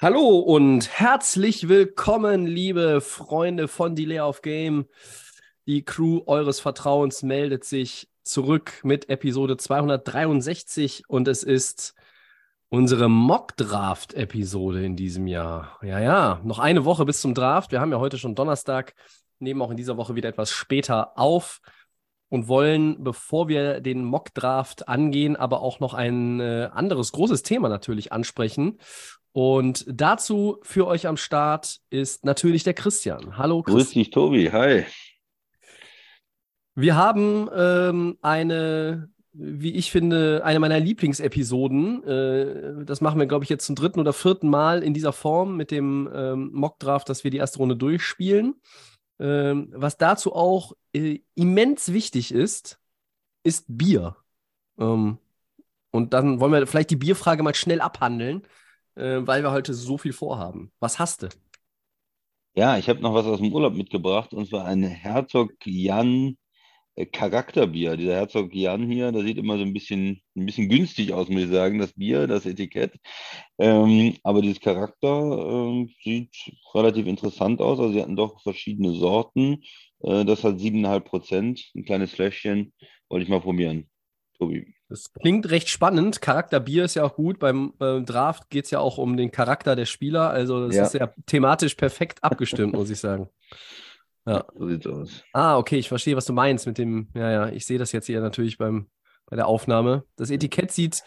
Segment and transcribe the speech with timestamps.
[0.00, 4.86] Hallo und herzlich willkommen, liebe Freunde von Delay of Game.
[5.66, 11.96] Die Crew eures Vertrauens meldet sich zurück mit Episode 263 und es ist
[12.68, 15.76] unsere Mock-Draft-Episode in diesem Jahr.
[15.82, 17.72] Ja, ja, noch eine Woche bis zum Draft.
[17.72, 18.94] Wir haben ja heute schon Donnerstag,
[19.40, 21.60] nehmen auch in dieser Woche wieder etwas später auf
[22.28, 27.68] und wollen, bevor wir den Mock-Draft angehen, aber auch noch ein äh, anderes großes Thema
[27.68, 28.78] natürlich ansprechen.
[29.38, 33.38] Und dazu für euch am Start ist natürlich der Christian.
[33.38, 34.02] Hallo Grüß Christian.
[34.02, 34.50] dich, Tobi.
[34.50, 34.84] Hi.
[36.74, 42.02] Wir haben ähm, eine, wie ich finde, eine meiner Lieblingsepisoden.
[42.02, 45.56] Äh, das machen wir, glaube ich, jetzt zum dritten oder vierten Mal in dieser Form
[45.56, 48.60] mit dem ähm, Mockdraft, dass wir die erste Runde durchspielen.
[49.20, 52.80] Ähm, was dazu auch äh, immens wichtig ist,
[53.44, 54.16] ist Bier.
[54.80, 55.18] Ähm,
[55.92, 58.42] und dann wollen wir vielleicht die Bierfrage mal schnell abhandeln,
[58.98, 60.72] äh, weil wir heute so viel vorhaben.
[60.80, 61.28] Was hast du?
[62.54, 66.36] Ja, ich habe noch was aus dem Urlaub mitgebracht und zwar ein Herzog Jan
[66.96, 67.96] äh, Charakterbier.
[67.96, 71.42] Dieser Herzog Jan hier, der sieht immer so ein bisschen, ein bisschen günstig aus, muss
[71.42, 72.98] ich sagen, das Bier, das Etikett.
[73.58, 76.34] Ähm, aber dieses Charakter ähm, sieht
[76.74, 77.78] relativ interessant aus.
[77.78, 79.62] Also sie hatten doch verschiedene Sorten.
[80.00, 82.72] Äh, das hat 7,5 Prozent, ein kleines Fläschchen.
[83.08, 83.88] Wollte ich mal probieren.
[84.38, 84.77] Tobi.
[84.88, 86.22] Das klingt recht spannend.
[86.22, 87.38] Charakterbier ist ja auch gut.
[87.38, 90.30] Beim äh, Draft geht es ja auch um den Charakter der Spieler.
[90.30, 90.82] Also das Ja.
[90.84, 93.28] ist ja thematisch perfekt abgestimmt, muss ich sagen.
[94.26, 94.44] Ja.
[94.58, 95.24] So sieht's aus.
[95.32, 98.06] Ah, okay, ich verstehe, was du meinst mit dem, ja, ja, ich sehe das jetzt
[98.06, 98.86] hier natürlich beim,
[99.26, 100.04] bei der Aufnahme.
[100.16, 101.02] Das Etikett sieht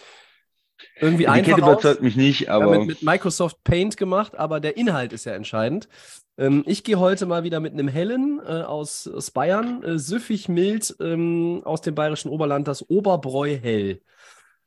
[1.00, 1.60] irgendwie Die einfach aus.
[1.60, 5.34] überzeugt mich nicht, Ja, aber mit, mit Microsoft Paint gemacht, aber der Inhalt ist ja
[5.34, 5.88] entscheidend.
[6.38, 10.50] Ähm, ich gehe heute mal wieder mit einem hellen äh, aus, aus Bayern, äh, süffig
[10.50, 14.02] mild ähm, aus dem bayerischen Oberland, das Oberbräu hell.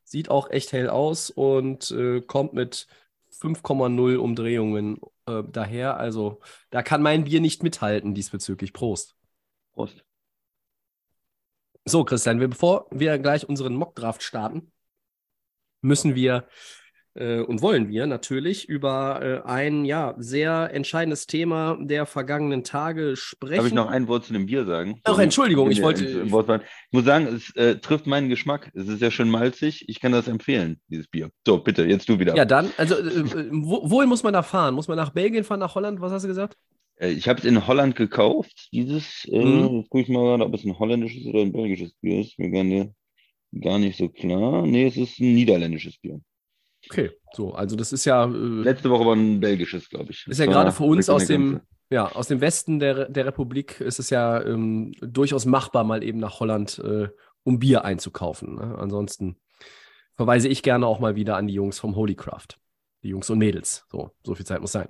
[0.03, 2.87] Sieht auch echt hell aus und äh, kommt mit
[3.31, 5.97] 5,0 Umdrehungen äh, daher.
[5.97, 6.39] Also
[6.69, 8.71] da kann mein Bier nicht mithalten diesbezüglich.
[8.73, 9.15] Prost.
[9.73, 10.03] Prost.
[11.85, 14.71] So, Christian, wir, bevor wir gleich unseren Mockdraft starten,
[15.81, 16.47] müssen wir
[17.15, 23.55] und wollen wir natürlich über äh, ein ja sehr entscheidendes Thema der vergangenen Tage sprechen.
[23.55, 24.99] Darf ich noch ein Wort zu dem Bier sagen?
[25.05, 26.05] Ach, Entschuldigung, ich Ja, wollte-.
[26.05, 26.31] Ich
[26.91, 28.69] muss sagen, es äh, trifft meinen Geschmack.
[28.73, 29.85] Es ist ja schön malzig.
[29.87, 31.29] Ich kann das empfehlen, dieses Bier.
[31.47, 32.35] So, bitte, jetzt du wieder.
[32.35, 34.75] Ja, dann, also äh, wo, wohin muss man da fahren?
[34.75, 36.01] Muss man nach Belgien fahren, nach Holland?
[36.01, 36.57] Was hast du gesagt?
[36.97, 38.67] Äh, ich habe es in Holland gekauft.
[38.73, 39.77] Dieses, äh, Mhm.
[39.77, 42.37] jetzt gucke ich mal gerade, ob es ein holländisches oder ein belgisches Bier ist.
[42.37, 42.89] Mir gar nicht,
[43.61, 44.67] gar nicht so klar.
[44.67, 46.19] Nee, es ist ein niederländisches Bier.
[46.89, 50.25] Okay, so, also das ist ja, äh, Letzte Woche war ein belgisches, glaube ich.
[50.27, 51.67] ist ja gerade für uns aus dem, Ganze.
[51.89, 56.19] ja, aus dem Westen der, der Republik ist es ja ähm, durchaus machbar, mal eben
[56.19, 57.07] nach Holland, äh,
[57.43, 58.55] um Bier einzukaufen.
[58.55, 58.75] Ne?
[58.77, 59.37] Ansonsten
[60.15, 62.57] verweise ich gerne auch mal wieder an die Jungs vom Holycraft.
[63.03, 63.85] Die Jungs und Mädels.
[63.91, 64.87] So, so viel Zeit muss sein.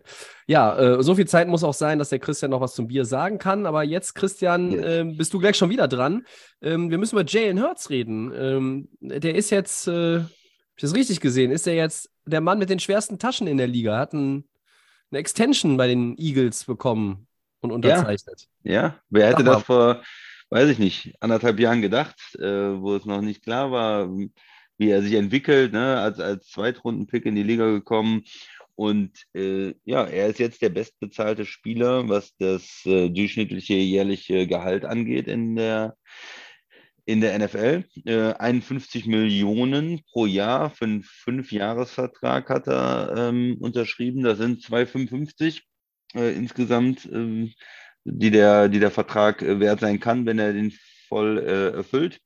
[0.48, 3.04] Ja, äh, so viel Zeit muss auch sein, dass der Christian noch was zum Bier
[3.04, 3.66] sagen kann.
[3.66, 6.26] Aber jetzt, Christian, ähm, bist du gleich schon wieder dran.
[6.62, 8.32] Ähm, wir müssen über Jalen Hurts reden.
[8.34, 10.22] Ähm, der ist jetzt, äh,
[10.76, 13.68] ich das richtig gesehen, ist er jetzt der Mann mit den schwersten Taschen in der
[13.68, 13.98] Liga?
[13.98, 14.46] Hat ein,
[15.12, 17.28] eine Extension bei den Eagles bekommen
[17.62, 18.48] und unterzeichnet.
[18.64, 20.04] Ja, wer hätte das vor,
[20.50, 24.10] weiß ich nicht, anderthalb Jahren gedacht, äh, wo es noch nicht klar war,
[24.78, 28.24] wie er sich entwickelt, ne, als, als Zweitrunden-Pick in die Liga gekommen.
[28.76, 34.84] Und äh, ja, er ist jetzt der bestbezahlte Spieler, was das äh, durchschnittliche jährliche Gehalt
[34.84, 35.96] angeht in der,
[37.06, 37.86] in der NFL.
[38.06, 44.24] Äh, 51 Millionen pro Jahr für einen Fünfjahresvertrag hat er ähm, unterschrieben.
[44.24, 45.62] Das sind 2,55
[46.16, 47.06] äh, insgesamt.
[47.12, 47.54] ähm,
[48.06, 50.72] die der, die der Vertrag äh, wert sein kann, wenn er den
[51.10, 52.20] voll äh, erfüllt.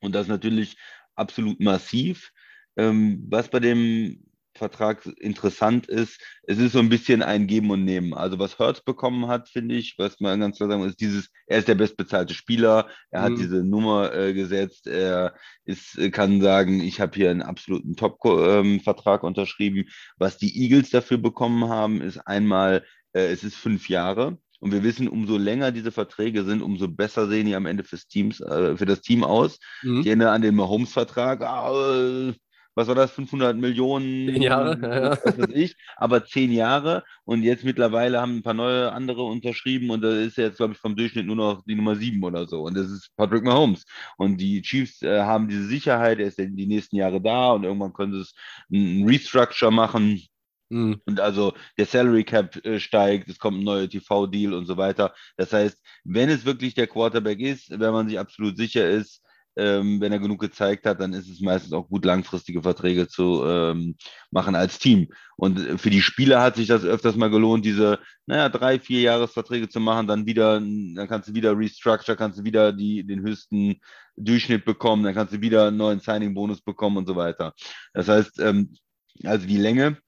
[0.00, 0.76] Und das natürlich
[1.14, 2.30] absolut massiv.
[2.76, 4.24] Ähm, was bei dem
[4.56, 8.14] Vertrag interessant ist, es ist so ein bisschen ein Geben und Nehmen.
[8.14, 11.30] Also was Hertz bekommen hat, finde ich, was man ganz klar sagen muss, ist dieses,
[11.46, 13.36] er ist der bestbezahlte Spieler, er hat Mhm.
[13.36, 15.34] diese Nummer äh, gesetzt, er
[15.64, 19.84] ist, äh, kann sagen, ich habe hier einen absoluten Top-Vertrag unterschrieben.
[20.18, 24.38] Was die Eagles dafür bekommen haben, ist einmal, äh, es ist fünf Jahre.
[24.60, 28.06] Und wir wissen, umso länger diese Verträge sind, umso besser sehen die am Ende fürs
[28.06, 29.58] Teams, äh, für das Team aus.
[29.82, 30.00] Mhm.
[30.00, 31.42] Ich erinnere an den Mahomes-Vertrag.
[31.42, 32.32] Ah,
[32.74, 35.10] was war das, 500 Millionen, Zehn Jahre, ja, ja.
[35.10, 37.04] was weiß ich, aber zehn Jahre.
[37.24, 39.90] Und jetzt mittlerweile haben ein paar neue andere unterschrieben.
[39.90, 42.62] Und da ist jetzt, glaube ich, vom Durchschnitt nur noch die Nummer sieben oder so.
[42.62, 43.84] Und das ist Patrick Mahomes.
[44.16, 47.52] Und die Chiefs äh, haben diese Sicherheit, er ist ja die nächsten Jahre da.
[47.52, 48.34] Und irgendwann können sie es
[48.70, 50.20] ein Restructure machen.
[50.70, 51.00] Mhm.
[51.04, 55.14] und also der Salary Cap äh, steigt, es kommt ein neuer TV-Deal und so weiter.
[55.36, 59.22] Das heißt, wenn es wirklich der Quarterback ist, wenn man sich absolut sicher ist,
[59.56, 63.44] ähm, wenn er genug gezeigt hat, dann ist es meistens auch gut, langfristige Verträge zu
[63.44, 63.96] ähm,
[64.30, 65.08] machen als Team.
[65.36, 69.00] Und äh, für die Spieler hat sich das öfters mal gelohnt, diese, naja, drei, vier
[69.00, 73.20] Jahresverträge zu machen, dann wieder, dann kannst du wieder restructure, kannst du wieder die, den
[73.20, 73.80] höchsten
[74.16, 77.54] Durchschnitt bekommen, dann kannst du wieder einen neuen Signing-Bonus bekommen und so weiter.
[77.92, 78.74] Das heißt, ähm,
[79.24, 79.98] also die Länge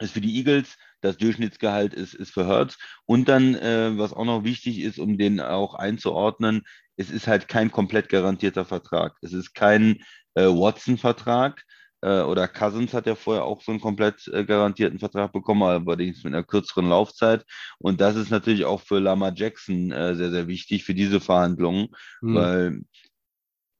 [0.00, 2.78] ist für die Eagles, das Durchschnittsgehalt ist, ist für Hertz.
[3.06, 6.62] Und dann, äh, was auch noch wichtig ist, um den auch einzuordnen,
[6.96, 9.16] es ist halt kein komplett garantierter Vertrag.
[9.22, 10.02] Es ist kein
[10.34, 11.62] äh, Watson-Vertrag
[12.02, 16.24] äh, oder Cousins hat ja vorher auch so einen komplett äh, garantierten Vertrag bekommen, allerdings
[16.24, 17.44] mit einer kürzeren Laufzeit.
[17.78, 21.88] Und das ist natürlich auch für Lama Jackson äh, sehr, sehr wichtig für diese Verhandlungen,
[22.20, 22.34] Mhm.
[22.34, 22.80] weil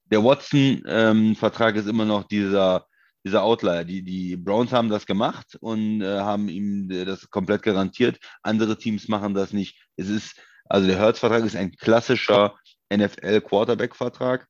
[0.05, 2.87] der Watson-Vertrag ist immer noch dieser
[3.25, 3.85] dieser Outlier.
[3.85, 8.19] Die, die Browns haben das gemacht und äh, haben ihm äh, das komplett garantiert.
[8.43, 9.81] Andere Teams machen das nicht.
[9.97, 12.57] Es ist, also der Hertz-Vertrag ist ein klassischer
[12.97, 14.47] NFL-Quarterback-Vertrag.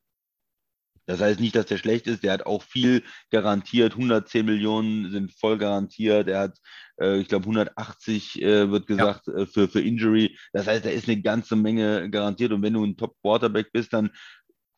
[1.07, 2.23] Das heißt nicht, dass der schlecht ist.
[2.23, 3.93] Der hat auch viel garantiert.
[3.93, 6.29] 110 Millionen sind voll garantiert.
[6.29, 6.59] Er hat,
[7.01, 10.39] äh, ich glaube, 180 äh, wird gesagt äh, für, für Injury.
[10.53, 12.53] Das heißt, da ist eine ganze Menge garantiert.
[12.53, 14.11] Und wenn du ein Top-Quarterback bist, dann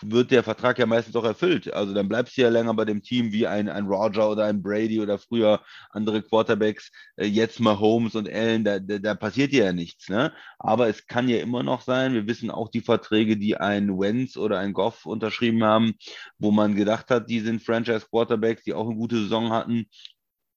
[0.02, 1.73] wird der Vertrag ja meistens auch erfüllt.
[1.73, 4.62] Also dann bleibst du ja länger bei dem Team wie ein, ein Roger oder ein
[4.62, 9.52] Brady oder früher andere Quarterbacks, äh, jetzt mal Holmes und Allen, da, da, da passiert
[9.52, 10.08] ja nichts.
[10.08, 10.32] Ne?
[10.58, 14.37] Aber es kann ja immer noch sein, wir wissen auch die Verträge, die ein Wentz
[14.37, 15.94] oder ein Goff unterschrieben haben,
[16.38, 19.87] wo man gedacht hat, die sind Franchise-Quarterbacks, die auch eine gute Saison hatten.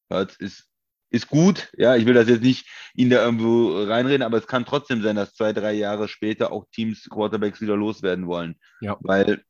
[0.09, 0.67] Hurts ist
[1.09, 4.65] ist gut, ja, ich will das jetzt nicht ihn da irgendwo reinreden, aber es kann
[4.65, 8.97] trotzdem sein, dass zwei, drei Jahre später auch Teams Quarterbacks wieder loswerden wollen, Ja.
[9.01, 9.43] weil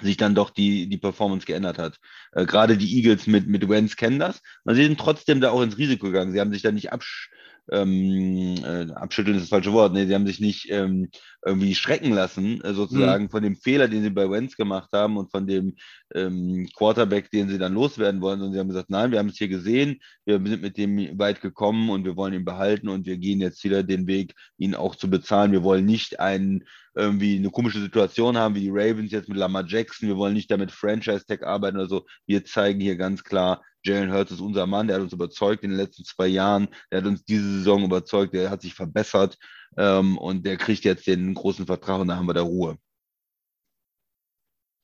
[0.00, 1.98] sich dann doch die, die Performance geändert hat.
[2.32, 5.62] Äh, Gerade die Eagles mit, mit Wentz kennen das, und sie sind trotzdem da auch
[5.62, 6.32] ins Risiko gegangen.
[6.32, 7.30] Sie haben sich da nicht absch
[7.70, 11.08] ähm, äh, abschütteln ist das falsche Wort, nee, sie haben sich nicht ähm,
[11.44, 15.30] irgendwie schrecken lassen, äh, sozusagen von dem Fehler, den sie bei Wentz gemacht haben und
[15.30, 15.74] von dem
[16.14, 18.40] ähm, Quarterback, den sie dann loswerden wollen.
[18.42, 21.40] Und sie haben gesagt, nein, wir haben es hier gesehen, wir sind mit dem weit
[21.40, 24.96] gekommen und wir wollen ihn behalten und wir gehen jetzt wieder den Weg, ihn auch
[24.96, 25.52] zu bezahlen.
[25.52, 29.64] Wir wollen nicht einen irgendwie eine komische Situation haben, wie die Ravens jetzt mit Lamar
[29.66, 30.08] Jackson.
[30.08, 32.06] Wir wollen nicht damit Franchise-Tag arbeiten oder so.
[32.26, 35.70] Wir zeigen hier ganz klar, Jalen Hurts ist unser Mann, der hat uns überzeugt in
[35.70, 39.38] den letzten zwei Jahren, der hat uns diese Saison überzeugt, der hat sich verbessert
[39.76, 42.76] ähm, und der kriegt jetzt den großen Vertrag und da haben wir da Ruhe.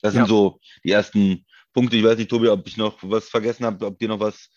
[0.02, 0.20] Das Ja.
[0.20, 1.96] sind so die ersten Punkte.
[1.96, 4.50] Ich weiß nicht, Tobi, ob ich noch was vergessen habe, ob dir noch was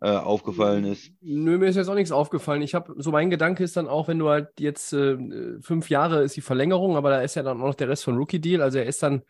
[0.00, 1.10] äh, aufgefallen ist.
[1.20, 2.62] Nö, mir ist jetzt auch nichts aufgefallen.
[2.62, 5.16] Ich habe, so mein Gedanke ist dann auch, wenn du halt jetzt äh,
[5.60, 8.16] fünf Jahre ist die Verlängerung, aber da ist ja dann auch noch der Rest von
[8.16, 8.62] Rookie Deal.
[8.62, 9.22] Also er ist dann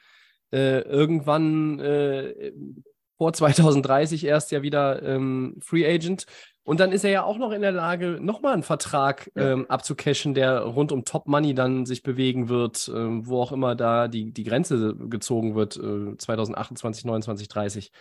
[0.52, 2.52] äh, irgendwann äh,
[3.18, 6.26] vor 2030 erst ja wieder ähm, Free Agent.
[6.64, 9.52] Und dann ist er ja auch noch in der Lage, nochmal einen Vertrag Ja.
[9.52, 13.76] ähm, abzucashen, der rund um Top Money dann sich bewegen wird, ähm, wo auch immer
[13.76, 17.92] da die, die Grenze gezogen wird, äh, 2028, 29, 30.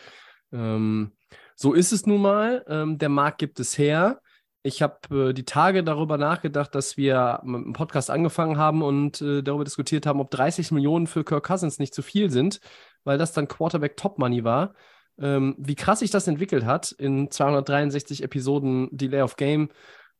[0.51, 1.12] Ähm,
[1.56, 2.65] so ist es nun mal.
[2.68, 4.19] Ähm, der Markt gibt es her.
[4.63, 9.21] Ich habe äh, die Tage darüber nachgedacht, dass wir mit einem Podcast angefangen haben und
[9.21, 12.59] äh, darüber diskutiert haben, ob 30 Millionen für Kirk Cousins nicht zu viel sind,
[13.04, 14.73] weil das dann Quarterback Top Money war.
[15.19, 19.69] Ähm, wie krass sich das entwickelt hat in 263 Episoden Delay of Game,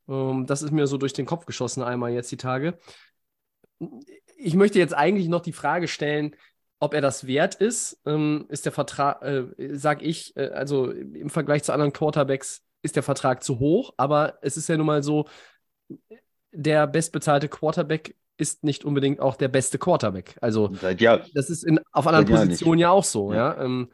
[0.08, 2.78] ähm, das ist mir so durch den Kopf geschossen einmal jetzt die Tage.
[4.38, 6.36] Ich möchte jetzt eigentlich noch die Frage stellen,
[6.80, 11.30] ob er das wert ist, ähm, ist der Vertrag, äh, sag ich, äh, also im
[11.30, 15.02] Vergleich zu anderen Quarterbacks ist der Vertrag zu hoch, aber es ist ja nun mal
[15.02, 15.28] so,
[16.52, 20.38] der bestbezahlte Quarterback ist nicht unbedingt auch der beste Quarterback.
[20.42, 23.56] Also Seit Jahr, das ist in, auf anderen Positionen ja auch so, Ja.
[23.56, 23.64] ja.
[23.64, 23.90] Ähm,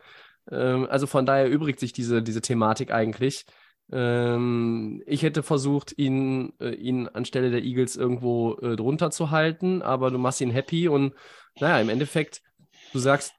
[0.49, 3.45] ähm, also von daher übrigt sich diese, diese Thematik eigentlich.
[3.91, 9.81] Ähm, ich hätte versucht, ihn, äh, ihn anstelle der Eagles irgendwo äh, drunter zu halten,
[9.81, 11.13] aber du machst ihn happy und
[11.59, 12.41] naja, im Endeffekt,
[12.93, 13.33] du sagst,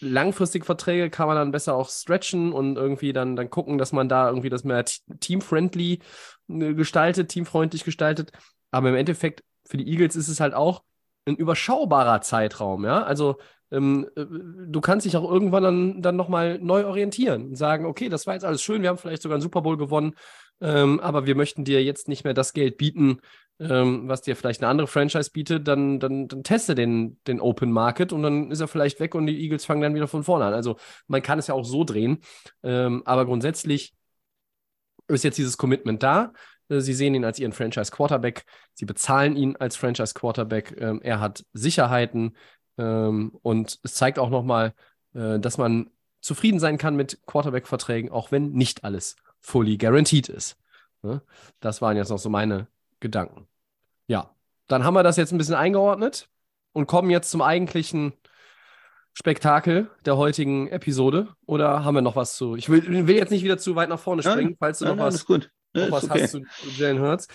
[0.00, 4.08] langfristige Verträge kann man dann besser auch stretchen und irgendwie dann, dann gucken, dass man
[4.08, 6.00] da irgendwie das mehr teamfriendly
[6.48, 8.32] äh, gestaltet, teamfreundlich gestaltet.
[8.70, 10.82] Aber im Endeffekt, für die Eagles ist es halt auch
[11.26, 13.02] ein überschaubarer Zeitraum, ja.
[13.02, 13.36] Also
[13.70, 18.08] ähm, äh, du kannst dich auch irgendwann dann, dann nochmal neu orientieren und sagen, okay,
[18.08, 20.14] das war jetzt alles schön, wir haben vielleicht sogar einen Super Bowl gewonnen,
[20.60, 23.20] ähm, aber wir möchten dir jetzt nicht mehr das Geld bieten,
[23.60, 27.70] ähm, was dir vielleicht eine andere Franchise bietet, dann, dann, dann teste den, den Open
[27.70, 30.46] Market und dann ist er vielleicht weg und die Eagles fangen dann wieder von vorne
[30.46, 30.54] an.
[30.54, 32.18] Also man kann es ja auch so drehen,
[32.62, 33.94] ähm, aber grundsätzlich
[35.08, 36.32] ist jetzt dieses Commitment da.
[36.68, 38.44] Äh, Sie sehen ihn als Ihren Franchise Quarterback.
[38.74, 40.74] Sie bezahlen ihn als Franchise Quarterback.
[40.78, 42.36] Ähm, er hat Sicherheiten
[42.78, 44.74] ähm, und es zeigt auch nochmal,
[45.14, 50.56] äh, dass man zufrieden sein kann mit Quarterback-Verträgen, auch wenn nicht alles fully guaranteed ist.
[51.02, 51.22] Ne?
[51.60, 52.66] Das waren jetzt noch so meine
[53.00, 53.46] Gedanken.
[54.06, 54.34] Ja,
[54.68, 56.28] dann haben wir das jetzt ein bisschen eingeordnet
[56.72, 58.12] und kommen jetzt zum eigentlichen
[59.12, 61.28] Spektakel der heutigen Episode.
[61.46, 62.54] Oder haben wir noch was zu?
[62.54, 65.04] Ich will, will jetzt nicht wieder zu weit nach vorne springen, falls du Nein, noch
[65.04, 66.22] nein, was noch was okay.
[66.22, 67.28] hast zu, zu Jalen Hurts.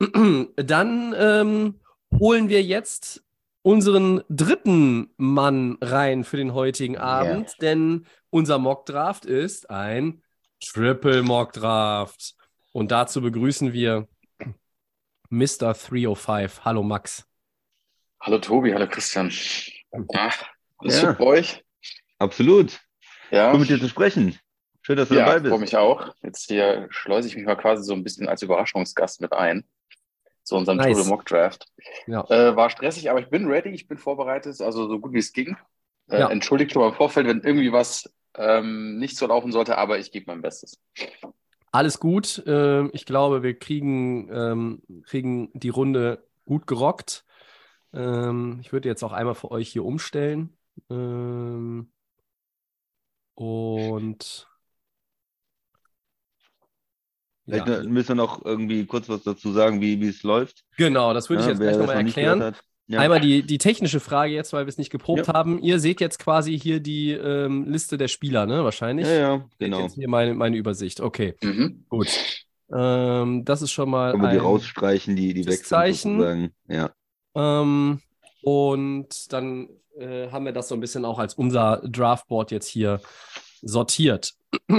[0.56, 1.80] Dann ähm,
[2.18, 3.24] holen wir jetzt
[3.62, 10.22] unseren dritten Mann rein für den heutigen Abend, denn unser Mockdraft ist ein
[10.64, 12.34] Triple Mockdraft.
[12.72, 14.08] Und dazu begrüßen wir
[15.30, 15.74] Mr.
[15.74, 16.64] 305.
[16.64, 17.26] Hallo Max.
[18.20, 19.30] Hallo Tobi, hallo Christian.
[20.10, 20.30] Ja,
[20.78, 21.12] alles Ja.
[21.12, 21.64] bei euch?
[22.18, 22.80] Absolut.
[23.30, 24.38] Ja, Cool mit dir zu sprechen.
[24.82, 25.60] Schön, dass du ja, dabei freue bist.
[25.60, 26.14] mich auch.
[26.22, 29.64] Jetzt hier schleuse ich mich mal quasi so ein bisschen als Überraschungsgast mit ein.
[30.52, 30.96] Zu unserem Nice.
[30.96, 31.66] Triple Mock Draft.
[32.06, 32.24] Ja.
[32.28, 35.32] Äh, war stressig, aber ich bin ready, ich bin vorbereitet, also so gut wie es
[35.32, 35.56] ging.
[36.10, 36.28] Äh, Ja.
[36.28, 40.12] Entschuldigt schon mal im Vorfeld, wenn irgendwie was ähm, nicht so laufen sollte, aber ich
[40.12, 40.78] gebe mein Bestes.
[41.70, 42.42] Alles gut.
[42.46, 47.24] Ähm, ich glaube, wir kriegen, ähm, kriegen die Runde gut gerockt.
[47.94, 50.54] Ähm, ich würde jetzt auch einmal für euch hier umstellen.
[50.90, 51.90] Ähm,
[53.34, 54.48] und
[57.44, 60.62] Vielleicht ja, müssen wir noch irgendwie kurz was dazu sagen, wie, wie es läuft.
[60.76, 62.42] genau, das würde ich jetzt gleich nochmal noch erklären.
[62.42, 62.62] hat.
[62.88, 63.00] Ja.
[63.00, 65.32] Einmal die, die technische Frage jetzt, weil wir es nicht geprobt Ja.
[65.34, 65.60] haben.
[65.62, 68.64] Ihr seht jetzt quasi hier die ähm, Liste der Spieler, ne?
[68.64, 69.06] Wahrscheinlich.
[69.06, 69.80] ja, ja, Seht genau.
[69.82, 71.00] Jetzt hier meine, meine Übersicht.
[71.00, 71.84] Okay, Mhm.
[71.88, 72.08] gut.
[72.74, 76.52] Ähm, das ist schon mal Können wir die ein rausstreichen, die, die weg sind.
[76.68, 76.90] Ja.
[77.34, 78.00] Ähm,
[78.42, 79.68] und dann
[79.98, 83.00] äh, haben wir das so ein bisschen auch als unser Draftboard jetzt hier
[83.62, 84.32] sortiert.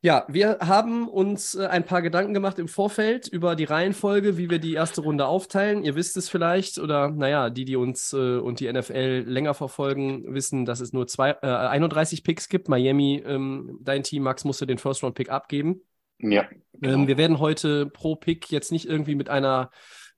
[0.00, 4.48] Ja, wir haben uns äh, ein paar Gedanken gemacht im Vorfeld über die Reihenfolge, wie
[4.48, 5.82] wir die erste Runde aufteilen.
[5.82, 10.32] Ihr wisst es vielleicht, oder naja, die, die uns äh, und die NFL länger verfolgen,
[10.32, 12.68] wissen, dass es nur zwei, äh, 31 Picks gibt.
[12.68, 15.80] Miami, ähm, dein Team, Max, musste den First-Round-Pick abgeben.
[16.20, 16.94] Ja, genau.
[16.94, 19.72] Ähm, wir werden heute pro Pick jetzt nicht irgendwie mit einer,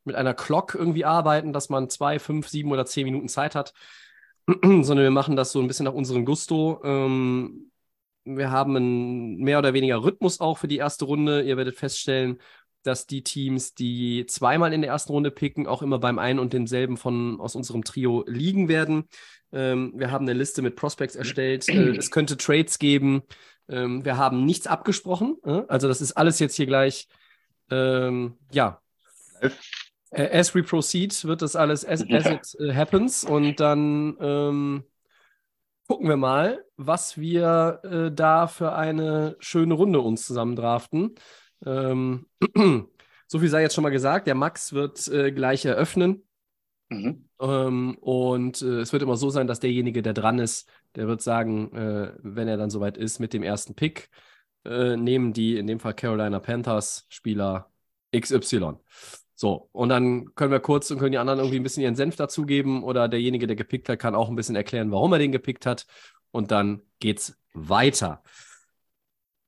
[0.04, 3.72] mit einer Clock irgendwie arbeiten, dass man zwei, fünf, sieben oder zehn Minuten Zeit hat,
[4.46, 6.82] sondern wir machen das so ein bisschen nach unserem Gusto.
[6.84, 7.69] Ähm,
[8.24, 11.42] wir haben einen mehr oder weniger Rhythmus auch für die erste Runde.
[11.42, 12.38] Ihr werdet feststellen,
[12.82, 16.52] dass die Teams, die zweimal in der ersten Runde picken, auch immer beim einen und
[16.52, 19.04] demselben von aus unserem Trio liegen werden.
[19.52, 21.68] Ähm, wir haben eine Liste mit Prospects erstellt.
[21.68, 23.22] Äh, es könnte Trades geben.
[23.68, 25.36] Ähm, wir haben nichts abgesprochen.
[25.44, 25.62] Äh?
[25.68, 27.08] Also das ist alles jetzt hier gleich,
[27.70, 28.80] ähm, ja.
[29.40, 34.84] Äh, As we proceed wird das alles as, as it äh, happens und dann ähm,
[35.90, 41.16] gucken wir mal, was wir äh, da für eine schöne Runde uns zusammen draften.
[41.66, 42.28] Ähm,
[43.26, 44.28] so viel sei jetzt schon mal gesagt.
[44.28, 46.22] Der Max wird äh, gleich eröffnen.
[46.90, 47.28] Mhm.
[47.40, 51.22] Ähm, und äh, es wird immer so sein, dass derjenige, der dran ist, der wird
[51.22, 54.10] sagen, äh, wenn er dann soweit ist mit dem ersten Pick,
[54.64, 57.72] äh, nehmen die, in dem Fall Carolina Panthers, Spieler
[58.16, 58.74] XY.
[59.40, 62.14] So, und dann können wir kurz und können die anderen irgendwie ein bisschen ihren Senf
[62.14, 65.64] dazugeben oder derjenige, der gepickt hat, kann auch ein bisschen erklären, warum er den gepickt
[65.64, 65.86] hat.
[66.30, 68.22] Und dann geht's weiter.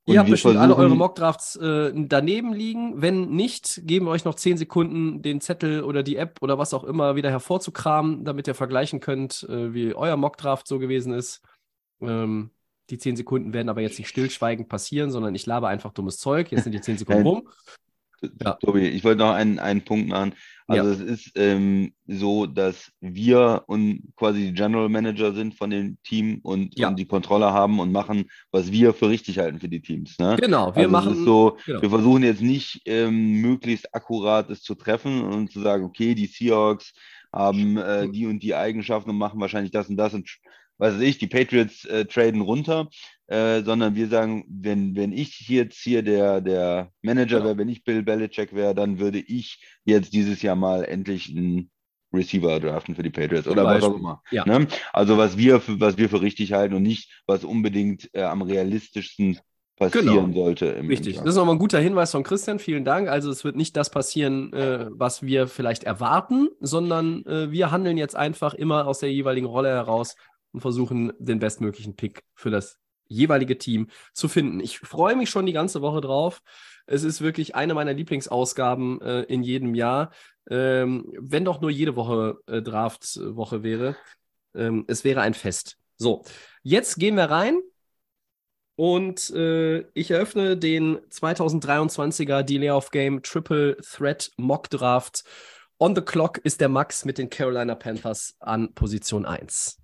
[0.06, 3.02] Und Ihr habt bestimmt alle eure Mockdrafts äh, daneben liegen.
[3.02, 6.72] Wenn nicht, geben wir euch noch 10 Sekunden, den Zettel oder die App oder was
[6.72, 11.42] auch immer wieder hervorzukramen, damit ihr vergleichen könnt, äh, wie euer Mockdraft so gewesen ist.
[12.00, 12.50] Ähm,
[12.88, 16.50] die 10 Sekunden werden aber jetzt nicht stillschweigend passieren, sondern ich labe einfach dummes Zeug.
[16.50, 17.48] Jetzt sind die 10 Sekunden rum.
[18.42, 18.52] Ja.
[18.54, 20.34] Tobi, ich wollte noch einen, einen Punkt machen.
[20.68, 25.98] Also es ist ähm, so, dass wir und quasi die General Manager sind von dem
[26.02, 26.88] Team und, Ja.
[26.88, 30.18] und die Kontrolle haben und machen, was wir für richtig halten für die Teams.
[30.18, 30.36] Ne?
[30.40, 31.12] Genau, wir also machen.
[31.12, 31.82] es ist so, genau.
[31.82, 36.26] wir versuchen jetzt nicht ähm, möglichst akkurat es zu treffen und zu sagen, okay, die
[36.26, 36.92] Seahawks
[37.32, 40.28] haben äh, die und die Eigenschaften und machen wahrscheinlich das und das und
[40.78, 42.88] was weiß ich, die Patriots äh, traden runter,
[43.28, 47.44] äh, sondern wir sagen, wenn, wenn ich jetzt hier der, der Manager Genau.
[47.46, 51.70] wäre, wenn ich Bill Belichick wäre, dann würde ich jetzt dieses Jahr mal endlich einen
[52.12, 54.22] Receiver draften für die Patriots oder was auch immer.
[54.30, 54.44] Ja.
[54.44, 54.66] Ne?
[54.92, 58.42] Also was wir für, was wir für richtig halten und nicht, was unbedingt äh, am
[58.42, 59.38] realistischsten
[59.76, 60.32] passieren Genau.
[60.44, 60.66] sollte.
[60.66, 61.16] Im, Richtig.
[61.16, 62.58] Im Das ist nochmal ein guter Hinweis von Christian.
[62.58, 63.08] Vielen Dank.
[63.08, 67.96] Also es wird nicht das passieren, äh, was wir vielleicht erwarten, sondern äh, wir handeln
[67.96, 70.16] jetzt einfach immer aus der jeweiligen Rolle heraus
[70.52, 74.60] und versuchen den bestmöglichen Pick für das jeweilige Team zu finden.
[74.60, 76.42] Ich freue mich schon die ganze Woche drauf.
[76.86, 80.10] Es ist wirklich eine meiner Lieblingsausgaben äh, in jedem Jahr.
[80.50, 83.96] Ähm, wenn doch nur jede Woche äh, Draft-Woche wäre.
[84.54, 85.78] Ähm, es wäre ein Fest.
[85.96, 86.24] So,
[86.62, 87.60] jetzt gehen wir rein
[88.74, 95.24] und äh, ich eröffne den 2023er Delay of Game Triple Threat Mock Draft.
[95.78, 99.81] On the clock ist der Max mit den Carolina Panthers an Position 1.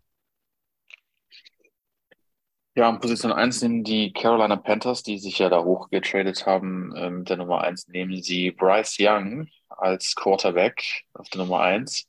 [2.78, 7.11] Ja, an Position 1 nehmen die Carolina Panthers, die sich ja da hochgetradet haben, äh,
[7.11, 12.08] mit der Nummer 1 nehmen sie Bryce Young als Quarterback auf der Nummer 1.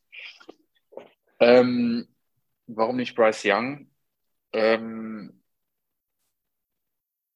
[1.39, 2.07] Ähm,
[2.67, 3.89] warum nicht Bryce Young?
[4.53, 5.41] Ähm,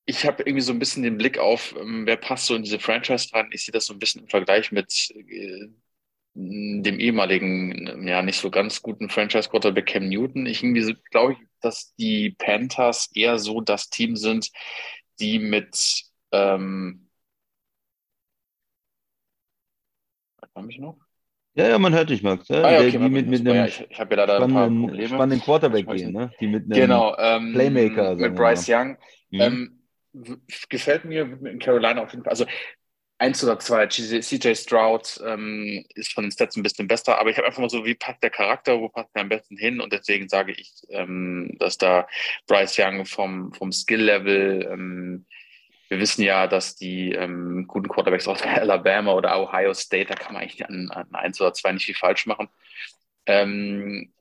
[0.06, 2.78] ich habe irgendwie so ein bisschen den Blick auf, ähm, wer passt so in diese
[2.78, 3.50] Franchise rein.
[3.52, 5.70] Ich sehe das so ein bisschen im Vergleich mit äh,
[6.36, 10.46] dem ehemaligen, ja, nicht so ganz guten Franchise-Quarterback Cam Newton.
[10.46, 14.50] Ich irgendwie glaube ich, dass die Panthers eher so das Team sind,
[15.20, 17.08] die mit, ähm,
[20.56, 20.98] hört mich noch?
[21.56, 22.48] Ja, ja, man hört dich, Max.
[22.48, 24.52] Ja, Ah, ja, okay, die mit, mit einem ja, ich, ich habe ja leider ein
[24.52, 25.08] paar Probleme.
[25.08, 26.32] spannenden Quarterback gehen, ne?
[26.42, 28.98] Die mit einem Genau, ähm, Playmaker, mit Bryce Young.
[29.30, 29.40] Mhm.
[29.42, 29.80] Ähm,
[30.70, 32.32] gefällt mir in Carolina auf jeden Fall.
[32.32, 32.46] Also
[33.24, 37.38] eins oder zwei, CJ Stroud ähm, ist von den Stats ein bisschen besser, aber ich
[37.38, 39.80] habe einfach mal so, wie passt der Charakter, wo passt er am besten hin?
[39.80, 42.06] Und deswegen sage ich, ähm, dass da
[42.48, 45.26] Bryce Young vom, vom Skill-Level, ähm,
[45.88, 50.34] wir wissen ja, dass die ähm, guten Quarterbacks aus Alabama oder Ohio State, da kann
[50.34, 52.50] man eigentlich an, an eins oder zwei nicht viel falsch machen.
[53.26, 54.12] Ähm,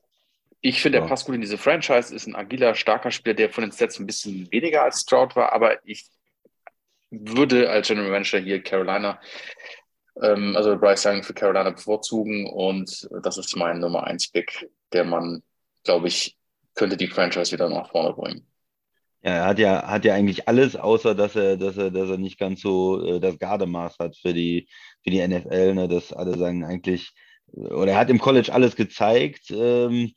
[0.60, 3.62] ich finde, er passt gut in diese Franchise, ist ein agiler, starker Spieler, der von
[3.62, 6.06] den Stats ein bisschen weniger als Stroud war, aber ich
[7.12, 9.20] würde als General Manager hier Carolina,
[10.20, 15.04] ähm, also Bryce Young für Carolina bevorzugen und das ist mein Nummer 1 Pick, der
[15.04, 15.42] man,
[15.84, 16.36] glaube ich,
[16.74, 18.46] könnte die Franchise wieder nach vorne bringen.
[19.22, 22.18] Ja, er hat ja, hat ja eigentlich alles, außer dass er, dass er, dass er
[22.18, 24.68] nicht ganz so äh, das Gardemaß hat für die,
[25.04, 27.12] für die NFL, ne, dass alle sagen eigentlich,
[27.52, 30.12] oder er hat im College alles gezeigt, ähm,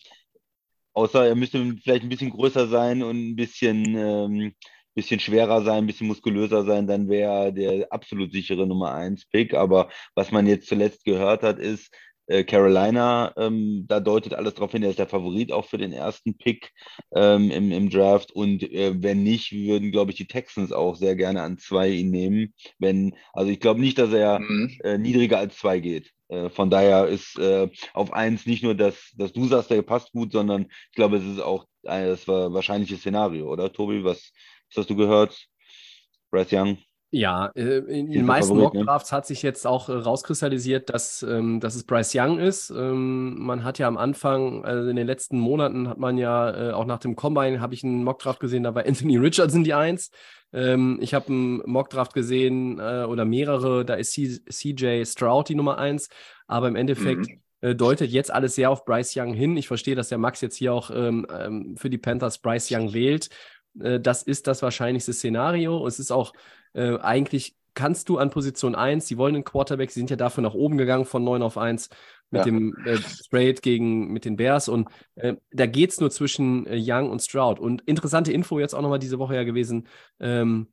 [0.93, 4.55] außer er müsste vielleicht ein bisschen größer sein und ein bisschen, ähm,
[4.95, 9.25] bisschen schwerer sein, ein bisschen muskulöser sein, dann wäre er der absolut sichere Nummer 1
[9.27, 9.53] Pick.
[9.53, 11.93] Aber was man jetzt zuletzt gehört hat, ist,
[12.27, 15.93] äh, Carolina, ähm, da deutet alles darauf hin, er ist der Favorit auch für den
[15.93, 16.71] ersten Pick
[17.15, 18.31] ähm, im, im Draft.
[18.31, 22.11] Und äh, wenn nicht, würden, glaube ich, die Texans auch sehr gerne an zwei ihn
[22.11, 22.53] nehmen.
[22.79, 24.71] Wenn, also ich glaube nicht, dass er Mhm.
[24.83, 26.11] äh, niedriger als zwei geht.
[26.29, 30.11] Äh, von daher ist äh, auf eins nicht nur, dass, dass du sagst, der passt
[30.11, 34.03] gut, sondern ich glaube, es ist auch äh, das wahrscheinliche Szenario, oder Tobi?
[34.03, 34.31] Was,
[34.69, 35.47] was hast du gehört?
[36.31, 36.77] Bryce Young?
[37.11, 38.63] Ja, äh, in den meisten ne?
[38.63, 42.71] Mockdrafts hat sich jetzt auch äh, rauskristallisiert, dass, ähm, dass es Bryce Young ist.
[42.71, 46.73] Ähm, man hat ja am Anfang, also in den letzten Monaten hat man ja äh,
[46.73, 50.11] auch nach dem Combine habe ich einen Mockdraft gesehen, da war Anthony Richardson die Eins.
[50.51, 55.55] Ähm, ich habe einen Mockdraft gesehen äh, oder mehrere, da ist C CJ Stroud die
[55.55, 56.09] Nummer eins,
[56.47, 57.41] aber im Endeffekt Mhm.
[57.61, 59.55] äh, deutet jetzt alles sehr auf Bryce Young hin.
[59.57, 62.93] Ich verstehe, dass der Max jetzt hier auch ähm, ähm, für die Panthers Bryce Young
[62.93, 63.29] wählt.
[63.79, 65.85] Äh, das ist das wahrscheinlichste Szenario.
[65.87, 66.33] Es ist auch
[66.73, 70.43] äh, eigentlich, kannst du an Position 1, sie wollen einen Quarterback, sie sind ja dafür
[70.43, 71.89] nach oben gegangen von 9 auf 1
[72.31, 72.43] mit Ja.
[72.45, 76.77] dem äh, Trade gegen mit den Bears und äh, da geht es nur zwischen äh,
[76.79, 77.59] Young und Stroud.
[77.59, 79.87] Und interessante Info jetzt auch nochmal diese Woche ja gewesen.
[80.19, 80.67] Ähm,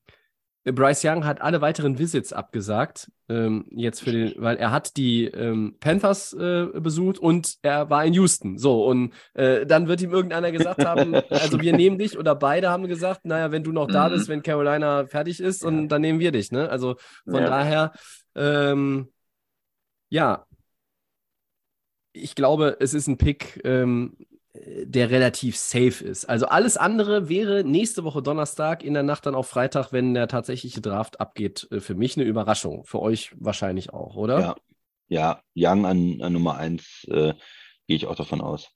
[0.64, 5.24] Bryce Young hat alle weiteren Visits abgesagt, ähm, jetzt für den, weil er hat die
[5.24, 8.58] ähm, Panthers äh, besucht und er war in Houston.
[8.58, 12.70] So, und äh, dann wird ihm irgendeiner gesagt haben, also wir nehmen dich oder beide
[12.70, 14.12] haben gesagt, naja, wenn du noch da Mhm.
[14.12, 16.68] bist, wenn Carolina fertig ist, und dann nehmen wir dich, ne?
[16.68, 17.46] Also von Ja.
[17.50, 17.92] daher,
[18.36, 19.08] ähm,
[20.10, 20.46] ja,
[22.12, 24.16] ich glaube, es ist ein Pick, ähm,
[24.54, 26.26] der relativ safe ist.
[26.26, 30.28] Also alles andere wäre nächste Woche Donnerstag in der Nacht dann auf Freitag, wenn der
[30.28, 32.84] tatsächliche Draft abgeht, äh, für mich eine Überraschung.
[32.84, 34.40] Für euch wahrscheinlich auch, oder?
[34.40, 34.56] Ja.
[35.08, 37.34] Ja, Young an, an Nummer eins äh,
[37.86, 38.70] gehe ich auch davon aus.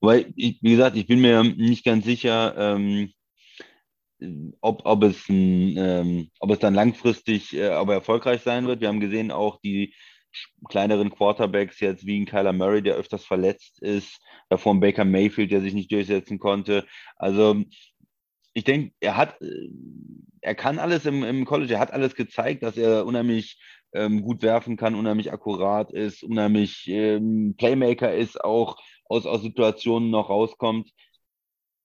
[0.00, 3.12] Weil, ich, wie gesagt, ich bin mir nicht ganz sicher, ähm,
[4.62, 8.80] ob, ob, es ähm, ob es dann langfristig äh, aber erfolgreich sein wird.
[8.80, 9.94] Wir haben gesehen, auch die
[10.68, 15.50] kleineren Quarterbacks jetzt wie ein Kyler Murray, der öfters verletzt ist, davor ein Baker Mayfield,
[15.50, 16.86] der sich nicht durchsetzen konnte.
[17.16, 17.62] Also
[18.54, 19.68] ich denke, er hat, äh,
[20.40, 23.58] er kann alles im, im College, er hat alles gezeigt, dass er unheimlich
[23.92, 30.10] ähm, gut werfen kann, unheimlich akkurat ist, unheimlich ähm, Playmaker ist, auch aus, aus Situationen
[30.10, 30.90] noch rauskommt.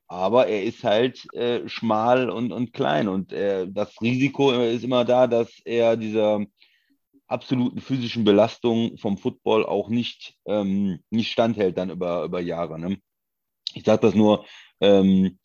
[0.10, 5.04] Aber er ist halt äh, schmal und, und klein und äh, das Risiko ist immer
[5.04, 6.46] da, dass er dieser
[7.28, 12.80] absoluten physischen Belastung vom Football auch nicht, ähm, nicht standhält dann über, über Jahre.
[12.80, 12.98] Ne?
[13.74, 14.46] Ich sage das nur,
[14.80, 15.38] ähm,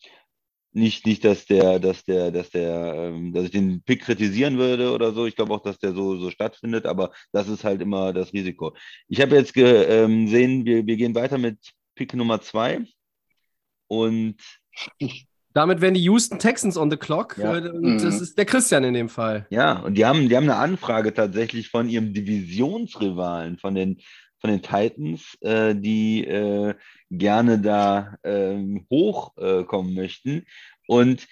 [0.74, 4.92] nicht, nicht, dass der, dass der, dass der, ähm, dass ich den Pick kritisieren würde
[4.92, 5.26] oder so.
[5.26, 8.74] Ich glaube auch, dass der so, so stattfindet, aber das ist halt immer das Risiko.
[9.08, 11.58] Ich habe jetzt gesehen, ähm, wir, wir gehen weiter mit
[11.94, 12.86] Pick Nummer zwei
[13.88, 14.36] und
[15.54, 17.36] damit wären die Houston Texans on the clock.
[17.38, 17.56] Ja.
[17.58, 18.22] Äh, Und das Mhm.
[18.22, 19.46] ist der Christian in dem Fall.
[19.50, 23.98] Ja, und die haben, die haben eine Anfrage tatsächlich von ihrem Divisionsrivalen, von den,
[24.40, 26.74] von den Titans, äh, die äh,
[27.10, 30.44] gerne da ähm, hochkommen möchten.
[30.86, 31.26] Und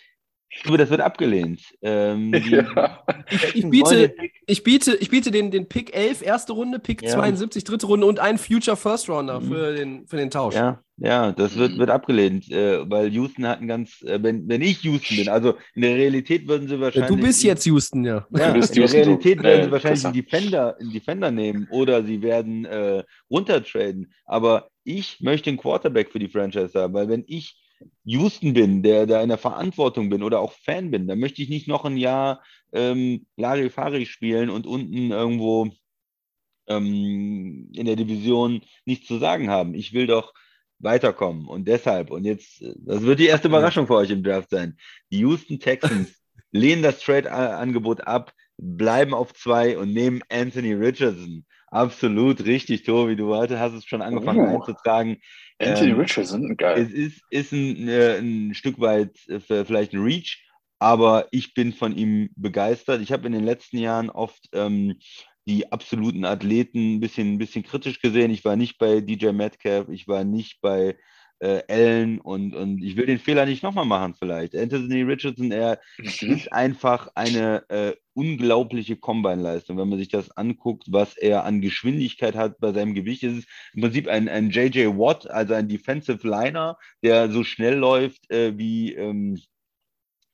[0.53, 1.61] ich glaube, das wird abgelehnt.
[1.83, 3.05] Ähm, Ja.
[3.31, 6.79] Ich, ich biete, den Pick- ich biete, ich biete den, den Pick 11, erste Runde,
[6.81, 7.11] Pick Ja.
[7.11, 9.49] 72, dritte Runde und einen Future First Rounder Mhm.
[9.49, 10.55] für, den, für den Tausch.
[10.57, 11.79] Ja, ja, das wird, Mhm.
[11.79, 15.55] wird abgelehnt, äh, weil Houston hat ein ganz, äh, wenn, wenn ich Houston bin, also
[15.75, 17.09] in der Realität würden sie Ja, wahrscheinlich.
[17.11, 18.27] du bist jetzt Houston, ja.
[18.37, 18.97] Ja, Du bist in der Houston, so.
[19.11, 20.15] Realität Ja, werden sie wahrscheinlich einen.
[20.15, 24.13] Defender, einen Defender nehmen oder sie werden äh, runtertraden.
[24.27, 27.57] Aber ich möchte einen Quarterback für die Franchise haben, weil wenn ich
[28.05, 31.49] Houston bin, der da in der Verantwortung bin oder auch Fan bin, dann möchte ich
[31.49, 35.71] nicht noch ein Jahr ähm, Larifari spielen und unten irgendwo
[36.69, 39.75] ähm, in der Division nichts zu sagen haben.
[39.75, 40.33] Ich will doch
[40.79, 44.77] weiterkommen und deshalb, und jetzt, das wird die erste Überraschung für euch im Draft sein.
[45.11, 51.45] Die Houston Texans lehnen das Trade-Angebot ab, bleiben auf zwei und nehmen Anthony Richardson.
[51.69, 53.15] Absolut richtig, Tobi.
[53.15, 54.57] Du heute hast es schon angefangen Oh.
[54.57, 55.19] einzutragen.
[55.61, 56.83] Anthony Ähm, Richardson, geil.
[56.83, 60.43] Es ist, ist ein, äh, ein Stück weit äh, vielleicht ein Reach,
[60.79, 63.03] aber ich bin von ihm begeistert.
[63.03, 64.99] Ich habe in den letzten Jahren oft ähm,
[65.47, 68.31] die absoluten Athleten ein bisschen, ein bisschen kritisch gesehen.
[68.31, 70.97] Ich war nicht bei DJ Metcalf, ich war nicht bei
[71.41, 74.55] äh, Allen und, und ich will den Fehler nicht nochmal machen vielleicht.
[74.55, 76.33] Anthony Richardson, er Mhm.
[76.33, 79.79] ist einfach eine äh, unglaubliche Combine-Leistung.
[79.79, 83.47] Wenn man sich das anguckt, was er an Geschwindigkeit hat bei seinem Gewicht, ist es
[83.75, 88.57] im Prinzip ein, ein JJ Watt, also ein Defensive Liner, der so schnell läuft äh,
[88.59, 89.41] wie ähm,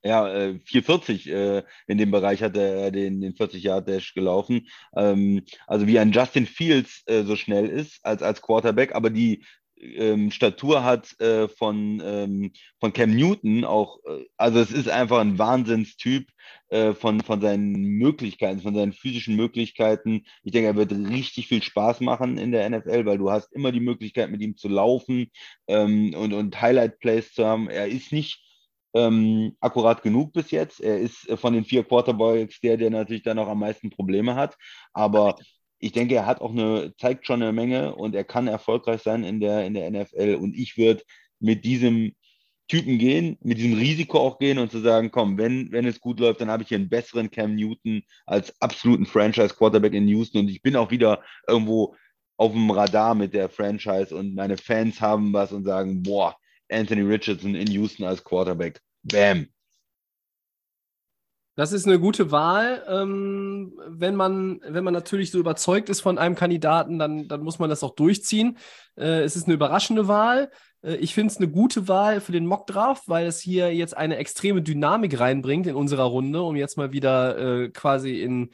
[0.04, 4.68] ja, äh, 440 äh, in dem Bereich hat er den, den 40-Yard-Dash gelaufen.
[4.96, 9.44] Ähm, also wie ein Justin Fields äh, so schnell ist als, als Quarterback, aber die
[9.78, 15.18] ähm, Statur hat äh, von, ähm, von Cam Newton auch, äh, also es ist einfach
[15.18, 16.28] ein Wahnsinnstyp
[16.68, 20.24] äh, von, von seinen Möglichkeiten, von seinen physischen Möglichkeiten.
[20.42, 23.72] Ich denke, er wird richtig viel Spaß machen in der NFL, weil du hast immer
[23.72, 25.30] die Möglichkeit, mit ihm zu laufen
[25.66, 27.68] ähm, und, und Highlight-Plays zu haben.
[27.68, 28.42] Er ist nicht
[28.94, 30.80] ähm, akkurat genug bis jetzt.
[30.80, 34.34] Er ist äh, von den vier Quarterbacks der, der natürlich dann auch am meisten Probleme
[34.34, 34.56] hat.
[34.92, 35.36] Aber
[35.78, 39.24] ich denke, er hat auch eine, zeigt schon eine Menge und er kann erfolgreich sein
[39.24, 40.36] in der, in der NFL.
[40.40, 41.02] Und ich würde
[41.38, 42.14] mit diesem
[42.68, 46.18] Typen gehen, mit diesem Risiko auch gehen und zu sagen, komm, wenn, wenn es gut
[46.18, 50.48] läuft, dann habe ich hier einen besseren Cam Newton als absoluten Franchise-Quarterback in Houston und
[50.48, 51.94] ich bin auch wieder irgendwo
[52.36, 56.36] auf dem Radar mit der Franchise und meine Fans haben was und sagen, boah,
[56.68, 58.80] Anthony Richardson in Houston als Quarterback.
[59.04, 59.46] Bam.
[61.56, 62.84] Das ist eine gute Wahl.
[62.86, 67.58] Ähm, wenn, man, wenn man natürlich so überzeugt ist von einem Kandidaten, dann, dann muss
[67.58, 68.58] man das auch durchziehen.
[68.94, 70.50] Äh, es ist eine überraschende Wahl.
[70.82, 74.16] Äh, ich finde es eine gute Wahl für den Mock-Draft, weil es hier jetzt eine
[74.16, 78.50] extreme Dynamik reinbringt in unserer Runde, um jetzt mal wieder äh, quasi in,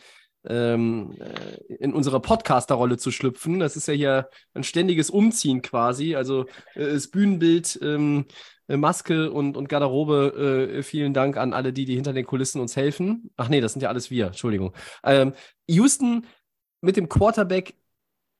[0.48, 3.58] ähm, äh, in unsere Podcaster-Rolle zu schlüpfen.
[3.58, 6.14] Das ist ja hier ein ständiges Umziehen quasi.
[6.16, 8.26] Also äh, das Bühnenbild, ähm,
[8.68, 12.60] äh, Maske und, und Garderobe, äh, vielen Dank an alle, die, die hinter den Kulissen
[12.60, 13.30] uns helfen.
[13.36, 14.72] Ach nee, das sind ja alles wir, Entschuldigung.
[15.04, 15.32] Ähm,
[15.68, 16.26] Houston
[16.80, 17.74] mit dem Quarterback,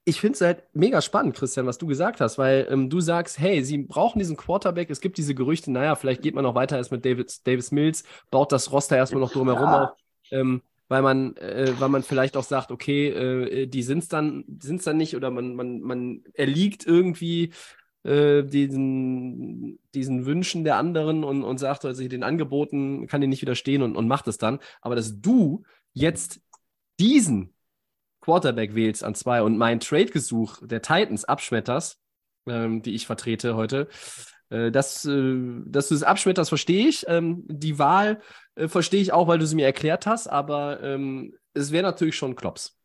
[0.05, 3.39] ich finde es halt mega spannend, Christian, was du gesagt hast, weil ähm, du sagst,
[3.39, 6.77] hey, sie brauchen diesen Quarterback, es gibt diese Gerüchte, naja, vielleicht geht man noch weiter
[6.77, 9.85] erst mit David, Davis Mills, baut das Roster erstmal noch drumherum Ja.
[9.85, 9.91] auf.
[10.33, 14.45] Ähm, weil man, äh, weil man vielleicht auch sagt, okay, äh, die sind es dann,
[14.61, 17.53] sind's dann nicht oder man, man, man erliegt irgendwie
[18.05, 23.43] äh, diesen, diesen Wünschen der anderen und, und sagt, also den Angeboten kann die nicht
[23.43, 24.59] widerstehen und, und macht es dann.
[24.81, 26.41] Aber dass du jetzt
[26.99, 27.55] diesen
[28.21, 31.99] Quarterback wählst an zwei und mein Trade-Gesuch der Titans abschmetterst,
[32.47, 33.89] ähm, die ich vertrete heute,
[34.53, 35.35] äh, das, äh,
[35.67, 37.05] dass du es abschmetterst, verstehe ich.
[37.09, 38.21] Ähm, die Wahl
[38.55, 42.17] äh, verstehe ich auch, weil du sie mir erklärt hast, aber ähm, es wäre natürlich
[42.17, 42.79] schon Klops.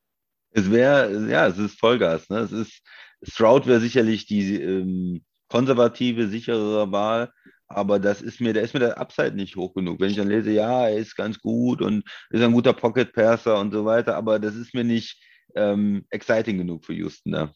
[0.51, 2.30] Es wäre, ja, es ist Vollgas.
[2.30, 2.39] Ne?
[2.39, 2.82] Es ist,
[3.21, 7.32] Stroud wäre sicherlich die ähm, konservative, sichere Wahl,
[7.67, 9.99] aber das ist mir, da ist mir der Upside nicht hoch genug.
[9.99, 13.71] Wenn ich dann lese, ja, er ist ganz gut und ist ein guter Pocket-Passer und
[13.73, 15.21] so weiter, aber das ist mir nicht
[15.56, 17.32] ähm, exciting genug für Houston.
[17.32, 17.53] Ne?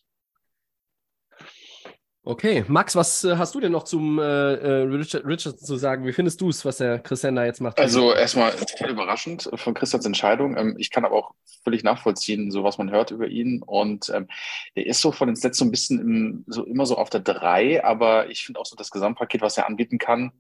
[2.24, 6.06] Okay, Max, was äh, hast du denn noch zum äh, äh, Richard, Richardson zu sagen?
[6.06, 7.80] Wie findest du es, was der Christian da jetzt macht?
[7.80, 10.56] Also erstmal total überraschend von Christians Entscheidung.
[10.56, 13.64] Ähm, ich kann aber auch völlig nachvollziehen, so was man hört über ihn.
[13.64, 14.28] Und ähm,
[14.76, 17.22] er ist so von den Stats so ein bisschen im, so immer so auf der
[17.22, 20.32] drei, aber ich finde auch so das Gesamtpaket, was er anbieten kann,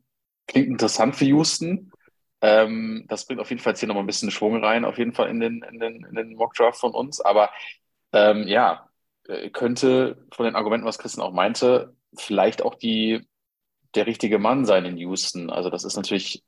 [0.47, 1.91] Klingt interessant für Houston.
[2.41, 5.13] Ähm, das bringt auf jeden Fall jetzt hier nochmal ein bisschen Schwung rein, auf jeden
[5.13, 7.21] Fall in den, in den, in den Mock-Draft von uns.
[7.21, 7.51] Aber
[8.11, 8.89] ähm, ja,
[9.53, 13.21] könnte von den Argumenten, was Christian auch meinte, vielleicht auch die,
[13.95, 15.49] der richtige Mann sein in Houston.
[15.49, 16.43] Also das ist natürlich,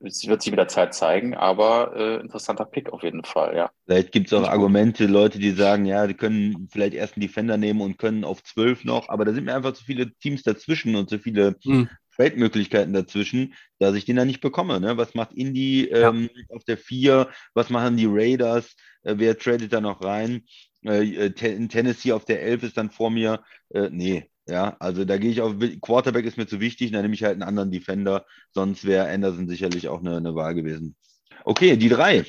[0.00, 3.70] es wird sich wieder Zeit zeigen, aber äh, interessanter Pick auf jeden Fall, ja.
[3.84, 7.56] Vielleicht gibt es auch Argumente, Leute, die sagen, ja, die können vielleicht erst einen Defender
[7.56, 10.96] nehmen und können auf zwölf noch, aber da sind mir einfach zu viele Teams dazwischen
[10.96, 11.88] und zu viele Hm.
[12.16, 14.80] Trade-Möglichkeiten dazwischen, dass ich den da nicht bekomme.
[14.80, 14.96] Ne?
[14.96, 17.28] Was macht Indy ähm, auf der vier?
[17.54, 18.74] Was machen die Raiders?
[19.02, 20.44] Äh, wer tradet da noch rein?
[20.86, 23.42] Äh, äh, in Tennessee auf der 11 ist dann vor mir.
[23.70, 25.54] Äh, nee, ja, also da gehe ich auf.
[25.80, 28.24] Quarterback ist mir zu wichtig, dann nehme ich halt einen anderen Defender.
[28.52, 30.96] Sonst wäre Anderson sicherlich auch eine, eine Wahl gewesen.
[31.44, 32.24] Okay, die drei.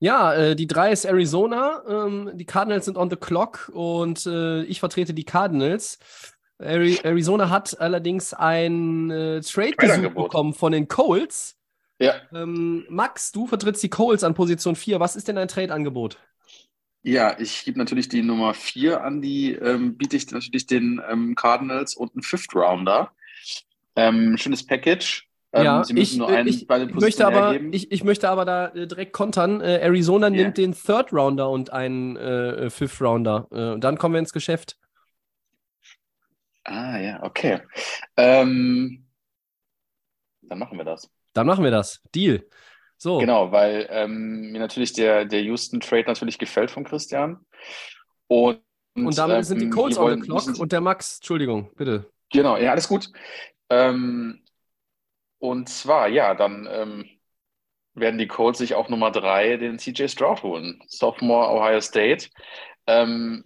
[0.00, 1.82] Ja, äh, die drei ist Arizona.
[1.88, 5.98] Ähm, die Cardinals sind on the clock und äh, ich vertrete die Cardinals.
[6.60, 10.24] Ari Arizona hat allerdings ein äh, Trade-Angebot.
[10.24, 11.56] bekommen von den Colts.
[12.00, 15.00] Ja, Ähm, Max, du vertrittst die Colts an Position 4.
[15.00, 16.18] Was ist denn dein Trade-Angebot?
[17.02, 21.34] Ja, ich gebe natürlich die Nummer vier an die, ähm, biete ich natürlich den ähm,
[21.34, 23.12] Cardinals und einen Fifth Rounder.
[23.96, 25.28] Ähm, schönes Package.
[25.52, 28.04] Ähm, ja, sie müssen ich, nur einen ich, bei den ich, möchte aber, ich, ich
[28.04, 29.60] möchte aber da äh, direkt kontern.
[29.60, 30.42] Äh, Arizona Ja.
[30.42, 33.48] nimmt den Third Rounder und einen äh, äh, Fifth Rounder.
[33.50, 34.76] Äh, und dann kommen wir ins Geschäft.
[36.64, 37.60] Ah, ja, okay.
[38.16, 39.06] Ähm,
[40.42, 41.10] dann machen wir das.
[41.32, 42.02] Dann machen wir das.
[42.14, 42.44] Deal.
[42.98, 43.18] So.
[43.18, 47.38] Genau, weil ähm, mir natürlich der, der Houston-Trade natürlich gefällt von Christian.
[48.26, 48.60] Und,
[48.94, 52.10] Und damit sind die ähm, Colts on the clock und der Max, Entschuldigung, bitte.
[52.30, 53.08] Genau, ja, alles gut.
[53.70, 54.42] Ähm,
[55.38, 57.04] und zwar, ja, dann ähm,
[57.94, 60.82] werden die Colts sich auch Nummer drei den CJ Stroud holen.
[60.88, 62.28] Sophomore Ohio State.
[62.88, 63.44] Ähm,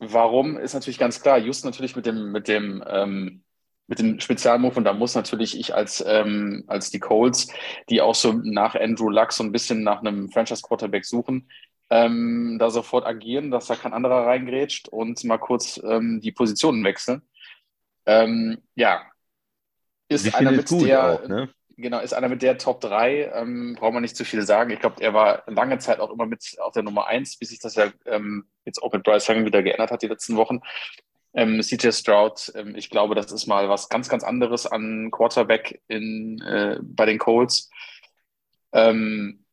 [0.00, 3.44] warum ist natürlich ganz klar, Houston natürlich mit dem, mit dem, ähm,
[3.90, 7.52] mit dem Spezialmove und da muss natürlich ich als, ähm, als die Colts,
[7.88, 11.50] die auch so nach Andrew Luck so ein bisschen nach einem Franchise-Quarterback suchen,
[11.90, 16.84] ähm, da sofort agieren, dass da kein anderer reingrätscht und mal kurz ähm, die Positionen
[16.84, 17.22] wechseln.
[18.06, 19.02] Ähm, ja,
[20.08, 21.50] ist einer mit der, auch, ne?
[21.76, 24.70] genau, ist einer mit der Top 3, ähm, braucht man nicht zu viel sagen.
[24.70, 27.58] Ich glaube, er war lange Zeit auch immer mit auf der Nummer 1, bis sich
[27.58, 30.60] das ja ähm, jetzt auch mit Bryce Young wieder geändert hat die letzten Wochen.
[31.32, 35.80] Ähm, CJ Stroud, ähm, ich glaube, das ist mal was ganz, ganz anderes an Quarterback
[35.88, 37.70] in, äh, bei den Colts.
[38.72, 39.44] Ähm,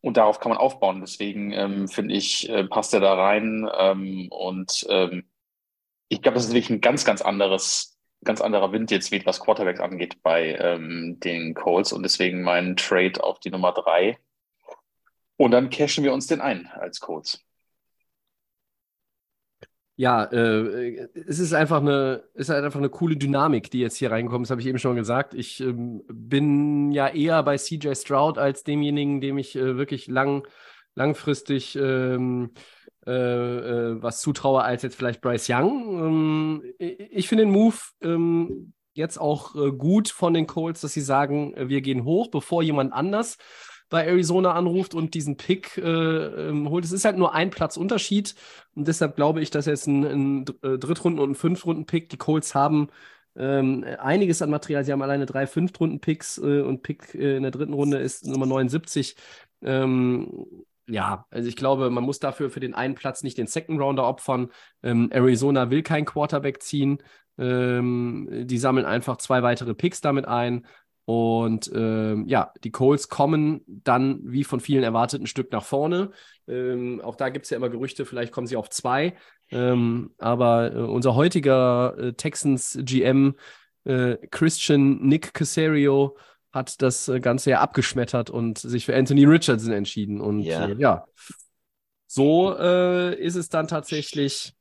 [0.00, 1.00] und darauf kann man aufbauen.
[1.00, 3.68] Deswegen ähm, finde ich, äh, passt er da rein.
[3.78, 5.28] Ähm, und ähm,
[6.08, 9.40] ich glaube, das ist wirklich ein ganz, ganz anderes, ganz anderer Wind jetzt weht, was
[9.40, 11.92] Quarterbacks angeht bei den Colts.
[11.92, 14.18] Und deswegen mein Trade auf die Nummer drei.
[15.36, 17.44] Und dann cashen wir uns den ein als Colts.
[20.00, 24.12] Ja, äh, es ist einfach eine, ist halt einfach eine coole Dynamik, die jetzt hier
[24.12, 24.46] reinkommt.
[24.46, 25.34] Das habe ich eben schon gesagt.
[25.34, 30.46] Ich ähm, bin ja eher bei CJ Stroud als demjenigen, dem ich äh, wirklich lang,
[30.94, 32.52] langfristig ähm,
[33.08, 35.98] äh, äh, was zutraue, als jetzt vielleicht Bryce Young.
[36.06, 40.92] Ähm, ich ich finde den Move ähm, jetzt auch äh, gut von den Colts, dass
[40.92, 43.36] sie sagen, äh, wir gehen hoch, bevor jemand anders
[43.88, 46.84] bei Arizona anruft und diesen Pick äh, ähm, holt.
[46.84, 48.34] Es ist halt nur ein Platzunterschied
[48.74, 52.54] und deshalb glaube ich, dass jetzt ein, ein äh, Drittrunden- und ein Fünftrunden-Pick, die Colts
[52.54, 52.88] haben
[53.38, 54.84] ähm, einiges an Material.
[54.84, 58.46] Sie haben alleine drei Fünftrunden-Picks äh, und Pick äh, in der dritten Runde ist Nummer
[58.46, 59.16] 79.
[59.62, 60.46] Ähm,
[60.86, 64.06] ja, also ich glaube, man muss dafür für den einen Platz nicht den Second Rounder
[64.06, 64.50] opfern.
[64.82, 66.98] Ähm, Arizona will keinen Quarterback ziehen.
[67.38, 70.66] Ähm, die sammeln einfach zwei weitere Picks damit ein.
[71.08, 76.10] Und ähm, ja, die Colts kommen dann, wie von vielen erwartet, ein Stück nach vorne.
[76.46, 79.14] Ähm, auch da gibt es ja immer Gerüchte, vielleicht kommen sie auf zwei.
[79.50, 83.36] Ähm, aber äh, unser heutiger äh, Texans GM
[83.84, 86.18] äh, Christian Nick Casario
[86.52, 90.20] hat das äh, Ganze ja abgeschmettert und sich für Anthony Richardson entschieden.
[90.20, 90.66] Und Ja.
[90.66, 91.06] äh, ja,
[92.06, 94.52] so äh, ist es dann tatsächlich,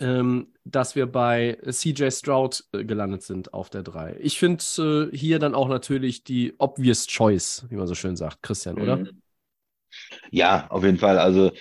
[0.00, 4.16] ähm, dass wir bei CJ Stroud äh, gelandet sind auf der 3.
[4.20, 8.42] Ich finde äh, hier dann auch natürlich die obvious choice, wie man so schön sagt,
[8.42, 8.98] Christian, oder?
[8.98, 9.22] Mhm.
[10.30, 11.18] Ja, auf jeden Fall.
[11.18, 11.52] Also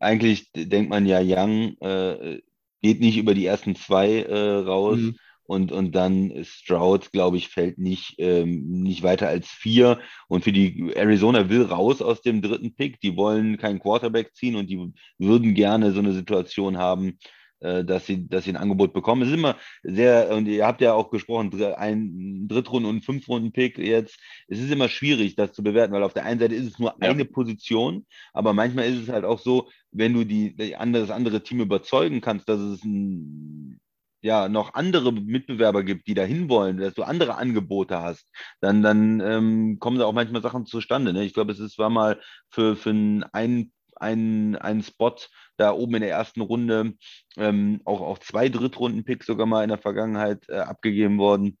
[0.00, 2.40] eigentlich denkt man ja, Young äh,
[2.82, 4.98] geht nicht über die ersten zwei äh, raus.
[4.98, 5.16] Mhm.
[5.48, 10.00] Und, und dann Stroud, glaube ich, fällt nicht, ähm, nicht weiter als vier.
[10.28, 13.00] Und für die Arizona will raus aus dem dritten Pick.
[13.00, 17.12] Die wollen keinen Quarterback ziehen und die würden gerne so eine Situation haben, äh,
[17.60, 19.22] dass sie, dass sie ein Angebot bekommen.
[19.22, 24.18] Es ist immer sehr, und ihr habt ja auch gesprochen, ein Drittrunden- und Fünftrunden-Pick jetzt.
[24.48, 26.94] Es ist immer schwierig, das zu bewerten, weil auf der einen Seite ist es nur
[27.00, 27.10] Ja.
[27.10, 31.42] eine Position, aber manchmal ist es halt auch so, wenn du die, andere, das andere
[31.42, 33.80] Team überzeugen kannst, dass es ein
[34.22, 38.28] ja noch andere Mitbewerber gibt, die da hinwollen, dass du andere Angebote hast,
[38.60, 41.12] dann, dann ähm, kommen da auch manchmal Sachen zustande.
[41.12, 41.24] Ne?
[41.24, 45.16] Ich glaube, es ist, war mal für, für einen ein, ein Spot
[45.56, 46.94] da oben in der ersten Runde,
[47.36, 51.58] ähm, auch, auch zwei Drittrunden-Picks sogar mal in der Vergangenheit äh, abgegeben worden.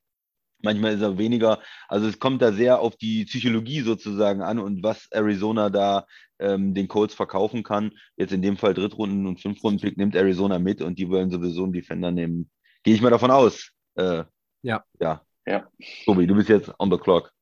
[0.62, 1.60] Manchmal ist er weniger.
[1.88, 6.06] Also es kommt da sehr auf die Psychologie sozusagen an und was Arizona da
[6.38, 7.92] ähm, den Colts verkaufen kann.
[8.16, 11.72] Jetzt in dem Fall Drittrunden- und Fünftrunden-Pick nimmt Arizona mit und die wollen sowieso einen
[11.72, 12.50] Defender nehmen.
[12.82, 13.70] Gehe ich mal davon aus.
[13.96, 14.24] Äh,
[14.62, 14.84] Ja.
[15.00, 15.22] Ja.
[15.46, 15.68] Ja.
[16.04, 17.32] Tobi, du bist jetzt on the clock.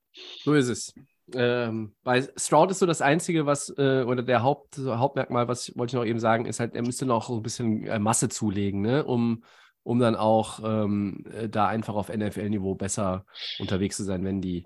[0.42, 0.92] So ist es.
[1.32, 5.92] Ähm, bei Stroud ist so das Einzige, was, äh, oder der Haupt, Hauptmerkmal, was wollte
[5.92, 8.82] ich noch eben sagen, ist halt, er müsste noch so ein bisschen äh, Masse zulegen,
[8.82, 9.04] ne?
[9.04, 9.42] um,
[9.82, 13.24] um dann auch ähm, äh, da einfach auf NFL-Niveau besser
[13.58, 14.64] unterwegs zu sein, wenn die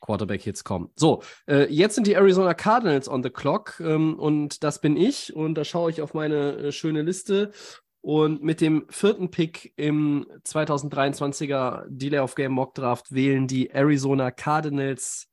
[0.00, 0.90] Quarterback-Hits kommen.
[0.96, 5.34] So, äh, jetzt sind die Arizona Cardinals on the clock ähm, und das bin ich
[5.36, 7.52] und da schaue ich auf meine äh, schöne Liste
[8.00, 14.30] und mit dem vierten Pick im 2023er Delay of Game Mock Draft wählen die Arizona
[14.30, 15.29] Cardinals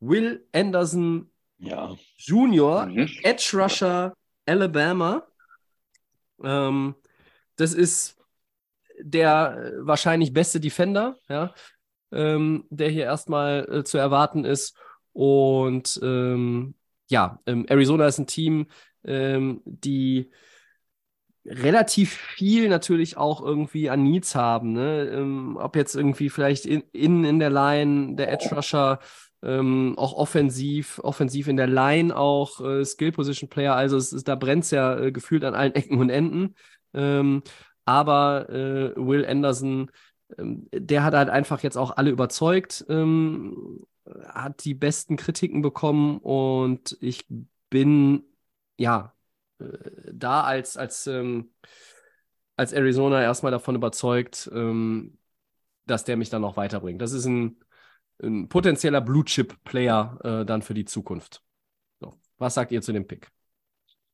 [0.00, 1.96] Will Anderson Ja.
[2.18, 3.08] Jr., Mhm.
[3.22, 4.12] Edge Rusher,
[4.46, 5.22] Alabama.
[6.42, 6.94] Ähm,
[7.56, 8.16] das ist
[9.00, 11.54] der äh, wahrscheinlich beste Defender, ja,
[12.12, 14.76] ähm, der hier erstmal äh, zu erwarten ist.
[15.12, 16.74] Und ähm,
[17.08, 18.66] ja, ähm, Arizona ist ein Team,
[19.04, 20.30] ähm, die
[21.44, 24.72] relativ viel natürlich auch irgendwie an Needs haben.
[24.72, 25.08] Ne?
[25.12, 28.98] Ähm, ob jetzt irgendwie vielleicht in, innen in der Line der Edge Rusher,
[29.42, 33.74] ähm, auch offensiv, offensiv in der Line auch äh, Skill Position Player.
[33.74, 36.54] Also es ist, da brennt es ja äh, gefühlt an allen Ecken und Enden.
[36.94, 37.42] Ähm,
[37.84, 39.90] aber äh, Will Anderson,
[40.38, 43.86] ähm, der hat halt einfach jetzt auch alle überzeugt, ähm,
[44.28, 47.26] hat die besten Kritiken bekommen und ich
[47.70, 48.24] bin
[48.78, 49.14] ja
[49.58, 49.64] äh,
[50.12, 51.50] da als, als, ähm,
[52.56, 55.18] als Arizona erstmal davon überzeugt, ähm,
[55.86, 57.00] dass der mich dann noch weiterbringt.
[57.00, 57.58] Das ist ein,
[58.22, 61.42] ein potenzieller Blue-Chip-Player äh, dann für die Zukunft.
[62.00, 62.18] So.
[62.38, 63.28] Was sagt ihr zu dem Pick?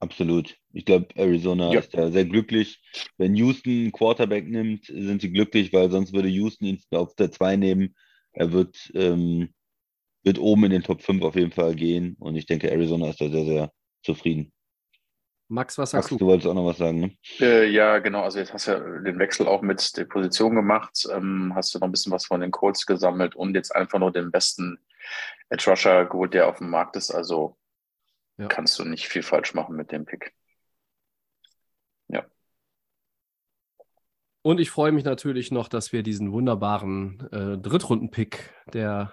[0.00, 0.56] Absolut.
[0.72, 1.78] Ich glaube, Arizona Ja.
[1.80, 2.80] ist da sehr glücklich.
[3.18, 7.30] Wenn Houston einen Quarterback nimmt, sind sie glücklich, weil sonst würde Houston ihn auf der
[7.30, 7.94] 2 nehmen.
[8.32, 9.54] Er wird, ähm,
[10.24, 12.16] wird oben in den Top 5 auf jeden Fall gehen.
[12.18, 14.52] Und ich denke, Arizona ist da sehr, sehr zufrieden.
[15.52, 16.26] Max, was Max, sagst du du?
[16.26, 17.16] wolltest auch noch was sagen, ne?
[17.40, 18.22] Äh, ja, genau.
[18.22, 21.06] Also jetzt hast du ja den Wechsel auch mit der Position gemacht.
[21.12, 24.12] Ähm, hast du noch ein bisschen was von den Colts gesammelt und jetzt einfach nur
[24.12, 24.78] den besten
[25.50, 27.10] Edge Rusher geholt, der auf dem Markt ist.
[27.10, 27.56] Also
[28.38, 28.48] Ja.
[28.48, 30.34] kannst du nicht viel falsch machen mit dem Pick.
[34.42, 39.12] Und ich freue mich natürlich noch, dass wir diesen wunderbaren äh, Drittrunden-Pick der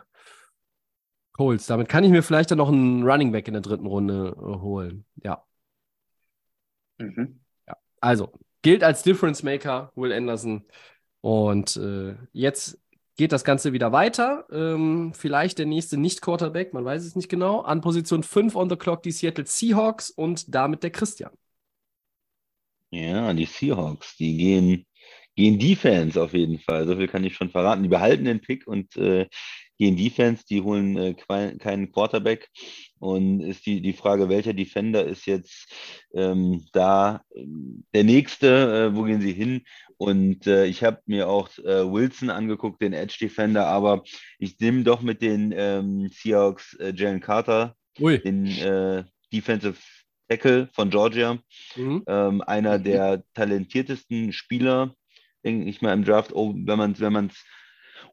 [1.33, 4.35] Colts, damit kann ich mir vielleicht dann noch einen Running Back in der dritten Runde
[4.37, 5.05] äh, holen.
[5.23, 5.45] Ja,
[6.99, 7.39] Mhm.
[8.01, 8.31] also
[8.61, 10.65] gilt als Difference Maker, Will Anderson.
[11.21, 12.79] Und äh, jetzt
[13.17, 14.45] geht das Ganze wieder weiter.
[14.51, 17.61] Ähm, vielleicht der nächste Nicht-Quarterback, man weiß es nicht genau.
[17.61, 21.31] An Position 5 on the clock die Seattle Seahawks und damit der Christian.
[22.91, 24.85] Ja, die Seahawks, die gehen,
[25.35, 26.87] gehen Defense auf jeden Fall.
[26.87, 27.83] So viel kann ich schon verraten.
[27.83, 29.27] Die behalten den Pick und äh,
[29.79, 31.13] gehen Defense, die holen äh,
[31.57, 32.49] keinen Quarterback.
[32.99, 35.73] Und ist die, die Frage, welcher Defender ist jetzt
[36.13, 38.91] ähm, da ähm, der nächste?
[38.91, 39.63] Äh, wo gehen sie hin?
[39.97, 44.03] Und äh, ich habe mir auch äh, Wilson angeguckt, den Edge Defender, aber
[44.37, 48.19] ich nehme doch mit den ähm, Seahawks äh, Jalen Carter, Ui.
[48.19, 49.77] den äh, Defensive
[50.27, 51.39] Tackle von Georgia
[51.75, 52.03] Mhm.
[52.07, 54.93] ähm, einer der talentiertesten Spieler,
[55.43, 57.45] denke ich mal, im Draft, oh, wenn man es wenn man's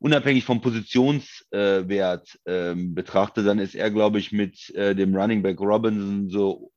[0.00, 5.42] unabhängig vom Positionswert äh, ähm, betrachtet, dann ist er, glaube ich, mit äh, dem Running
[5.42, 6.72] Back Robinson so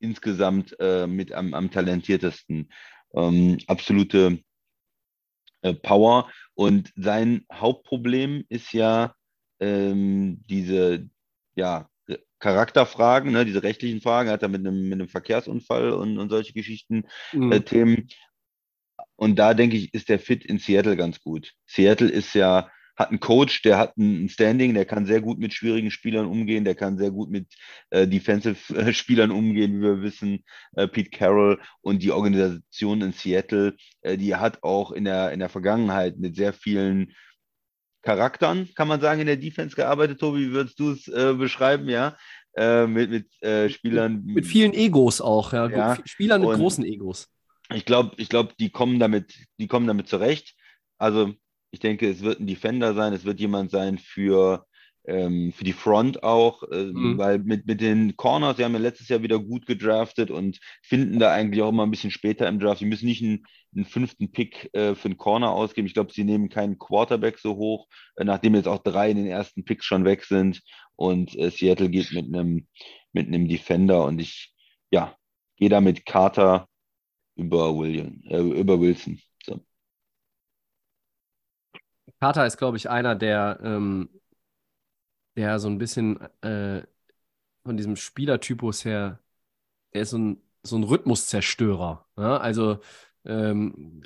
[0.00, 2.70] insgesamt äh, mit am, am talentiertesten.
[3.14, 4.38] Ähm, absolute
[5.62, 6.30] äh, Power.
[6.54, 9.14] Und sein Hauptproblem ist ja
[9.60, 11.08] ähm, diese,
[11.54, 11.88] ja,
[12.38, 16.28] Charakterfragen, ne, diese rechtlichen Fragen, er hat er mit einem, mit einem Verkehrsunfall und, und
[16.28, 17.52] solche Geschichten Mhm.
[17.52, 18.08] äh, Themen.
[19.16, 21.52] Und da denke ich, ist der Fit in Seattle ganz gut.
[21.66, 25.52] Seattle ist ja, hat einen Coach, der hat ein Standing, der kann sehr gut mit
[25.52, 27.46] schwierigen Spielern umgehen, der kann sehr gut mit
[27.90, 30.44] äh, Defensive-Spielern umgehen, wie wir wissen,
[30.76, 35.40] äh, Pete Carroll und die Organisation in Seattle, äh, die hat auch in der, in
[35.40, 37.12] der Vergangenheit mit sehr vielen
[38.02, 40.20] Charakteren, kann man sagen, in der Defense gearbeitet.
[40.20, 42.16] Tobi, wie würdest du es äh, beschreiben, ja?
[42.56, 44.22] Äh, mit mit äh, Spielern.
[44.24, 45.68] Mit vielen Egos auch, ja.
[45.68, 47.28] Ja, Spielern mit und- großen Egos.
[47.74, 50.54] Ich glaube, ich glaube, die kommen damit, die kommen damit zurecht.
[50.98, 51.32] Also
[51.70, 54.66] ich denke, es wird ein Defender sein, es wird jemand sein für
[55.08, 57.18] ähm, für die Front auch, äh, Mhm.
[57.18, 61.18] weil mit, mit den Corners, die haben ja letztes Jahr wieder gut gedraftet und finden
[61.20, 62.80] da eigentlich auch immer ein bisschen später im Draft.
[62.80, 63.44] Die müssen nicht einen,
[63.74, 65.86] einen fünften Pick äh, für einen Corner ausgeben.
[65.86, 67.86] Ich glaube, sie nehmen keinen Quarterback so hoch,
[68.16, 70.60] äh, nachdem jetzt auch drei in den ersten Picks schon weg sind.
[70.96, 72.66] Und äh, Seattle geht mit einem
[73.12, 74.52] mit einem Defender und ich,
[74.90, 75.16] ja,
[75.56, 76.68] gehe da mit Carter
[77.36, 79.20] über William, äh, über Wilson.
[79.44, 79.60] So.
[82.20, 84.08] Carter ist, glaube ich, einer, der, ähm,
[85.36, 86.82] der so ein bisschen äh,
[87.64, 89.20] von diesem Spielertypus her,
[89.92, 92.06] der ist so ein, so ein Rhythmuszerstörer.
[92.16, 92.36] Ja?
[92.38, 92.80] Also
[93.24, 94.02] ähm,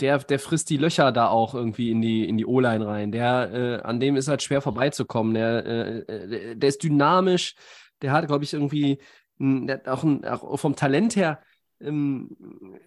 [0.00, 3.12] der, der frisst die Löcher da auch irgendwie in die, in die O-Line rein.
[3.12, 5.34] Der, äh, an dem ist halt schwer vorbeizukommen.
[5.34, 7.54] Der, äh, äh, der ist dynamisch,
[8.02, 8.98] der hat, glaube ich, irgendwie
[9.42, 11.40] der hat auch, ein, auch vom Talent her.
[11.82, 12.36] Ähm,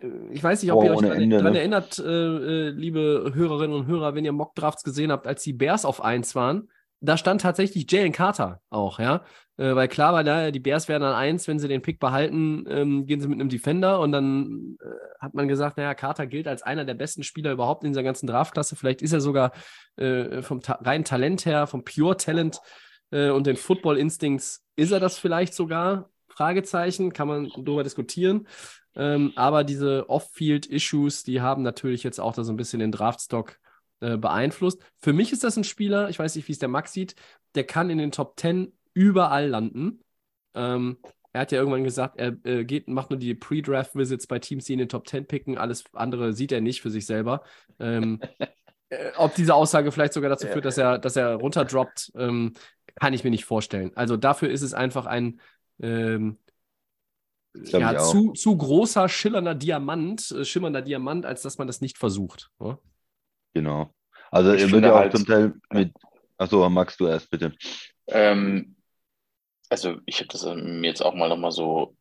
[0.01, 1.59] äh, Ich weiß nicht, ob Power ihr euch daran Ende, daran ne?
[1.59, 5.85] erinnert, äh, äh, liebe Hörerinnen und Hörer, wenn ihr Mockdrafts gesehen habt, als die Bears
[5.85, 6.69] auf 1 waren.
[7.01, 9.23] Da stand tatsächlich Jalen Carter auch, ja.
[9.57, 12.65] Äh, weil klar war, da, die Bears werden an 1, wenn sie den Pick behalten,
[12.67, 14.87] ähm, gehen sie mit einem Defender und dann äh,
[15.19, 18.27] hat man gesagt, naja, Carter gilt als einer der besten Spieler überhaupt in dieser ganzen
[18.27, 18.75] Draftklasse.
[18.75, 19.51] Vielleicht ist er sogar
[19.97, 22.59] äh, vom ta reinen Talent her, vom Pure Talent
[23.11, 26.09] und den Football Instincts, ist er das vielleicht sogar?
[26.27, 28.47] Fragezeichen, kann man darüber diskutieren.
[28.95, 33.59] Ähm, aber diese Off-Field-Issues, die haben natürlich jetzt auch da so ein bisschen den Draftstock
[33.99, 34.81] äh, beeinflusst.
[34.97, 37.15] Für mich ist das ein Spieler, ich weiß nicht, wie es der Max sieht,
[37.55, 40.01] der kann in den Top 10 überall landen.
[40.53, 40.97] Ähm,
[41.33, 44.73] er hat ja irgendwann gesagt, er äh, geht, macht nur die Pre-Draft-Visits bei Teams, die
[44.73, 45.57] in den Top 10 picken.
[45.57, 47.43] Alles andere sieht er nicht für sich selber.
[47.79, 48.21] Ähm,
[48.89, 52.53] äh, ob diese Aussage vielleicht sogar dazu führt, dass er, dass er runterdroppt, ähm,
[52.95, 53.91] kann ich mir nicht vorstellen.
[53.95, 55.41] Also dafür ist es einfach ein
[55.81, 56.37] ähm,
[57.63, 62.49] ja, zu, zu großer, schillernder Diamant, äh, schimmernder Diamant, als dass man das nicht versucht.
[62.59, 62.77] Ja?
[63.53, 63.93] Genau.
[64.31, 65.93] Also Ich wird ja auch halt- zum Teil mit.
[66.37, 67.53] Achso, Max, du erst bitte.
[68.07, 68.75] Ähm,
[69.69, 71.95] also ich habe das ähm, mir jetzt auch mal nochmal so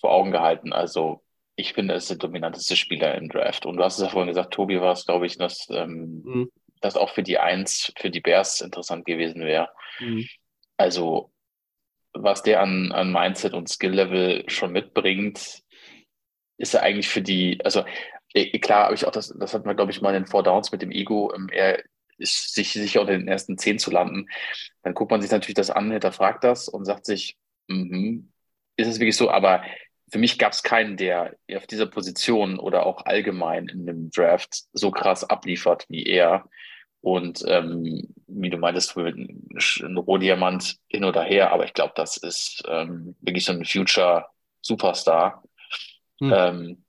[0.00, 0.72] vor Augen gehalten.
[0.72, 1.22] Also
[1.56, 3.64] ich finde, er ist der dominanteste Spieler im Draft.
[3.64, 6.50] Und du hast es ja vorhin gesagt, Tobi war es, glaube ich, dass ähm, Mhm.
[6.80, 9.68] das auch für die Eins, für die Bears interessant gewesen wäre.
[10.00, 10.26] Mhm.
[10.76, 11.30] Also
[12.14, 15.62] was der an, an Mindset und Skill-Level schon mitbringt,
[16.56, 17.84] ist er eigentlich für die, also
[18.32, 20.42] eh, klar habe ich auch das, das hatten wir, glaube ich, mal in den Four
[20.42, 21.82] Downs mit dem Ego, ähm, er
[22.16, 24.28] ist sich sicher unter den ersten zehn zu landen.
[24.82, 27.36] Dann guckt man sich natürlich das an, hinterfragt das und sagt sich,
[27.68, 28.32] mhm,
[28.76, 29.30] ist es wirklich so?
[29.30, 29.64] Aber
[30.10, 34.64] für mich gab es keinen, der auf dieser Position oder auch allgemein in dem Draft
[34.72, 36.48] so krass abliefert wie er.
[37.04, 42.62] Und ähm, wie du meintest, ein Rohdiamant hin oder her, aber ich glaube, das ist
[42.66, 44.24] ähm, wirklich so ein Future
[44.62, 45.42] Superstar.
[46.18, 46.32] Hm.
[46.34, 46.84] Ähm,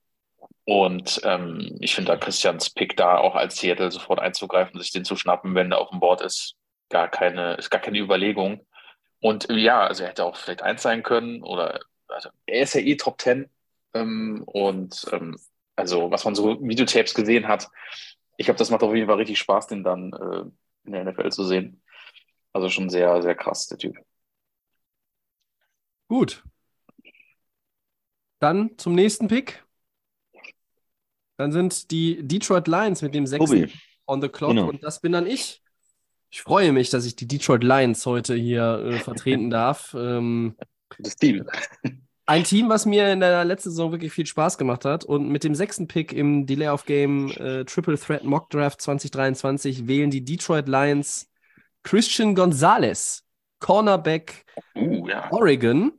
[0.64, 5.04] und ähm, ich finde da Christians Pick da auch als Seattle sofort einzugreifen, sich den
[5.04, 6.54] zu schnappen, wenn der auf dem Board ist,
[6.88, 8.66] gar keine, ist gar keine Überlegung.
[9.20, 12.74] Und äh, ja, also er hätte auch vielleicht eins sein können oder also er ist
[12.74, 13.50] ja eh Top 10.
[13.92, 15.36] Ähm, und ähm,
[15.76, 17.68] also was man so Videotapes gesehen hat,
[18.36, 20.44] ich glaube, das macht auf jeden Fall richtig Spaß, den dann äh,
[20.84, 21.82] in der NFL zu sehen.
[22.52, 23.96] Also schon sehr, sehr krass, der Typ.
[26.08, 26.44] Gut.
[28.38, 29.64] Dann zum nächsten Pick.
[31.36, 33.70] Dann sind die Detroit Lions mit dem sechsten
[34.06, 34.68] on the clock Genau.
[34.68, 35.62] und das bin dann ich.
[36.30, 39.94] Ich freue mich, dass ich die Detroit Lions heute hier äh, vertreten darf.
[39.98, 40.56] Ähm,
[40.98, 41.46] Das Team.
[42.26, 45.44] Ein Team, was mir in der letzten Saison wirklich viel Spaß gemacht hat und mit
[45.44, 50.24] dem sechsten Pick im Delay of Game äh, Triple Threat Mock Draft 2023 wählen die
[50.24, 51.30] Detroit Lions
[51.84, 53.22] Christian Gonzalez,
[53.60, 55.30] Cornerback Uh, ja.
[55.32, 55.92] Oregon.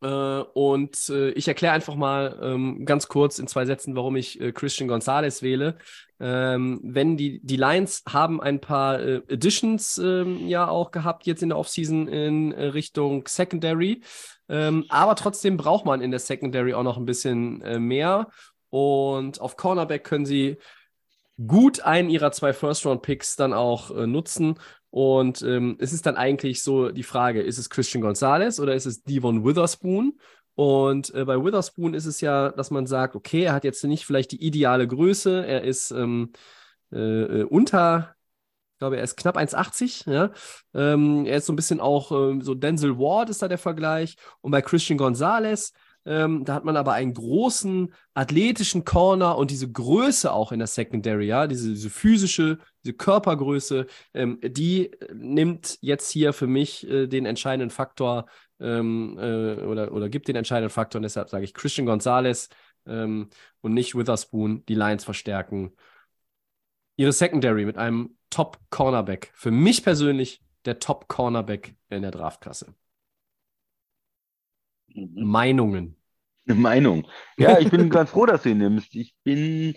[0.00, 4.40] Äh, und äh, ich erkläre einfach mal ähm, ganz kurz in zwei Sätzen, warum ich
[4.40, 5.76] äh, Christian Gonzalez wähle.
[6.20, 11.42] Ähm, wenn die, die Lions haben ein paar äh, Additions ähm, ja auch gehabt jetzt
[11.42, 14.02] in der Offseason in äh, Richtung Secondary.
[14.48, 18.28] Ähm, aber trotzdem braucht man in der Secondary auch noch ein bisschen äh, mehr.
[18.70, 20.58] Und auf Cornerback können sie
[21.46, 24.58] gut einen ihrer zwei First-Round-Picks dann auch äh, nutzen.
[24.90, 28.86] Und ähm, es ist dann eigentlich so die Frage, ist es Christian Gonzalez oder ist
[28.86, 30.18] es Devon Witherspoon?
[30.54, 34.04] Und äh, bei Witherspoon ist es ja, dass man sagt, okay, er hat jetzt nicht
[34.04, 36.32] vielleicht die ideale Größe, er ist ähm,
[36.90, 38.16] äh, äh, unter,
[38.78, 40.30] ich glaube, er ist knapp 1,80, ja.
[40.72, 44.14] Ähm, er ist so ein bisschen auch, ähm, so Denzel Ward ist da der Vergleich.
[44.40, 45.72] Und bei Christian Gonzalez,
[46.06, 50.68] ähm, da hat man aber einen großen athletischen Corner und diese Größe auch in der
[50.68, 56.88] Secondary, ja, diese, diese physische, diese Körpergröße, ähm, die äh, nimmt jetzt hier für mich
[56.88, 58.26] äh, den entscheidenden Faktor
[58.60, 62.48] ähm, äh, oder, oder gibt den entscheidenden Faktor und deshalb sage ich Christian Gonzalez
[62.86, 63.28] ähm,
[63.60, 65.72] und nicht Witherspoon, die Lions verstärken
[66.98, 69.32] ihre Secondary mit einem Top-Cornerback.
[69.34, 72.74] Für mich persönlich der Top-Cornerback in der Draftklasse.
[74.94, 75.24] Mhm.
[75.24, 75.96] Meinungen.
[76.46, 77.06] Eine Meinung.
[77.36, 78.94] Ja, ich bin ganz froh, dass du ihn nimmst.
[78.94, 79.74] Ich bin,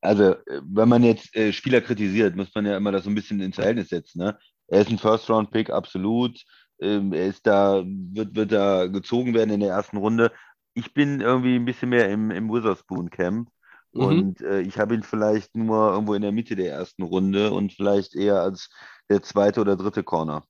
[0.00, 3.14] also, äh, wenn man jetzt äh, Spieler kritisiert, muss man ja immer das so ein
[3.14, 4.20] bisschen ins Verhältnis setzen.
[4.20, 4.38] Ne?
[4.68, 6.40] Er ist ein First-Round-Pick, absolut.
[6.80, 10.32] Ähm, er ist da, wird, wird da gezogen werden in der ersten Runde.
[10.74, 13.48] Ich bin irgendwie ein bisschen mehr im, im Witherspoon-Camp.
[13.92, 14.02] Mhm.
[14.02, 17.72] Und äh, ich habe ihn vielleicht nur irgendwo in der Mitte der ersten Runde und
[17.72, 18.70] vielleicht eher als
[19.10, 20.44] der zweite oder dritte Corner.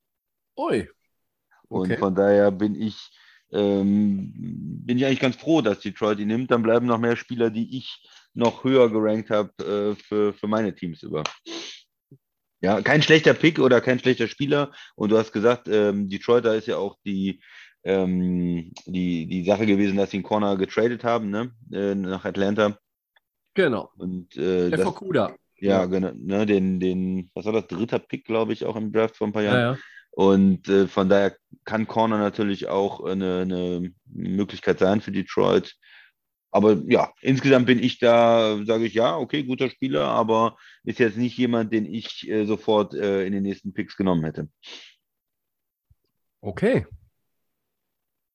[0.57, 0.89] Ui.
[1.69, 1.99] Und Okay.
[1.99, 2.97] von daher bin ich,
[3.53, 6.51] ähm, bin ich eigentlich ganz froh, dass Detroit ihn nimmt.
[6.51, 10.75] Dann bleiben noch mehr Spieler, die ich noch höher gerankt habe äh, für, für meine
[10.75, 11.25] Teams über.
[12.61, 14.73] Ja, kein schlechter Pick oder kein schlechter Spieler.
[14.97, 17.41] Und du hast gesagt, ähm, Detroit, da ist ja auch die,
[17.85, 21.53] ähm, die, die Sache gewesen, dass sie einen Corner getradet haben, ne?
[21.73, 22.79] Äh, nach Atlanta.
[23.59, 23.91] Genau.
[23.97, 25.35] Und äh, Der das, Fukuda.
[25.57, 29.17] ja, genau, ne, den, den, was war das, dritter Pick, glaube ich, auch im Draft
[29.17, 29.75] vor ein paar Ja, Jahren.
[29.77, 29.83] ja.
[30.13, 35.75] Und äh, von daher kann Corner natürlich auch eine, eine Möglichkeit sein für Detroit.
[36.53, 41.17] Aber ja, insgesamt bin ich da, sage ich ja, okay, guter Spieler, aber ist jetzt
[41.17, 44.49] nicht jemand, den ich äh, sofort äh, in den nächsten Picks genommen hätte.
[46.41, 46.87] Okay.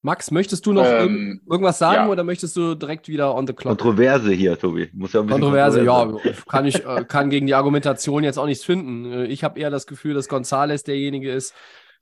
[0.05, 2.09] Max, möchtest du noch Ähm, irgend- irgendwas sagen ja.
[2.09, 3.77] oder möchtest du direkt wieder on the clock?
[3.77, 4.89] Kontroverse hier, Tobi.
[4.93, 6.43] Muss ja ein bisschen Kontroverse, ja, Kontroverse.
[6.47, 9.11] kann ich äh, kann gegen die Argumentation jetzt auch nichts finden.
[9.11, 11.53] Äh, Ich habe eher das Gefühl, dass Gonzales derjenige ist,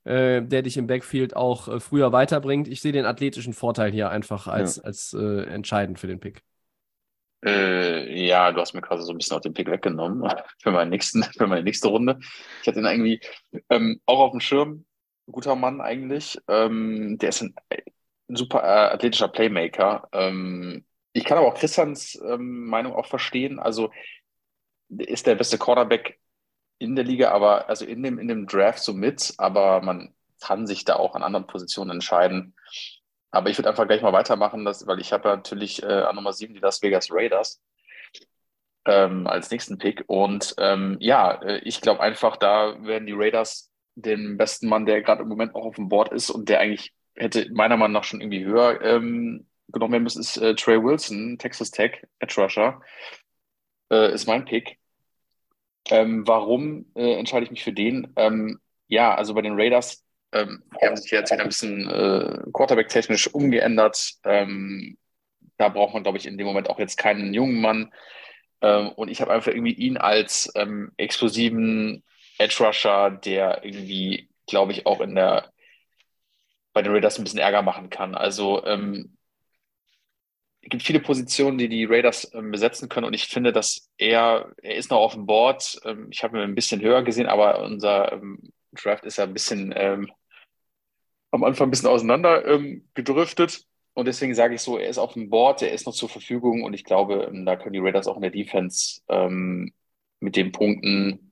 [0.03, 2.67] äh, der dich im Backfield auch äh, früher weiterbringt.
[2.67, 6.41] Ich sehe den athletischen Vorteil hier einfach als, als äh, entscheidend für den Pick.
[7.45, 10.27] Äh, ja, du hast mir quasi so ein bisschen auch den Pick weggenommen
[10.61, 12.17] für, meinen nächsten, für meine nächste Runde.
[12.61, 13.19] Ich hatte ihn irgendwie
[13.69, 14.85] ähm, auch auf dem Schirm.
[15.27, 16.39] Guter Mann eigentlich.
[16.47, 17.55] Ähm, der ist ein,
[18.29, 20.07] ein super äh, athletischer Playmaker.
[20.11, 23.59] Ähm, ich kann aber auch Christians ähm, Meinung auch verstehen.
[23.59, 23.91] Also
[24.89, 26.19] ist der beste Quarterback
[26.79, 30.65] in der Liga, aber also in dem, in dem Draft so mit, aber man kann
[30.67, 32.55] sich da auch an anderen Positionen entscheiden.
[33.29, 36.15] Aber ich würde einfach gleich mal weitermachen, dass, weil ich habe ja natürlich äh, an
[36.15, 37.61] Nummer 7 die Las Vegas Raiders
[38.85, 40.03] ähm, als nächsten Pick.
[40.07, 45.01] Und ähm, ja, äh, ich glaube einfach, da werden die Raiders den besten Mann, der
[45.01, 48.03] gerade im Moment auch auf dem Board ist und der eigentlich hätte meiner Meinung nach
[48.03, 52.81] schon irgendwie höher ähm, genommen werden müssen, ist äh, Trey Wilson, Texas Tech, Edge Rusher.
[53.91, 54.77] Äh, ist mein Pick.
[55.89, 58.13] Ähm, warum äh, entscheide ich mich für den?
[58.15, 64.13] Ähm, ja, also bei den Raiders, ähm, haben sich jetzt ein bisschen äh, Quarterback-technisch umgeändert.
[64.23, 64.97] Ähm,
[65.57, 67.93] da braucht man, glaube ich, in dem Moment auch jetzt keinen jungen Mann.
[68.61, 72.03] Ähm, und ich habe einfach irgendwie ihn als ähm, explosiven
[72.41, 75.51] Edge Rusher, der irgendwie, glaube ich, auch in der
[76.73, 78.15] bei den Raiders ein bisschen Ärger machen kann.
[78.15, 79.17] Also ähm,
[80.61, 84.53] es gibt viele Positionen, die die Raiders ähm, besetzen können und ich finde, dass er,
[84.61, 85.79] er ist noch auf dem Board.
[85.85, 88.39] Ähm, ich habe ihn ein bisschen höher gesehen, aber unser ähm,
[88.73, 90.11] Draft ist ja ein bisschen ähm,
[91.31, 95.13] am Anfang ein bisschen auseinander ähm, gedriftet und deswegen sage ich so, er ist auf
[95.13, 98.07] dem Board, er ist noch zur Verfügung und ich glaube, ähm, da können die Raiders
[98.07, 99.01] auch in der Defense
[100.19, 101.30] mit den Punkten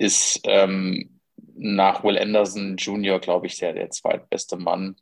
[0.00, 1.20] ist ähm,
[1.54, 4.96] nach Will Anderson Jr., glaube ich, der, der zweitbeste Mann.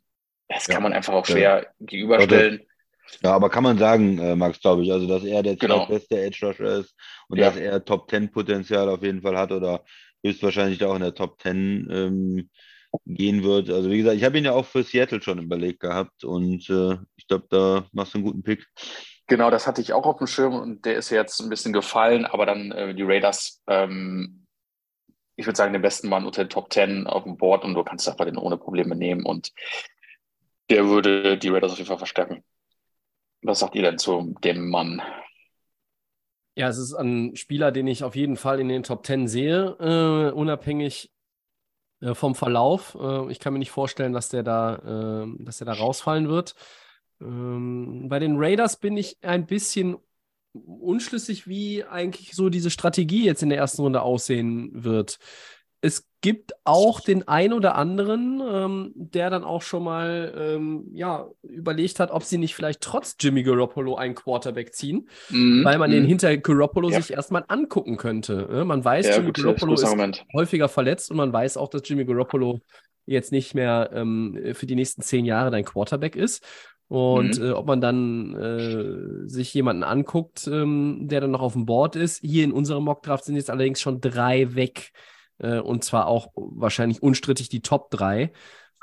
[0.49, 0.73] Das Ja.
[0.73, 2.61] kann man einfach auch schwer gegenüberstellen.
[3.23, 5.85] Ja, aber kann man sagen, äh, Max, glaube ich, also dass er der Genau.
[5.85, 6.93] zweitbeste Edge Rusher ist
[7.27, 7.47] und Ja.
[7.47, 9.83] dass er Top 10 Potenzial auf jeden Fall hat oder
[10.23, 12.49] höchstwahrscheinlich auch in der Top 10 ähm,
[13.05, 13.69] gehen wird.
[13.69, 16.97] Also wie gesagt, ich habe ihn ja auch für Seattle schon überlegt gehabt und äh,
[17.15, 18.65] ich glaube, da machst du einen guten Pick.
[19.27, 22.25] Genau, das hatte ich auch auf dem Schirm und der ist jetzt ein bisschen gefallen,
[22.25, 24.38] aber dann äh, die Raiders, ähm,
[25.39, 27.83] ich würde sagen, den besten Mann unter den Top 10 auf dem Board und du
[27.85, 29.53] kannst einfach den ohne Probleme nehmen und
[30.69, 32.43] der würde die Raiders auf jeden Fall verstärken.
[33.41, 35.01] Was sagt ihr denn zu dem Mann?
[36.55, 39.77] Ja, es ist ein Spieler, den ich auf jeden Fall in den Top 10 sehe,
[39.79, 41.09] äh, unabhängig
[42.01, 42.97] äh, vom Verlauf.
[42.99, 46.53] Äh, ich kann mir nicht vorstellen, dass der da, äh, dass der da rausfallen wird.
[47.21, 49.97] Ähm, bei den Raiders bin ich ein bisschen
[50.53, 55.19] unschlüssig, wie eigentlich so diese Strategie jetzt in der ersten Runde aussehen wird.
[55.81, 61.29] Es gibt auch den ein oder anderen, ähm, der dann auch schon mal ähm, ja,
[61.41, 66.03] überlegt hat, ob sie nicht vielleicht trotz Jimmy Garoppolo einen Quarterback ziehen weil man den
[66.05, 66.93] hinter Garoppolo Mhm.
[66.95, 67.01] Ja.
[67.01, 68.47] sich erstmal angucken könnte.
[68.51, 68.65] ne?
[68.65, 70.25] Man weiß, ja, Jimmy gut, Garoppolo ist Argument.
[70.33, 72.59] häufiger verletzt und man weiß auch, dass Jimmy Garoppolo
[73.05, 76.43] jetzt nicht mehr ähm, für die nächsten zehn Jahre dein Quarterback ist.
[76.89, 77.45] Und Mhm.
[77.45, 81.95] äh, ob man dann äh, sich jemanden anguckt, ähm, der dann noch auf dem Board
[81.95, 82.19] ist.
[82.21, 84.91] Hier in unserem Mockdraft sind jetzt allerdings schon drei weg.
[85.37, 88.31] Äh, und zwar auch wahrscheinlich unstrittig die Top drei.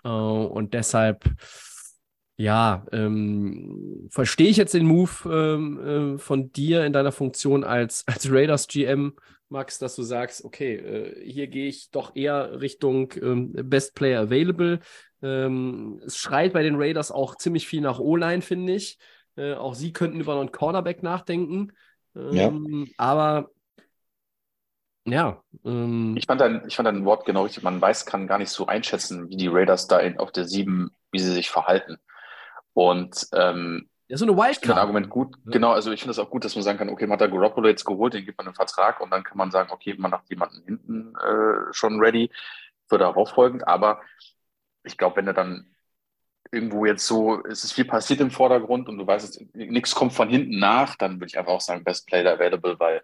[0.05, 1.25] Äh, und deshalb,
[2.37, 8.05] ja, ähm, verstehe ich jetzt den Move ähm, äh, von dir in deiner Funktion als,
[8.07, 9.15] als Raiders GM
[9.49, 14.23] Max, dass du sagst, okay, äh, hier gehe ich doch eher Richtung ähm, Best Player
[14.23, 14.81] Available.
[15.27, 18.99] Ähm, es schreit bei den Raiders auch ziemlich viel nach O-Line, finde ich.
[19.37, 21.73] Äh, auch sie könnten über einen Cornerback nachdenken.
[22.15, 23.51] Ähm, Aber
[25.05, 25.43] ja.
[25.65, 27.63] ähm, Ich fand dein, ich fand dein Wort genau richtig.
[27.63, 30.91] Man weiß, kann gar nicht so einschätzen, wie die Raiders da in, auf der 7,
[31.13, 31.99] wie sie sich verhalten.
[32.73, 34.79] Und ähm, ja, so eine ich finde das Wildcard.
[34.79, 35.37] Argument gut.
[35.45, 35.53] Ja.
[35.53, 37.27] Genau, also ich finde es auch gut, dass man sagen kann, okay, man hat da
[37.27, 40.13] Garoppolo jetzt geholt, den gibt man einen Vertrag und dann kann man sagen, okay, man
[40.13, 42.31] hat jemanden hinten äh, schon ready
[42.89, 43.67] für darauf folgend.
[43.67, 44.01] Aber
[44.87, 45.75] ich glaube, wenn er dann
[46.53, 50.29] irgendwo jetzt so, es ist viel passiert im Vordergrund und du weißt, nichts kommt von
[50.29, 53.03] hinten nach, dann würde ich einfach auch sagen, Best Player Available, weil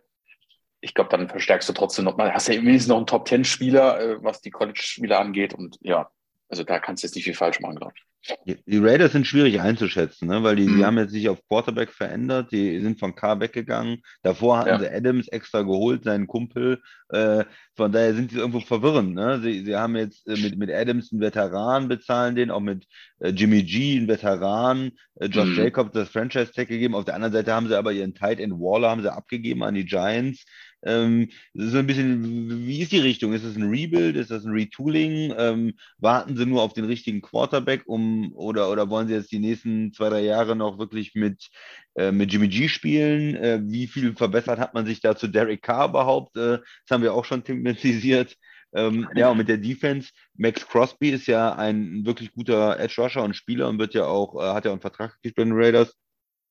[0.81, 4.25] ich glaube, dann verstärkst du trotzdem noch mal, hast ja wenigstens noch einen Top-10-Spieler, äh,
[4.25, 6.11] was die College-Spieler angeht und ja,
[6.49, 8.05] also da kannst du jetzt nicht viel falsch machen, glaube ich.
[8.47, 10.43] Die, Raiders sind schwierig einzuschätzen, ne?
[10.45, 10.85] weil die, die Mhm.
[10.85, 14.01] haben jetzt sich auf Quarterback verändert, die sind von Carr weggegangen.
[14.23, 14.79] Davor hatten Ja.
[14.79, 16.81] sie Adams extra geholt, seinen Kumpel.
[17.09, 17.45] Äh,
[17.75, 19.15] von daher sind sie irgendwo verwirrend.
[19.15, 19.41] Ne?
[19.43, 22.87] Sie, sie haben jetzt äh, mit, mit Adams einen Veteran, bezahlen den, auch mit
[23.19, 25.57] äh, Jimmy G einen Veteran, äh, Josh Mhm.
[25.57, 26.95] Jacobs das Franchise-Tag gegeben.
[26.95, 29.75] Auf der anderen Seite haben sie aber ihren Tight End Waller haben sie abgegeben an
[29.75, 30.45] die Giants.
[30.85, 33.33] Ähm, das so ein bisschen, wie ist die Richtung?
[33.33, 34.17] Ist es ein Rebuild?
[34.17, 35.33] Ist das ein Retooling?
[35.37, 39.39] Ähm, warten sie nur auf den richtigen Quarterback, um oder, oder wollen sie jetzt die
[39.39, 41.51] nächsten zwei, drei Jahre noch wirklich mit,
[41.95, 43.37] äh, mit Jimmy G spielen?
[43.37, 46.37] Äh, wie viel verbessert hat man sich da zu Derek Carr überhaupt?
[46.37, 48.37] Äh, das haben wir auch schon thematisiert.
[48.75, 53.23] Ähm, ja, und mit der Defense, Max Crosby ist ja ein wirklich guter Edge Rusher
[53.23, 55.53] und Spieler und wird ja auch, äh, hat ja auch einen Vertrag gekriegt bei den
[55.53, 55.95] Raiders.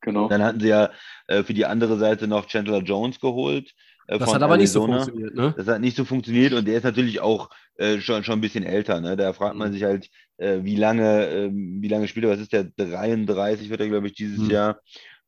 [0.01, 0.27] Genau.
[0.27, 0.91] Dann hatten sie ja
[1.27, 3.71] äh, für die andere Seite noch Chandler Jones geholt.
[4.11, 4.99] Äh, Das hat aber nicht so Arizona.
[5.05, 5.53] funktioniert, ne?
[5.57, 8.63] Das hat nicht so funktioniert und der ist natürlich auch äh, schon, schon ein bisschen
[8.63, 9.01] älter.
[9.01, 9.17] Ne?
[9.17, 9.73] Da fragt man Mhm.
[9.73, 12.31] sich halt, äh, wie lange, ähm, wie lange spielt er?
[12.31, 12.65] Was ist der?
[12.65, 14.49] 33 wird er, glaube ich, dieses Mhm.
[14.51, 14.79] Jahr.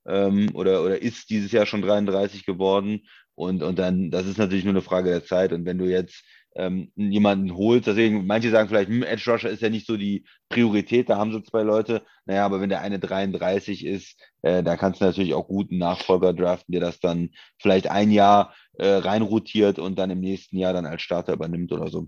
[0.06, 3.02] Ähm, oder, oder ist dieses Jahr schon 33 geworden.
[3.36, 5.54] Und, und dann, das ist natürlich nur eine Frage der Zeit.
[5.54, 6.24] Und wenn du jetzt
[6.56, 10.26] ähm, jemanden holst, deswegen, manche sagen vielleicht, hm, Edge Rusher ist ja nicht so die
[10.50, 12.04] Priorität, da haben sie zwei Leute.
[12.26, 16.34] Naja, aber wenn der eine 33 ist, äh, da kannst du natürlich auch guten Nachfolger
[16.34, 17.30] draften, der das dann
[17.60, 21.88] vielleicht ein Jahr äh, reinrotiert und dann im nächsten Jahr dann als Starter übernimmt oder
[21.90, 22.08] so.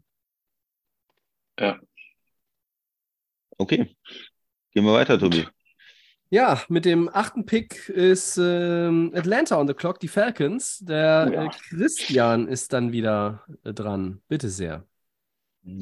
[1.60, 1.80] Ja.
[3.58, 3.96] Okay.
[4.72, 5.48] Gehen wir weiter, Tobi.
[6.30, 10.80] Ja, mit dem achten Pick ist ähm, Atlanta on the clock, die Falcons.
[10.80, 11.46] Der Oh ja.
[11.46, 14.22] äh, Christian ist dann wieder äh, dran.
[14.28, 14.86] Bitte sehr.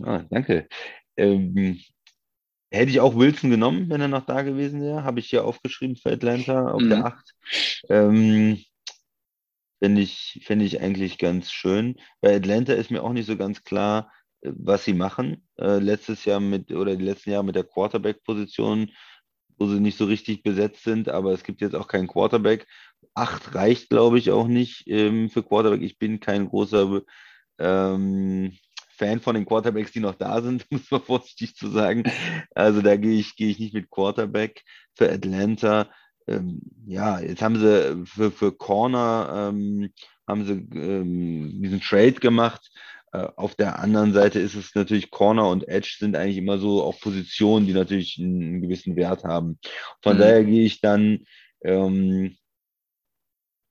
[0.04, 0.68] Ah, danke.
[1.18, 1.80] Ähm,
[2.72, 5.04] hätte ich auch Wilson genommen, wenn er noch da gewesen wäre.
[5.04, 6.90] Habe ich hier aufgeschrieben für Atlanta auf Mhm.
[6.90, 7.34] der 8.
[7.90, 8.64] Ähm,
[9.84, 11.98] Fände ich, fänd ich eigentlich ganz schön.
[12.22, 15.46] Bei Atlanta ist mir auch nicht so ganz klar, äh, was sie machen.
[15.58, 18.92] Äh, letztes Jahr mit, oder die letzten Jahre mit der Quarterback-Position,
[19.58, 22.66] wo sie nicht so richtig besetzt sind, aber es gibt jetzt auch keinen Quarterback.
[23.14, 25.82] Acht reicht, glaube ich, auch nicht ähm, für Quarterback.
[25.82, 27.02] Ich bin kein großer
[27.60, 28.58] ähm,
[28.96, 32.04] Fan von den Quarterbacks, die noch da sind, muss man vorsichtig zu sagen.
[32.56, 34.64] Also da gehe ich, gehe ich nicht mit Quarterback
[34.96, 35.90] für Atlanta.
[36.28, 39.92] Ähm, ja, jetzt haben sie für, für Corner ähm,
[40.28, 42.72] haben sie ähm, diesen Trade gemacht.
[43.12, 46.84] Äh, auf der anderen Seite ist es natürlich Corner und Edge sind eigentlich immer so
[46.84, 49.60] auch Positionen, die natürlich einen, einen gewissen Wert haben.
[50.02, 50.20] Von Mhm.
[50.22, 51.26] daher gehe ich dann
[51.64, 52.36] ähm,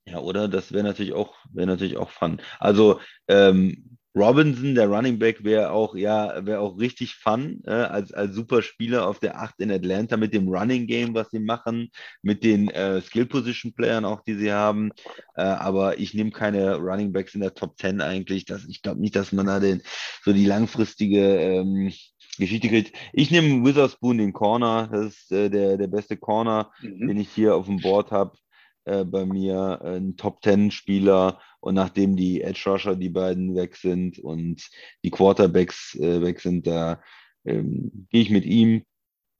[0.05, 0.49] ja, oder?
[0.49, 2.41] Das wäre natürlich auch, wäre natürlich auch fun.
[2.59, 8.13] Also ähm, Robinson, der Running Back, wäre auch, ja, wäre auch richtig fun, äh, als,
[8.13, 11.91] als super Spieler auf der 8 in Atlanta mit dem Running Game, was sie machen,
[12.23, 14.91] mit den äh, Skill Position Playern auch, die sie haben.
[15.35, 18.45] Äh, aber ich nehme keine Running Backs in der Top 10 eigentlich.
[18.45, 19.83] Das, ich glaube nicht, dass man da den,
[20.25, 21.93] so die langfristige ähm,
[22.39, 22.97] Geschichte kriegt.
[23.13, 24.89] Ich nehme Witherspoon den Corner.
[24.91, 27.09] Das ist äh, der, der beste Corner Mhm.
[27.09, 28.37] den ich hier auf dem Board habe,
[28.85, 33.55] äh, bei mir äh, ein Top 10 Spieler und nachdem die Edge Rusher, die beiden
[33.55, 34.69] weg sind und
[35.05, 37.01] die Quarterbacks äh, weg sind, da
[37.45, 38.83] ähm, gehe ich mit ihm.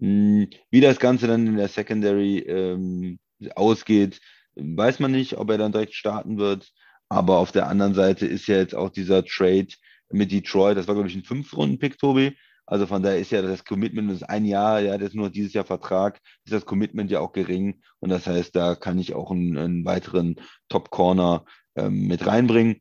[0.01, 3.19] Hm, wie das Ganze dann in der Secondary ähm,
[3.55, 4.21] ausgeht,
[4.55, 6.73] weiß man nicht, ob er dann direkt starten wird.
[7.09, 9.69] Aber auf der anderen Seite ist ja jetzt auch dieser Trade
[10.11, 12.37] mit Detroit, das war, glaube ich, ein Fünf-Runden-Pick, Tobi.
[12.67, 15.31] Also von daher ist ja das Commitment, das ist ein Jahr, ja, das ist nur
[15.31, 17.83] dieses Jahr Vertrag, ist das Commitment ja auch gering.
[17.99, 20.37] Und das heißt, da kann ich auch einen, einen weiteren
[20.69, 21.45] Top-Corner
[21.77, 22.81] ähm, mit reinbringen.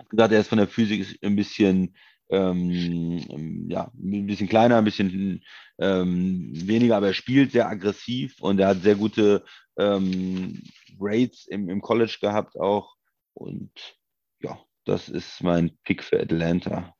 [0.00, 1.96] Wie gesagt, er ist von der Physik ein bisschen,
[2.30, 5.42] ähm, ja, ein bisschen kleiner, ein bisschen
[5.78, 9.44] ähm, weniger, aber er spielt sehr aggressiv und er hat sehr gute
[9.78, 10.62] ähm,
[10.98, 12.94] Rates im, im College gehabt auch.
[13.34, 13.70] Und
[14.40, 16.94] ja, das ist mein Pick für Atlanta.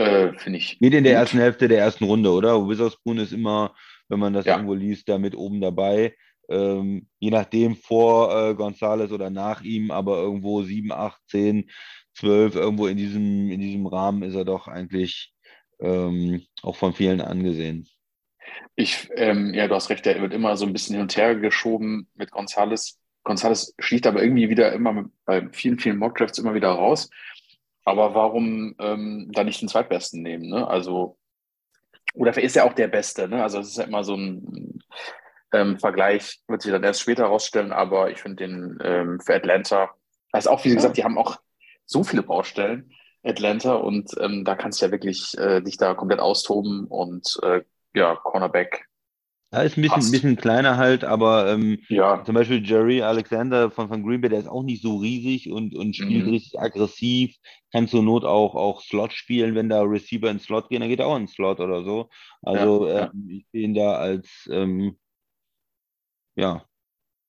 [0.00, 0.78] Äh, Finde ich.
[0.78, 1.20] Geht in der gut.
[1.20, 2.66] ersten Hälfte der ersten Runde, oder?
[2.68, 3.74] Witherspoon ist immer,
[4.08, 4.54] wenn man das Ja.
[4.54, 6.14] irgendwo liest, da mit oben dabei.
[6.52, 11.70] ähm, je nachdem vor äh, Gonzales oder nach ihm, aber irgendwo 7, 8, 10,
[12.14, 15.32] 12, irgendwo in diesem, in diesem Rahmen ist er doch eigentlich
[15.80, 17.86] ähm, auch von vielen angesehen.
[18.74, 21.36] Ich, ähm, ja, du hast recht, der wird immer so ein bisschen hin und her
[21.36, 22.98] geschoben mit Gonzales.
[23.22, 27.10] Gonzales schlicht aber irgendwie wieder immer mit, bei vielen, vielen Mockdrafts immer wieder raus.
[27.90, 30.48] Aber warum ähm, da nicht den Zweitbesten nehmen?
[30.48, 30.66] Ne?
[30.66, 31.18] Also,
[32.14, 33.28] oder ist er auch der Beste?
[33.28, 33.42] Ne?
[33.42, 34.80] Also, es ist ja immer so ein
[35.52, 39.90] ähm, Vergleich, wird sich dann erst später herausstellen, aber ich finde den ähm, für Atlanta,
[40.32, 41.36] also auch wie gesagt, die haben auch
[41.86, 46.20] so viele Baustellen, Atlanta, und ähm, da kannst du ja wirklich äh, dich da komplett
[46.20, 47.62] austoben und äh,
[47.94, 48.86] ja, Cornerback.
[49.52, 52.24] Ja, ist ein bisschen, ein bisschen kleiner halt, aber ähm, ja.
[52.24, 55.74] zum Beispiel Jerry Alexander von, von Green Bay, der ist auch nicht so riesig und,
[55.74, 56.30] und spielt Mhm.
[56.30, 57.34] richtig aggressiv,
[57.72, 61.00] kann zur Not auch, auch Slot spielen, wenn da Receiver ins Slot gehen, dann geht
[61.00, 62.10] er auch ins Slot oder so.
[62.42, 63.12] Also Ja, ja.
[63.12, 64.96] ähm, ich sehe ihn da als ähm,
[66.36, 66.64] ja,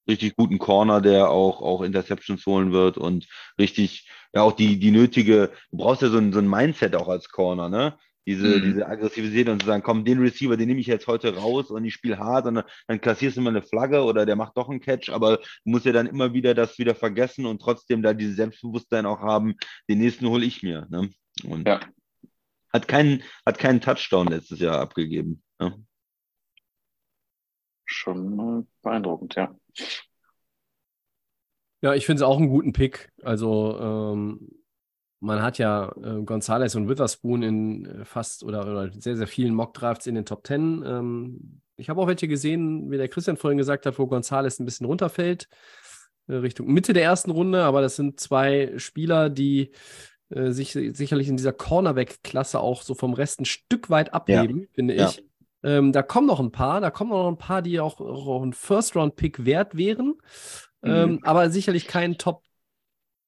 [0.10, 3.28] richtig guten Corner, der auch, auch Interceptions holen wird und
[3.60, 7.10] richtig, ja, auch die, die nötige, du brauchst ja so ein, so ein Mindset auch
[7.10, 7.98] als Corner, ne?
[8.28, 8.62] Diese, Mhm.
[8.62, 11.84] diese Aggressivität und zu sagen, komm, den Receiver, den nehme ich jetzt heute raus und
[11.86, 14.80] ich spiele hart und dann, kassierst du immer eine Flagge oder der macht doch einen
[14.80, 18.36] Catch, aber du musst ja dann immer wieder das wieder vergessen und trotzdem da dieses
[18.36, 19.56] Selbstbewusstsein auch haben,
[19.90, 20.86] den nächsten hole ich mir.
[20.90, 21.10] Ne?
[21.48, 21.80] Und Ja.
[22.72, 25.42] hat keinen, hat keinen Touchdown letztes Jahr abgegeben.
[25.60, 25.84] Ne?
[27.86, 29.56] Schon beeindruckend, ja.
[31.82, 33.12] Ja, ich finde es auch einen guten Pick.
[33.24, 34.50] Also, ähm,
[35.22, 39.54] man hat ja äh, Gonzalez und Witherspoon in äh, fast oder, oder sehr, sehr vielen
[39.54, 40.84] Mockdrafts in den Top 10.
[40.86, 44.66] Ähm, ich habe auch welche gesehen, wie der Christian vorhin gesagt hat, wo Gonzalez ein
[44.66, 45.48] bisschen runterfällt,
[46.28, 47.64] äh, Richtung Mitte der ersten Runde.
[47.64, 49.72] Aber das sind zwei Spieler, die
[50.30, 54.96] äh, sich sicherlich in dieser Cornerback-Klasse auch so vom Rest ein Stück weit abheben, finde
[54.96, 55.08] Ja.
[55.10, 55.24] ich.
[55.64, 58.54] Ähm, da kommen noch ein paar, da kommen noch ein paar, die auch, auch ein
[58.54, 60.16] First-Round-Pick wert wären.
[60.84, 62.42] Ähm, aber sicherlich kein Top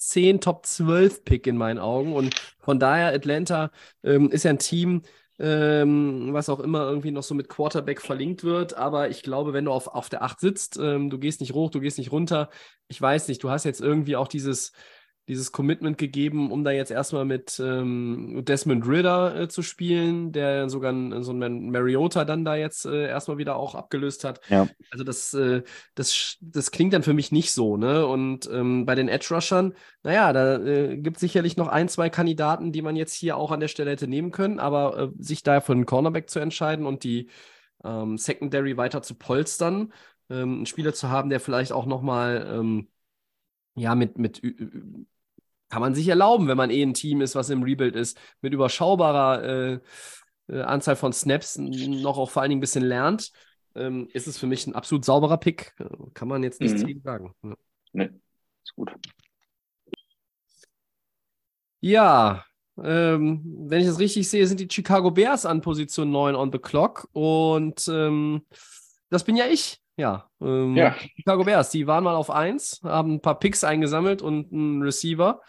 [0.09, 2.13] 10, Top 12 Pick in meinen Augen.
[2.13, 3.71] Und von daher, Atlanta
[4.03, 5.03] ähm, ist ja ein Team,
[5.39, 8.75] ähm, was auch immer irgendwie noch so mit Quarterback verlinkt wird.
[8.75, 11.69] Aber ich glaube, wenn du auf, auf der 8 sitzt, ähm, du gehst nicht hoch,
[11.69, 12.49] du gehst nicht runter.
[12.87, 14.73] Ich weiß nicht, du hast jetzt irgendwie auch dieses,
[15.27, 20.69] dieses Commitment gegeben, um da jetzt erstmal mit ähm, Desmond Ritter äh, zu spielen, der
[20.69, 20.93] sogar
[21.23, 24.41] so ein Mariota dann da jetzt äh, erstmal wieder auch abgelöst hat.
[24.49, 24.67] Ja.
[24.91, 25.63] Also das, äh,
[25.95, 28.05] das, das klingt dann für mich nicht so, ne?
[28.05, 32.73] Und ähm, bei den Edge-Rushern, naja, da äh, gibt es sicherlich noch ein, zwei Kandidaten,
[32.73, 35.61] die man jetzt hier auch an der Stelle hätte nehmen können, aber äh, sich da
[35.61, 37.29] für einen Cornerback zu entscheiden und die
[37.85, 39.93] ähm, Secondary weiter zu polstern,
[40.29, 42.89] ähm, einen Spieler zu haben, der vielleicht auch nochmal, ähm,
[43.75, 44.41] ja, mit, mit,
[45.73, 48.53] kann man sich erlauben, wenn man eh ein Team ist, was im Rebuild ist, mit
[48.53, 49.79] überschaubarer äh,
[50.49, 53.31] äh, Anzahl von Snaps noch auch vor allen Dingen ein bisschen lernt,
[53.75, 55.73] ähm, ist es für mich ein absolut sauberer Pick.
[56.13, 56.87] Kann man jetzt nichts Mhm.
[56.87, 57.33] gegen sagen.
[57.43, 57.55] Ja.
[57.93, 58.09] Nee,
[58.63, 58.93] ist gut.
[61.81, 62.45] Ja,
[62.81, 66.59] ähm, wenn ich das richtig sehe, sind die Chicago Bears an Position 9 on the
[66.59, 67.09] clock.
[67.13, 68.45] Und ähm,
[69.09, 69.82] das bin ja ich.
[69.97, 70.95] Ja, ähm, Ja.
[71.15, 75.41] Chicago Bears, die waren mal auf 1, haben ein paar Picks eingesammelt und einen Receiver,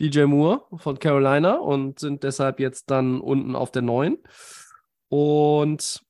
[0.00, 4.18] DJ Moore von Carolina, und sind deshalb jetzt dann unten auf der 9.
[5.08, 6.02] Und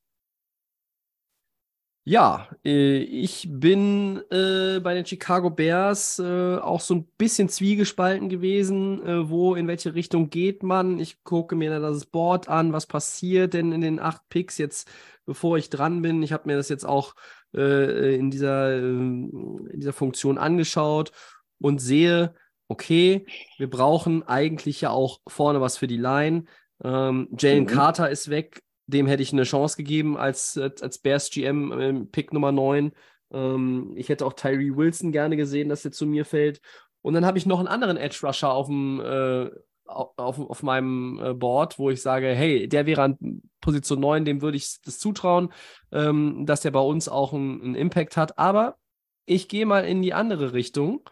[2.09, 8.29] ja, äh, ich bin äh, bei den Chicago Bears äh, auch so ein bisschen zwiegespalten
[8.29, 10.99] gewesen, äh, wo, in welche Richtung geht man.
[10.99, 14.89] Ich gucke mir das Board an, was passiert denn in den acht Picks jetzt,
[15.25, 16.23] bevor ich dran bin.
[16.23, 17.13] Ich habe mir das jetzt auch
[17.53, 21.11] in dieser, in dieser Funktion angeschaut
[21.59, 22.35] und sehe,
[22.67, 23.25] okay,
[23.57, 26.43] wir brauchen eigentlich ja auch vorne was für die Line.
[26.83, 27.67] Ähm, Jalen Mhm.
[27.67, 32.33] Carter ist weg, dem hätte ich eine Chance gegeben als, als, als Bears GM Pick
[32.33, 32.91] Nummer 9.
[33.31, 36.61] Ähm, ich hätte auch Tyree Wilson gerne gesehen, dass er zu mir fällt.
[37.01, 39.49] Und dann habe ich noch einen anderen Edge Rusher auf dem äh,
[39.87, 44.41] auf, auf, meinem äh, Board, wo ich sage, hey, der wäre an Position 9, dem
[44.41, 45.53] würde ich das zutrauen,
[45.91, 48.37] ähm, dass der bei uns auch einen, einen Impact hat.
[48.37, 48.77] Aber
[49.25, 51.09] ich gehe mal in die andere Richtung.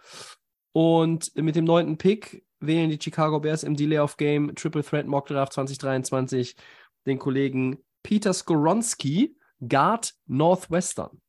[0.74, 5.08] Und mit dem neunten Pick wählen die Chicago Bears im Delay of Game Triple Threat
[5.08, 6.56] Mock Draft 2023
[7.06, 9.36] den Kollegen Peter Skoronski,
[9.68, 11.22] Guard Northwestern.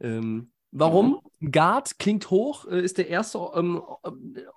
[0.00, 1.20] Ähm, warum?
[1.40, 3.82] Guard klingt hoch, äh, ist der erste ähm,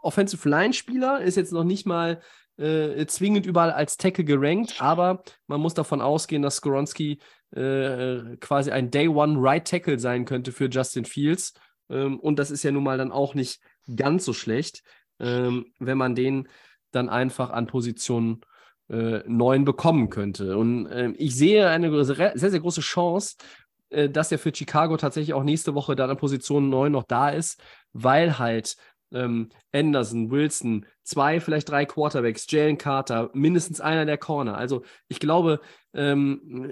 [0.01, 2.21] Offensive Line-Spieler, ist jetzt noch nicht mal
[2.57, 7.19] äh, zwingend überall als Tackle gerankt, aber man muss davon ausgehen, dass Skoronski
[7.51, 11.53] äh, quasi ein Day One Right Tackle sein könnte für Justin Fields.
[11.89, 13.61] Ähm, und das ist ja nun mal dann auch nicht
[13.95, 14.83] ganz so schlecht,
[15.19, 16.47] ähm, wenn man den
[16.91, 18.41] dann einfach an Position
[18.89, 20.57] äh, 9 bekommen könnte.
[20.57, 23.35] Und ähm, ich sehe eine sehr, sehr große Chance,
[23.89, 27.29] äh, dass er für Chicago tatsächlich auch nächste Woche dann an Position 9 noch da
[27.29, 27.61] ist,
[27.93, 28.75] weil halt
[29.11, 34.57] ähm, Anderson, Wilson, zwei, vielleicht drei Quarterbacks, Jalen Carter, mindestens einer der Corner.
[34.57, 35.59] Also ich glaube,
[35.93, 36.71] ähm,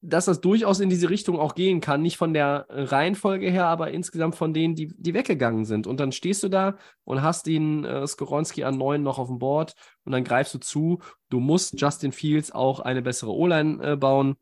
[0.00, 2.02] dass das durchaus in diese Richtung auch gehen kann.
[2.02, 5.86] Nicht von der Reihenfolge her, aber insgesamt von denen, die, die weggegangen sind.
[5.86, 9.38] Und dann stehst du da und hast den äh, Skoronski an neun noch auf dem
[9.38, 9.74] Board
[10.04, 11.00] und dann greifst du zu.
[11.30, 14.36] Du musst Justin Fields auch eine bessere O-Line äh, bauen.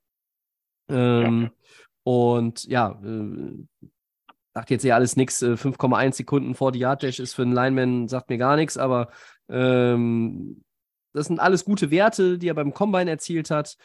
[0.88, 1.50] Ähm, ja.
[2.02, 3.88] Und ja, äh,
[4.52, 5.42] sagt jetzt ja alles nichts.
[5.42, 9.08] 5,1 Sekunden vor die Yard Dash ist für einen Lineman, sagt mir gar nichts, aber
[9.48, 10.62] ähm,
[11.14, 13.78] das sind alles gute Werte, die er beim Combine erzielt hat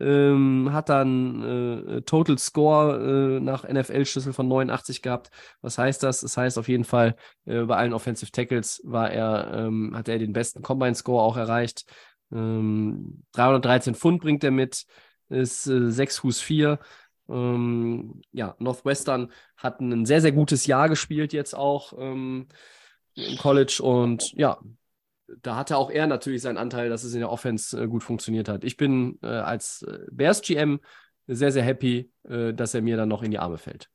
[0.00, 5.30] ähm, hat dann äh, Total Score äh, nach NFL-Schlüssel von 89 gehabt.
[5.60, 6.20] Was heißt das?
[6.20, 10.18] Das heißt auf jeden Fall, äh, bei allen Offensive Tackles war er, ähm, hat er
[10.18, 11.84] den besten Combine-Score auch erreicht.
[12.32, 14.86] Ähm, 313 Pfund bringt er mit,
[15.28, 16.78] ist äh, 6 Fuß 4.
[17.28, 22.48] Ähm, ja, Northwestern hat ein sehr, sehr gutes Jahr gespielt jetzt auch ähm,
[23.14, 24.58] im College und ja,
[25.42, 28.48] da hatte auch er natürlich seinen Anteil, dass es in der Offense äh, gut funktioniert
[28.48, 28.64] hat.
[28.64, 30.80] Ich bin äh, als äh, Bears GM
[31.26, 33.88] sehr, sehr happy, äh, dass er mir dann noch in die Arme fällt.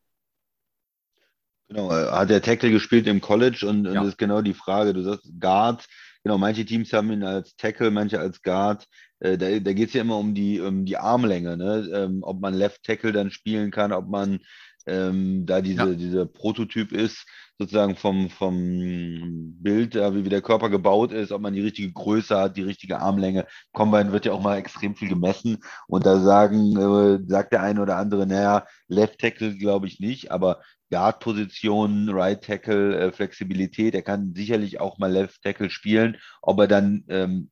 [1.69, 3.93] Genau, hat der Tackle gespielt im College und, ja.
[3.93, 4.93] das ist genau die Frage.
[4.93, 5.85] Du sagst Guard,
[6.23, 8.85] genau, manche Teams haben ihn als Tackle, manche als Guard.
[9.19, 11.89] Äh, da da geht es ja immer um die, um die Armlänge, ne?
[11.93, 14.39] Ähm, ob man Left Tackle dann spielen kann, ob man
[14.85, 15.93] ähm, da diese, ja.
[15.93, 17.25] dieser Prototyp ist
[17.57, 22.37] sozusagen vom, vom Bild, ja, wie der Körper gebaut ist, ob man die richtige Größe
[22.37, 23.45] hat, die richtige Armlänge.
[23.71, 27.81] Combine wird ja auch mal extrem viel gemessen und da sagen, äh, sagt der eine
[27.81, 30.61] oder andere, naja, Left Tackle glaube ich nicht, aber
[30.93, 36.17] Guard-Position, Right Tackle, äh, Flexibilität, er kann sicherlich auch mal Left Tackle spielen.
[36.41, 37.49] Ob er dann ähm,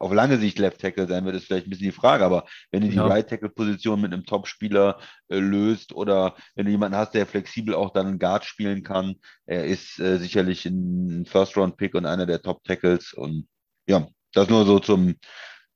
[0.00, 2.82] auf lange Sicht Left Tackle sein wird, ist vielleicht ein bisschen die Frage, aber wenn
[2.82, 3.06] du die ja.
[3.06, 7.74] Right Tackle Position mit einem Top-Spieler äh, löst oder wenn du jemanden hast, der flexibel
[7.74, 12.42] auch dann einen Guard spielen kann, er ist äh, sicherlich ein First-Round-Pick und einer der
[12.42, 13.48] Top-Tackles und
[13.86, 15.16] ja, das nur so zum,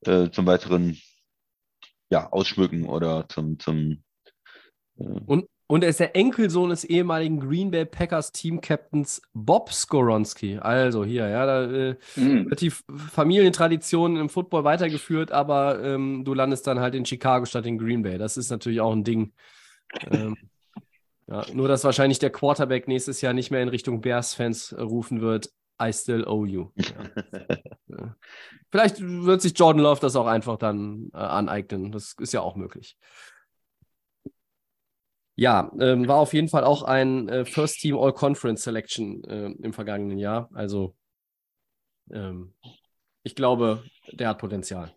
[0.05, 0.97] äh, zum weiteren
[2.09, 4.03] ja, Ausschmücken oder zum, zum
[4.97, 10.59] äh, und und er ist der Enkelsohn des ehemaligen Green Bay Packers Team-Captains Bob Skoronski.
[10.59, 12.47] Also hier, ja, da äh, mhm.
[12.47, 17.65] wird die Familientradition im Football weitergeführt, aber ähm, du landest dann halt in Chicago statt
[17.65, 18.19] in Green Bay.
[18.19, 19.33] Das ist natürlich auch ein Ding.
[20.11, 20.37] ähm,
[21.25, 25.49] ja, nur, dass wahrscheinlich der Quarterback nächstes Jahr nicht mehr in Richtung Bears-Fans rufen wird,
[25.81, 26.69] I still owe you.
[27.87, 28.15] Ja.
[28.69, 31.91] Vielleicht wird sich Jordan Love das auch einfach dann äh, aneignen.
[31.91, 32.95] Das ist ja auch möglich.
[35.43, 39.47] Ja, ähm, war auf jeden Fall auch ein äh, First Team All Conference Selection äh,
[39.61, 40.49] im vergangenen Jahr.
[40.53, 40.95] Also
[42.09, 42.53] ähm,
[43.23, 43.83] ich glaube,
[44.13, 44.95] der hat Potenzial.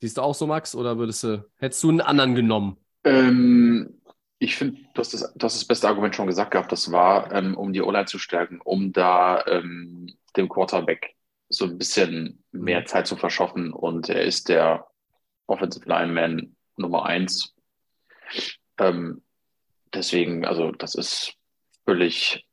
[0.00, 2.78] Siehst du auch so, Max, oder würdest du, hättest du einen anderen genommen?
[3.04, 4.00] Ähm,
[4.38, 6.72] ich finde, du hast das, beste Argument schon gesagt gehabt.
[6.72, 11.14] Das war, ähm, um die O-Line zu stärken, um da ähm, dem Quarterback
[11.50, 12.86] so ein bisschen mehr mhm.
[12.86, 13.74] Zeit zu verschaffen.
[13.74, 14.86] Und er ist der
[15.46, 17.54] Offensive Lineman Nummer eins.
[18.78, 19.20] Ähm,
[19.94, 21.34] deswegen, also das ist
[21.84, 22.46] völlig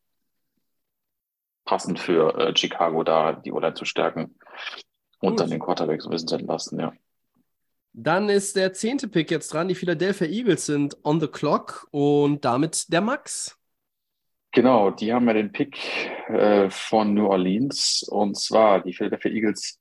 [1.66, 4.36] passend für äh, Chicago, da die o zu stärken
[5.20, 5.40] und Gut.
[5.40, 6.94] dann den Quarterback so ein bisschen zu entlasten, ja.
[7.98, 9.70] Dann ist der zehnte Pick jetzt dran.
[9.70, 13.58] Die Philadelphia Eagles sind on the clock und damit der Max.
[14.52, 15.78] Genau, die haben ja den Pick
[16.28, 19.80] äh, von New Orleans und zwar die Philadelphia Eagles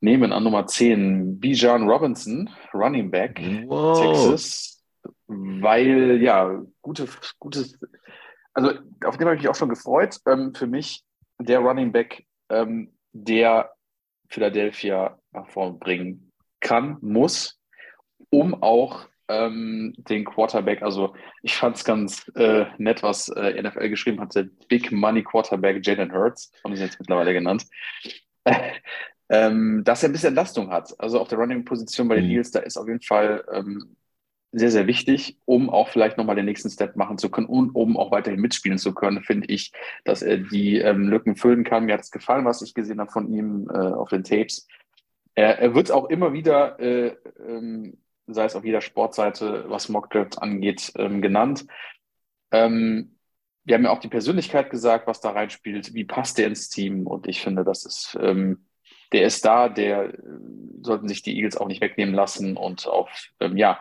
[0.00, 4.00] nehmen an Nummer 10 Bijan Robinson, Running Back, wow.
[4.00, 4.75] Texas
[5.26, 7.08] weil ja, gute,
[7.38, 7.78] gutes,
[8.54, 8.70] also
[9.04, 10.18] auf den habe ich mich auch schon gefreut.
[10.26, 11.04] Ähm, für mich
[11.38, 13.72] der Running Back, ähm, der
[14.28, 17.60] Philadelphia nach vorn bringen kann, muss,
[18.30, 23.88] um auch ähm, den Quarterback, also ich fand es ganz äh, nett, was äh, NFL
[23.88, 27.66] geschrieben hatte, Big Money Quarterback Jalen Hurts, haben sie jetzt mittlerweile genannt,
[29.28, 30.94] ähm, dass er ein bisschen Entlastung hat.
[30.98, 32.30] Also auf der Running-Position bei den mhm.
[32.30, 33.96] Eagles, da ist auf jeden Fall ähm,
[34.58, 37.98] sehr, sehr wichtig, um auch vielleicht nochmal den nächsten Step machen zu können und um
[37.98, 39.70] auch weiterhin mitspielen zu können, finde ich,
[40.04, 41.84] dass er die ähm, Lücken füllen kann.
[41.84, 44.66] Mir hat es gefallen, was ich gesehen habe von ihm äh, auf den Tapes.
[45.34, 50.40] Er, er wird auch immer wieder, äh, ähm, sei es auf jeder Sportseite, was Mockdraft
[50.40, 51.66] angeht, ähm, genannt.
[52.50, 53.18] Ähm,
[53.64, 57.06] wir haben ja auch die Persönlichkeit gesagt, was da reinspielt, wie passt der ins Team
[57.06, 58.64] und ich finde, das ist, ähm,
[59.12, 60.18] der ist da, der äh,
[60.80, 63.78] sollten sich die Eagles auch nicht wegnehmen lassen und auch, ähm, ja,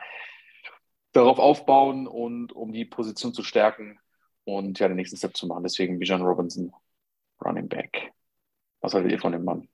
[1.15, 3.99] darauf aufbauen und um die Position zu stärken
[4.43, 5.63] und ja den nächsten Step zu machen.
[5.63, 6.71] Deswegen Bijan Robinson,
[7.43, 8.11] Running Back.
[8.81, 9.67] Was haltet ihr von dem Mann?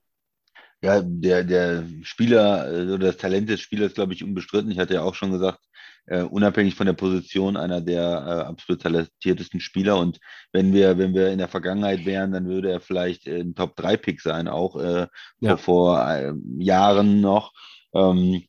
[0.80, 4.70] Ja, der, der Spieler oder das Talent des Spielers, glaube ich, unbestritten.
[4.70, 5.60] Ich hatte ja auch schon gesagt,
[6.06, 9.98] äh, unabhängig von der Position einer der äh, absolut talentiertesten Spieler.
[9.98, 10.18] Und
[10.52, 14.48] wenn wir, wenn wir in der Vergangenheit wären, dann würde er vielleicht ein Top-3-Pick sein,
[14.48, 15.06] auch äh,
[15.40, 15.56] ja.
[15.56, 17.52] vor, vor äh, Jahren noch.
[17.94, 18.42] Ähm,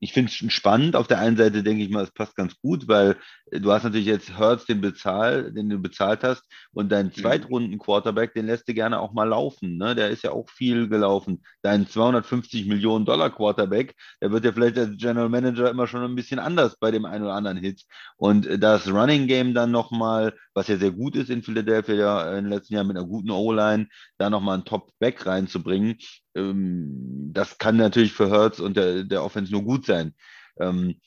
[0.00, 0.96] ich finde es spannend.
[0.96, 3.16] Auf der einen Seite denke ich mal, es passt ganz gut, weil
[3.52, 6.42] du hast natürlich jetzt Hurts den Bezahl, den du bezahlt hast
[6.72, 7.20] und deinen mhm.
[7.20, 9.76] Zweitrunden-Quarterback, den lässt du gerne auch mal laufen.
[9.76, 9.94] Ne?
[9.94, 11.42] Der ist ja auch viel gelaufen.
[11.62, 16.16] Dein 250 Millionen Dollar Quarterback, der wird ja vielleicht als General Manager immer schon ein
[16.16, 17.84] bisschen anders bei dem einen oder anderen Hit.
[18.16, 22.44] Und das Running Game dann nochmal, was ja sehr gut ist in Philadelphia ja in
[22.44, 23.86] den letzten Jahren mit einer guten O-Line,
[24.16, 25.98] da nochmal einen Top-Back reinzubringen,
[26.34, 30.14] ähm, das kann natürlich für Hertz und der, der Offense nur gut sein.
[30.58, 31.00] Ähm,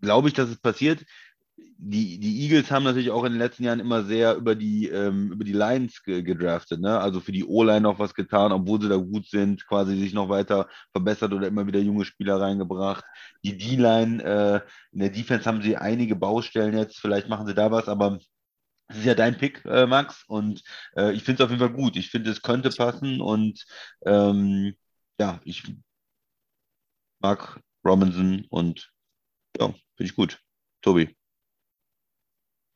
[0.00, 1.04] Glaube ich, dass es passiert.
[1.82, 5.32] Die, die Eagles haben natürlich auch in den letzten Jahren immer sehr über die, ähm,
[5.32, 6.98] über die Lines ge gedraftet, ne?
[7.00, 10.28] also für die O-Line noch was getan, obwohl sie da gut sind, quasi sich noch
[10.28, 13.04] weiter verbessert oder immer wieder junge Spieler reingebracht.
[13.44, 14.60] Die D-Line, äh,
[14.92, 18.18] in der Defense haben sie einige Baustellen jetzt, vielleicht machen sie da was, aber
[18.90, 20.62] das ist ja dein Pick, äh, Max, und
[20.96, 21.96] äh, ich finde es auf jeden Fall gut.
[21.96, 23.64] Ich finde, es könnte passen und
[24.04, 24.74] ähm,
[25.18, 25.62] ja, ich
[27.20, 28.90] mag Robinson und
[29.58, 30.42] ja, finde ich gut.
[30.82, 31.16] Tobi.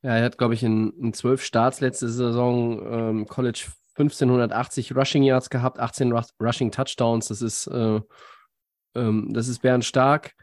[0.03, 3.65] Ja, er hat, glaube ich, in, zwölf Starts letzte Saison ähm, College
[3.97, 7.27] 1580 Rushing Yards gehabt, 18 Rushing Touchdowns.
[7.27, 7.99] Das ist, äh,
[8.95, 10.33] ähm, das ist bärenstark.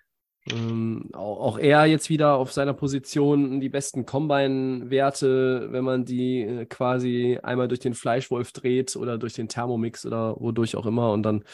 [0.51, 6.67] Ähm, auch, er jetzt wieder auf seiner Position die besten Combine-Werte, wenn man die äh,
[6.67, 11.23] quasi einmal durch den Fleischwolf dreht oder durch den Thermomix oder wodurch auch immer und
[11.23, 11.45] dann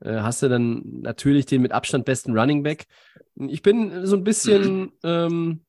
[0.00, 2.86] äh, hast du dann natürlich den mit Abstand besten Running Back.
[3.34, 5.64] Ich bin so ein bisschen, ähm,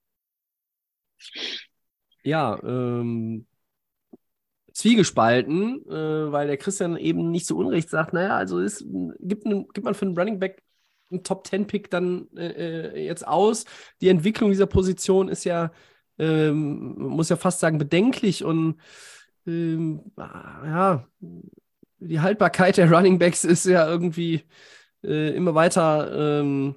[2.23, 3.47] ja, ähm,
[4.73, 8.85] zwiegespalten, äh, weil der Christian eben nicht so unrecht sagt, naja, also ist,
[9.19, 10.61] gibt, gibt man für einen Running Back
[11.11, 12.47] einen Top-10-Pick dann äh,
[12.95, 13.65] äh, jetzt aus.
[14.01, 15.71] Die Entwicklung dieser Position ist ja,
[16.17, 18.77] ähm, muss ja fast sagen, bedenklich und
[19.47, 21.07] ähm, ja,
[21.99, 24.43] die Haltbarkeit der Running Backs ist ja irgendwie
[25.03, 26.75] äh, immer weiter ähm,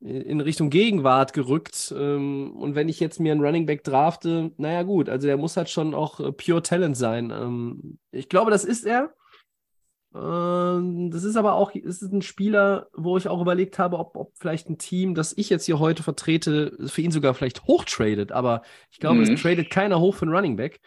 [0.00, 1.94] in Richtung Gegenwart gerückt.
[1.96, 5.56] Ähm, und wenn ich jetzt mir einen Running Back drafte, naja gut, also der muss
[5.56, 7.30] halt schon auch äh, Pure Talent sein.
[7.30, 9.14] Ähm, ich glaube, das ist er.
[10.14, 14.32] Ähm, das ist aber auch ist ein Spieler, wo ich auch überlegt habe, ob, ob
[14.38, 18.30] vielleicht ein Team, das ich jetzt hier heute vertrete, für ihn sogar vielleicht hochtradet.
[18.30, 19.34] Aber ich glaube, mhm.
[19.34, 20.80] es tradet keiner hoch für einen Running Back.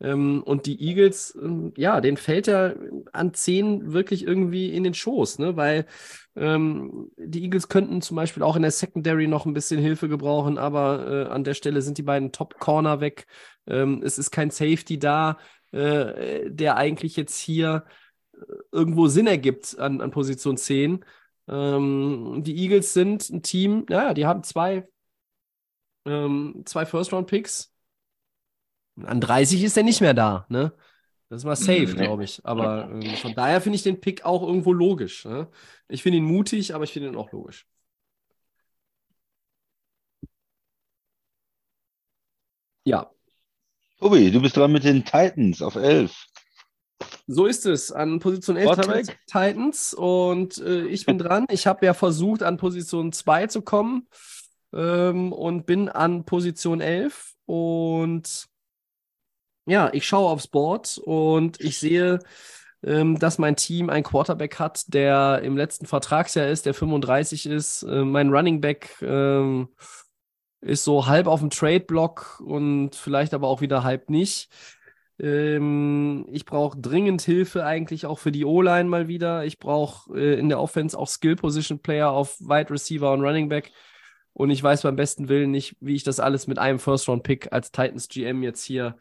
[0.00, 2.76] Ähm, und die Eagles, ähm, ja, den fällt er
[3.12, 5.56] an 10 wirklich irgendwie in den Schoß, ne?
[5.56, 5.86] weil
[6.36, 10.58] ähm, die Eagles könnten zum Beispiel auch in der Secondary noch ein bisschen Hilfe gebrauchen,
[10.58, 13.26] aber äh, an der Stelle sind die beiden Top-Corner weg.
[13.66, 15.38] Ähm, es ist kein Safety da,
[15.70, 17.84] äh, der eigentlich jetzt hier
[18.72, 21.04] irgendwo Sinn ergibt an, an Position 10.
[21.48, 24.88] Ähm, die Eagles sind ein Team, ja, die haben zwei,
[26.06, 27.72] ähm, zwei First-Round-Picks.
[29.02, 30.72] An 30 ist er nicht mehr da, ne?
[31.28, 31.96] Das ist mal safe, mhm.
[31.96, 32.44] glaube ich.
[32.44, 35.24] Aber ähm, von daher finde ich den Pick auch irgendwo logisch.
[35.24, 35.48] Ne?
[35.88, 37.66] Ich finde ihn mutig, aber ich finde ihn auch logisch.
[42.84, 43.10] Ja.
[43.98, 46.26] Tobi, du bist dran mit den Titans auf 11.
[47.26, 47.92] So ist es.
[47.92, 49.18] An Position 11 Quarterback.
[49.26, 51.46] Titans und äh, ich bin dran.
[51.50, 54.08] Ich habe ja versucht, an Position 2 zu kommen
[54.72, 58.46] ähm, und bin an Position 11 und
[59.66, 62.18] ja, ich schaue aufs Board und ich sehe,
[62.82, 67.82] ähm, dass mein Team ein Quarterback hat, der im letzten Vertragsjahr ist, der 35 ist.
[67.82, 69.64] Äh, mein Running Back äh,
[70.60, 74.50] ist so halb auf dem Trade-Block und vielleicht aber auch wieder halb nicht.
[75.18, 79.44] Ähm, ich brauche dringend Hilfe eigentlich auch für die O-Line mal wieder.
[79.44, 83.72] Ich brauche äh, in der Offense auch Skill-Position-Player auf Wide Receiver und Running Back.
[84.32, 87.70] Und ich weiß beim besten Willen nicht, wie ich das alles mit einem First-Round-Pick als
[87.70, 88.96] Titans GM jetzt hier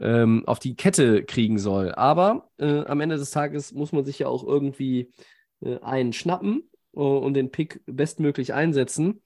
[0.00, 1.92] ähm, auf die Kette kriegen soll.
[1.92, 5.12] Aber äh, am Ende des Tages muss man sich ja auch irgendwie
[5.60, 9.22] äh, einen schnappen uh, und den Pick bestmöglich einsetzen.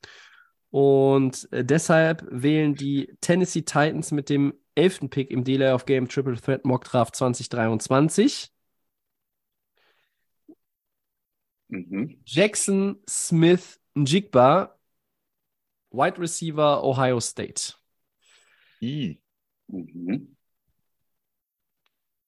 [0.71, 6.09] Und äh, deshalb wählen die Tennessee Titans mit dem elften Pick im Delay of Game
[6.09, 8.51] Triple Threat Mock Draft 2023.
[11.69, 12.23] Mhm.
[12.25, 14.79] Jackson Smith Njigba,
[15.91, 17.75] Wide Receiver Ohio State.
[19.69, 20.38] Mhm.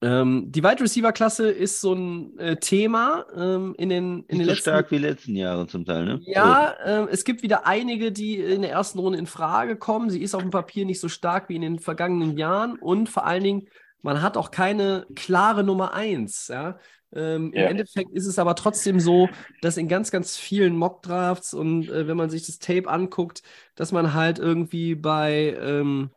[0.01, 4.39] Ähm, die Wide Receiver Klasse ist so ein äh, Thema ähm, in den, in Nicht
[4.39, 6.21] den so letzten stark wie letzten Jahre zum Teil, ne?
[6.25, 10.09] Ja, äh, es gibt wieder einige, die in der ersten Runde in Frage kommen.
[10.09, 13.25] Sie ist auf dem Papier nicht so stark wie in den vergangenen Jahren und vor
[13.25, 13.67] allen Dingen
[14.01, 16.47] man hat auch keine klare Nummer eins.
[16.47, 16.79] Ja?
[17.13, 17.63] Ähm, Ja.
[17.63, 19.29] Im Endeffekt ist es aber trotzdem so,
[19.61, 23.43] dass in ganz, ganz vielen Mockdrafts und äh, wenn man sich das Tape anguckt,
[23.75, 26.09] dass man halt irgendwie bei ähm,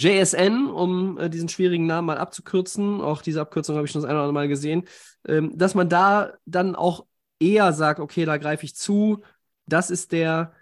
[0.00, 4.08] JSN, um äh, diesen schwierigen Namen mal abzukürzen, auch diese Abkürzung habe ich schon das
[4.08, 4.84] eine oder andere Mal gesehen,
[5.28, 7.04] ähm, dass man da dann auch
[7.38, 9.22] eher sagt, okay, da greife ich zu,
[9.66, 10.54] das ist der,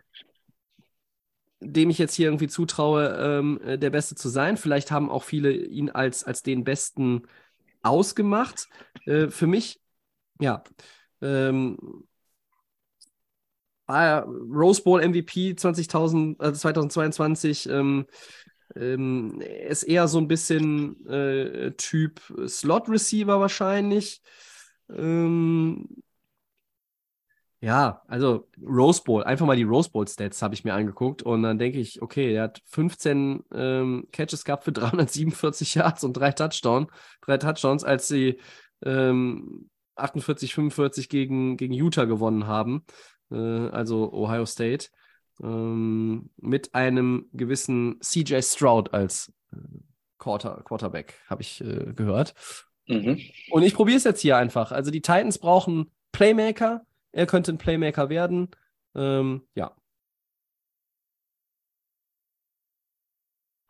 [1.61, 4.57] dem ich jetzt hier irgendwie zutraue, ähm, äh, der Beste zu sein.
[4.57, 7.23] Vielleicht haben auch viele ihn als, als den Besten
[7.83, 8.69] ausgemacht.
[9.07, 9.81] Äh, für mich,
[10.41, 10.65] ja,
[11.21, 11.79] ähm,
[13.89, 18.07] Rose Bowl MVP 20.000, äh, 2022 ähm,
[18.77, 24.23] ähm, er ist eher so ein bisschen äh, Typ Slot Receiver wahrscheinlich.
[24.91, 25.87] Ähm,
[27.61, 31.43] ja, also Rose Bowl, einfach mal die Rose Bowl Stats habe ich mir angeguckt und
[31.43, 36.31] dann denke ich, okay, er hat 15 ähm, Catches gehabt für 347 Yards und drei
[36.31, 36.87] Touchdown,
[37.21, 38.39] drei Touchdowns, als sie
[38.85, 42.85] ähm, 48, 45 gegen, gegen Utah gewonnen haben,
[43.33, 44.91] äh, also Ohio State,
[45.43, 49.57] ähm, mit einem gewissen CJ Stroud als äh,
[50.19, 52.35] Quarter, Quarterback, habe ich äh, gehört.
[52.87, 53.21] Mhm.
[53.51, 54.73] Und ich probiere es jetzt hier einfach.
[54.73, 56.85] Also die Titans brauchen Playmaker.
[57.13, 58.51] Er könnte ein Playmaker werden.
[58.95, 59.75] Ähm, ja.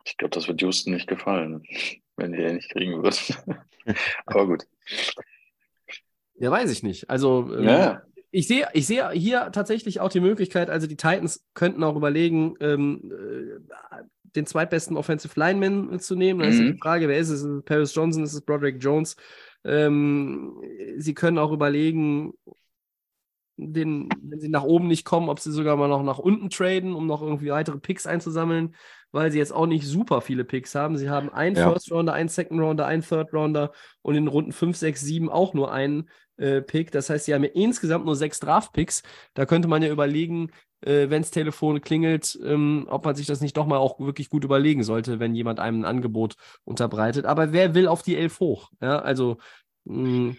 [0.05, 1.63] Ich glaube, das wird Houston nicht gefallen,
[2.15, 3.37] wenn den nicht kriegen wird.
[4.25, 4.65] Aber gut.
[6.35, 7.09] Ja, weiß ich nicht.
[7.09, 8.01] Also ähm, Ja.
[8.31, 12.55] Ich sehe ich sehe hier tatsächlich auch die Möglichkeit, also die Titans könnten auch überlegen,
[12.59, 14.03] ähm, äh,
[14.35, 16.39] den zweitbesten Offensive Lineman zu nehmen.
[16.41, 16.73] Da ist ja Mhm.
[16.73, 17.41] die Frage, wer ist es?
[17.41, 18.23] Ist es Paris Johnson?
[18.23, 19.15] Ist es Broderick Jones?
[19.63, 20.61] Ähm,
[20.97, 22.33] sie können auch überlegen,
[23.59, 26.93] den, wenn sie nach oben nicht kommen, ob sie sogar mal noch nach unten traden,
[26.93, 28.75] um noch irgendwie weitere Picks einzusammeln,
[29.11, 30.97] weil sie jetzt auch nicht super viele Picks haben.
[30.97, 31.63] Sie haben einen Ja.
[31.71, 35.53] First Rounder, einen Second Rounder, einen Third Rounder und in Runden 5, 6, 7 auch
[35.53, 36.91] nur einen äh, Pick.
[36.91, 39.03] Das heißt, sie haben ja insgesamt nur sechs Draft-Picks.
[39.33, 40.51] Da könnte man ja überlegen,
[40.81, 44.29] äh, wenn das Telefon klingelt, ähm, ob man sich das nicht doch mal auch wirklich
[44.29, 47.25] gut überlegen sollte, wenn jemand einem ein Angebot unterbreitet.
[47.25, 48.71] Aber wer will auf die Elf hoch?
[48.81, 49.37] Ja, also
[49.85, 50.35] mh,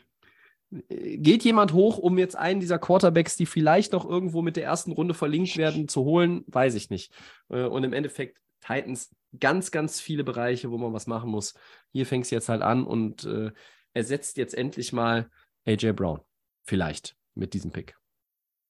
[0.71, 4.93] geht jemand hoch, um jetzt einen dieser Quarterbacks, die vielleicht noch irgendwo mit der ersten
[4.93, 6.45] Runde verlinkt werden, zu holen?
[6.47, 7.13] Weiß ich nicht.
[7.49, 11.55] Äh, und im Endeffekt Titans ganz, ganz viele Bereiche, wo man was machen muss.
[11.93, 13.51] Hier fängt es jetzt halt an und äh,
[13.95, 15.31] ersetzt jetzt endlich mal
[15.67, 16.21] AJ Brown.
[16.65, 17.97] Vielleicht mit diesem Pick.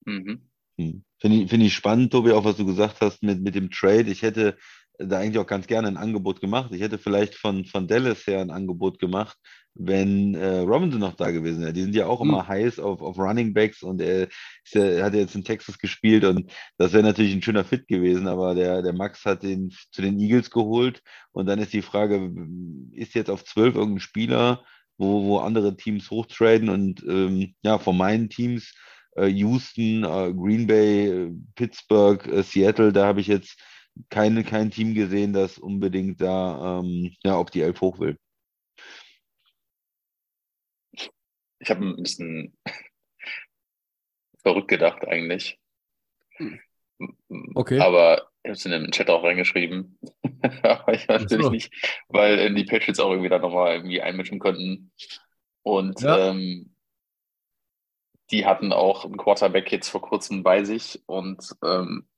[0.06, 0.48] Mhm.
[0.78, 1.04] Hm.
[1.18, 4.10] Finde ich, finde ich spannend, Tobi, auch was du gesagt hast mit, mit dem Trade.
[4.10, 4.56] Ich hätte
[5.00, 6.72] da eigentlich auch ganz gerne ein Angebot gemacht.
[6.72, 9.36] Ich hätte vielleicht von, von Dallas her ein Angebot gemacht,
[9.74, 11.72] wenn äh, Robinson noch da gewesen wäre.
[11.72, 12.28] Die sind ja auch Hm.
[12.28, 14.28] immer heiß auf, auf Running Backs und er,
[14.72, 18.28] ja, hat ja jetzt in Texas gespielt und das wäre natürlich ein schöner Fit gewesen,
[18.28, 22.32] aber der, der Max hat den zu den Eagles geholt und dann ist die Frage,
[22.92, 24.64] ist jetzt auf 12 irgendein Spieler,
[24.98, 28.74] wo, wo andere Teams hochtraden und ähm, ja, von meinen Teams
[29.16, 33.58] äh, Houston, äh, Green Bay, äh, Pittsburgh, äh, Seattle, da habe ich jetzt
[34.08, 38.16] keine, kein Team gesehen, das unbedingt da ähm, ja, auf die Elf hoch will.
[41.58, 42.56] Ich habe ein bisschen
[44.42, 45.58] verrückt gedacht eigentlich.
[47.54, 47.78] Okay.
[47.80, 49.98] Aber ich habe es in den Chat auch reingeschrieben.
[50.62, 51.36] Aber ich weiß Ach so.
[51.36, 54.92] natürlich nicht, weil äh, die Patriots auch irgendwie da nochmal irgendwie einmischen könnten.
[55.62, 56.30] Und Ja.
[56.30, 56.74] ähm,
[58.30, 62.08] die hatten auch einen Quarterback jetzt vor kurzem bei sich und ähm,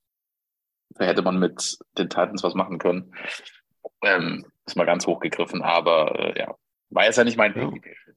[0.95, 3.15] da hätte man mit den Titans was machen können.
[4.03, 6.55] Ähm, ist mal ganz hochgegriffen, aber äh, ja,
[6.91, 7.71] war jetzt ja nicht mein Ja.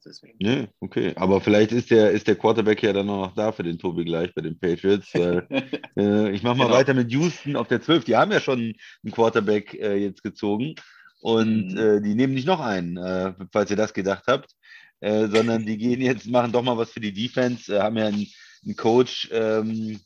[0.03, 0.37] Deswegen.
[0.39, 1.13] Nee, okay.
[1.15, 4.31] Aber vielleicht ist der, ist der Quarterback ja dann noch da für den Tobi gleich
[4.35, 5.11] bei den Patriots.
[5.15, 5.47] Weil,
[5.97, 6.75] äh, ich mache mal Genau.
[6.77, 8.03] weiter mit Houston auf der 12.
[8.03, 10.75] Die haben ja schon einen Quarterback äh, jetzt gezogen.
[11.21, 11.77] Und Mhm.
[11.77, 14.51] äh, die nehmen nicht noch einen, äh, falls ihr das gedacht habt.
[14.99, 18.05] Äh, sondern die gehen jetzt, machen doch mal was für die Defense, äh, haben ja
[18.07, 18.27] einen,
[18.63, 19.99] einen Coach, ähm,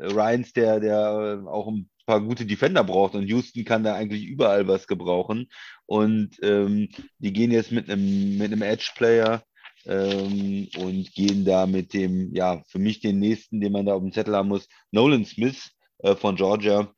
[0.00, 4.24] Ryans, der, der äh, auch ein paar gute Defender braucht und Houston kann da eigentlich
[4.24, 5.48] überall was gebrauchen.
[5.86, 9.42] Und ähm, die gehen jetzt mit einem, mit einem Edge-Player
[9.86, 14.02] ähm, und gehen da mit dem, ja, für mich den nächsten, den man da auf
[14.02, 16.92] dem Zettel haben muss, Nolan Smith äh, von Georgia.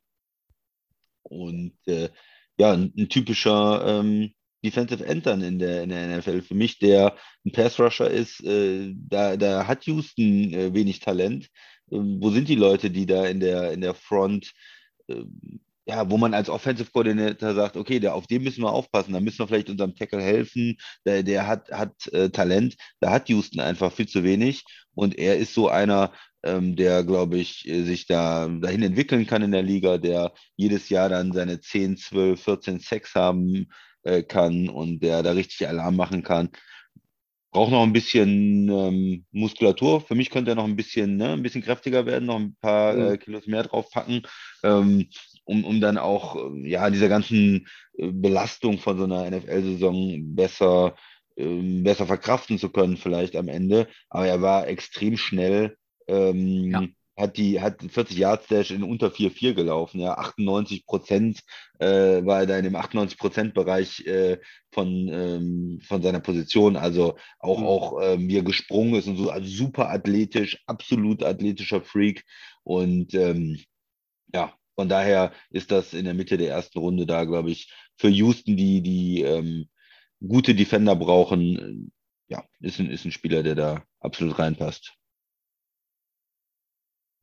[1.23, 2.09] Und äh,
[2.57, 6.41] ja, ein, ein typischer ähm, Defensive End dann in der, in der NFL.
[6.41, 7.15] Für mich, der
[7.45, 11.49] ein Pass-Rusher ist, äh, da, da hat Houston äh, wenig Talent.
[11.91, 14.53] Ähm, wo sind die Leute, die da in der, in der Front,
[15.09, 19.13] ähm, ja, wo man als Offensive Coordinator sagt, okay, der, auf den müssen wir aufpassen,
[19.13, 23.27] da müssen wir vielleicht unserem Tackle helfen, der, der hat, hat äh, Talent, da hat
[23.29, 24.63] Houston einfach viel zu wenig
[24.95, 29.41] und er ist so einer, ähm, der, glaube ich, äh, sich da dahin entwickeln kann
[29.43, 33.67] in der Liga, der jedes Jahr dann seine 10, 12, 14 Sacks haben
[34.03, 36.49] äh, kann und der da richtig Alarm machen kann.
[37.53, 40.01] Braucht noch ein bisschen ähm, Muskulatur.
[40.01, 42.97] Für mich könnte er noch ein bisschen, ne, ein bisschen kräftiger werden, noch ein paar
[42.97, 44.23] äh, Kilos mehr draufpacken,
[44.63, 45.07] ähm,
[45.45, 47.67] um, um dann auch äh, ja dieser ganzen
[47.97, 50.95] äh, Belastung von so einer NFL-Saison besser,
[51.37, 53.87] ähm, besser verkraften zu können, vielleicht am Ende.
[54.09, 55.77] Aber er war extrem schnell.
[56.07, 56.83] Ähm, Ja.
[57.15, 61.41] Hat die hat 40 Yards Dash in unter 4,4 gelaufen, ja, 98 Prozent
[61.79, 64.39] äh, war er da in dem 98 Prozent Bereich äh,
[64.71, 67.65] von, ähm, von seiner Position, also auch, Mhm.
[67.65, 72.23] auch ähm, wie er gesprungen ist und so, also super athletisch, absolut athletischer Freak
[72.63, 73.59] und ähm,
[74.33, 78.09] ja, von daher ist das in der Mitte der ersten Runde da, glaube ich, für
[78.09, 79.69] Houston, die, die ähm,
[80.25, 81.91] gute Defender brauchen,
[82.29, 84.93] äh, ja, ist ein, ist ein Spieler, der da absolut reinpasst.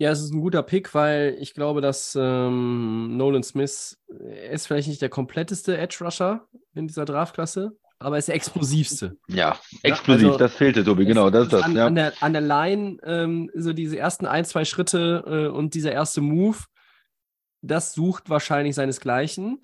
[0.01, 4.67] Ja, es ist ein guter Pick, weil ich glaube, dass ähm, Nolan Smith er ist
[4.67, 9.19] vielleicht nicht der kompletteste Edge Rusher in dieser Draftklasse, aber er ist der explosivste.
[9.29, 11.65] Ja, explosiv, also, das fehlte, Tobi, genau, das ist das.
[11.65, 11.87] An, ja.
[11.87, 15.93] an, der, an der Line, ähm, so diese ersten ein, zwei Schritte äh, und dieser
[15.93, 16.57] erste Move,
[17.61, 19.61] das sucht wahrscheinlich seinesgleichen.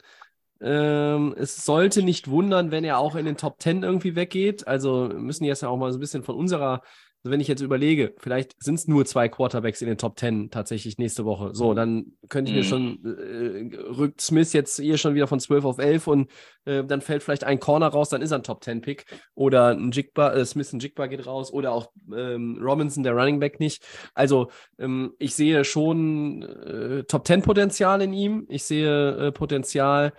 [0.60, 4.68] Ähm, es sollte nicht wundern, wenn er auch in den Top 10 irgendwie weggeht.
[4.68, 6.82] Also wir müssen jetzt ja auch mal so ein bisschen von unserer, also
[7.30, 10.98] wenn ich jetzt überlege, vielleicht sind es nur zwei Quarterbacks in den Top 10 tatsächlich
[10.98, 11.50] nächste Woche.
[11.54, 12.64] So, dann könnte ich mir Mhm.
[12.64, 16.30] schon, äh, rückt Smith jetzt hier schon wieder von 12 auf 11 und
[16.64, 19.06] äh, dann fällt vielleicht ein Corner raus, dann ist er ein Top 10 Pick.
[19.34, 23.40] Oder ein Jigba, äh, Smith ein Jigba geht raus oder auch ähm, Robinson, der Running
[23.40, 23.84] Back nicht.
[24.14, 28.46] Also ähm, ich sehe schon äh, Top 10 Potenzial in ihm.
[28.48, 30.12] Ich sehe äh, Potenzial.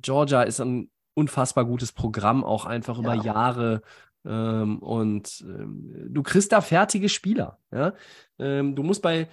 [0.00, 3.22] Georgia ist ein unfassbar gutes Programm, auch einfach über Ja.
[3.24, 3.82] Jahre.
[4.24, 7.58] Ähm, und ähm, du kriegst da fertige Spieler.
[7.70, 7.94] Ja?
[8.38, 9.28] Ähm, du musst bei,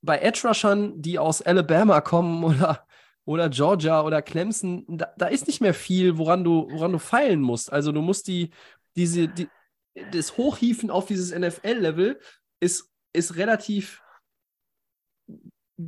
[0.00, 2.86] bei Edge Rushern, die aus Alabama kommen oder,
[3.24, 7.40] oder Georgia oder Clemson, da, da ist nicht mehr viel, woran du, woran du feilen
[7.40, 7.72] musst.
[7.72, 8.50] Also du musst die,
[8.96, 9.48] diese, die,
[10.12, 12.18] das Hochhieven auf dieses NFL-Level
[12.60, 14.01] ist, ist relativ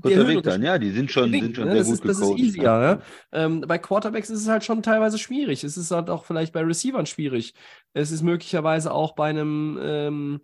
[0.01, 1.73] Kurzer Weg dann, ja, die sind schon, sind schon ne?
[1.73, 2.39] sehr das gut ist, das ist gecoacht.
[2.39, 2.62] easier.
[2.62, 3.03] Ja?
[3.33, 5.65] Ähm, bei Quarterbacks ist es halt schon teilweise schwierig.
[5.65, 7.55] Es ist halt auch vielleicht bei Receivern schwierig.
[7.93, 10.41] Es ist möglicherweise auch bei einem, ähm,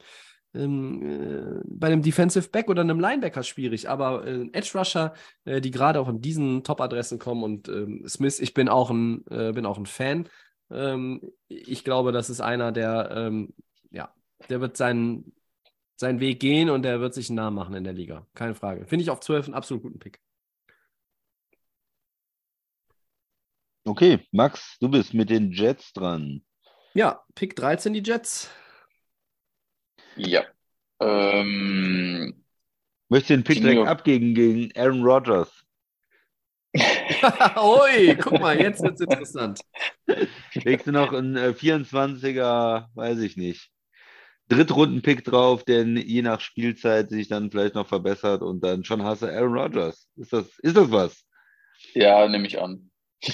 [0.55, 3.89] ähm, äh, bei einem Defensive Back oder einem Linebacker schwierig.
[3.89, 5.15] Aber äh, Edge Rusher,
[5.45, 9.25] äh, die gerade auch in diesen Top-Adressen kommen und ähm, Smith, ich bin auch ein,
[9.31, 10.29] äh, bin auch ein Fan.
[10.71, 13.55] Ähm, ich glaube, das ist einer, der, ähm,
[13.91, 14.13] ja,
[14.49, 15.33] der wird seinen,
[16.01, 18.27] seinen Weg gehen und der wird sich einen Namen machen in der Liga.
[18.35, 18.87] Keine Frage.
[18.87, 20.19] Finde ich auf 12 einen absolut guten Pick.
[23.85, 26.43] Okay, Max, du bist mit den Jets dran.
[26.95, 28.51] Ja, Pick 13 die Jets.
[30.17, 30.45] Ja.
[31.01, 32.45] Ähm,
[33.09, 35.65] Möchtest du den Pick Die direkt abgeben gegen Aaron Rodgers?
[36.75, 39.61] Ui, guck mal, jetzt wird's interessant.
[40.55, 43.71] Legst du noch einen äh, 24er, weiß ich nicht.
[44.51, 49.23] Drittrunden-Pick drauf, der je nach Spielzeit sich dann vielleicht noch verbessert und dann schon hast
[49.23, 50.09] du Aaron Rodgers.
[50.17, 51.25] Ist das, ist das was?
[51.95, 52.91] ja, nehme ich an.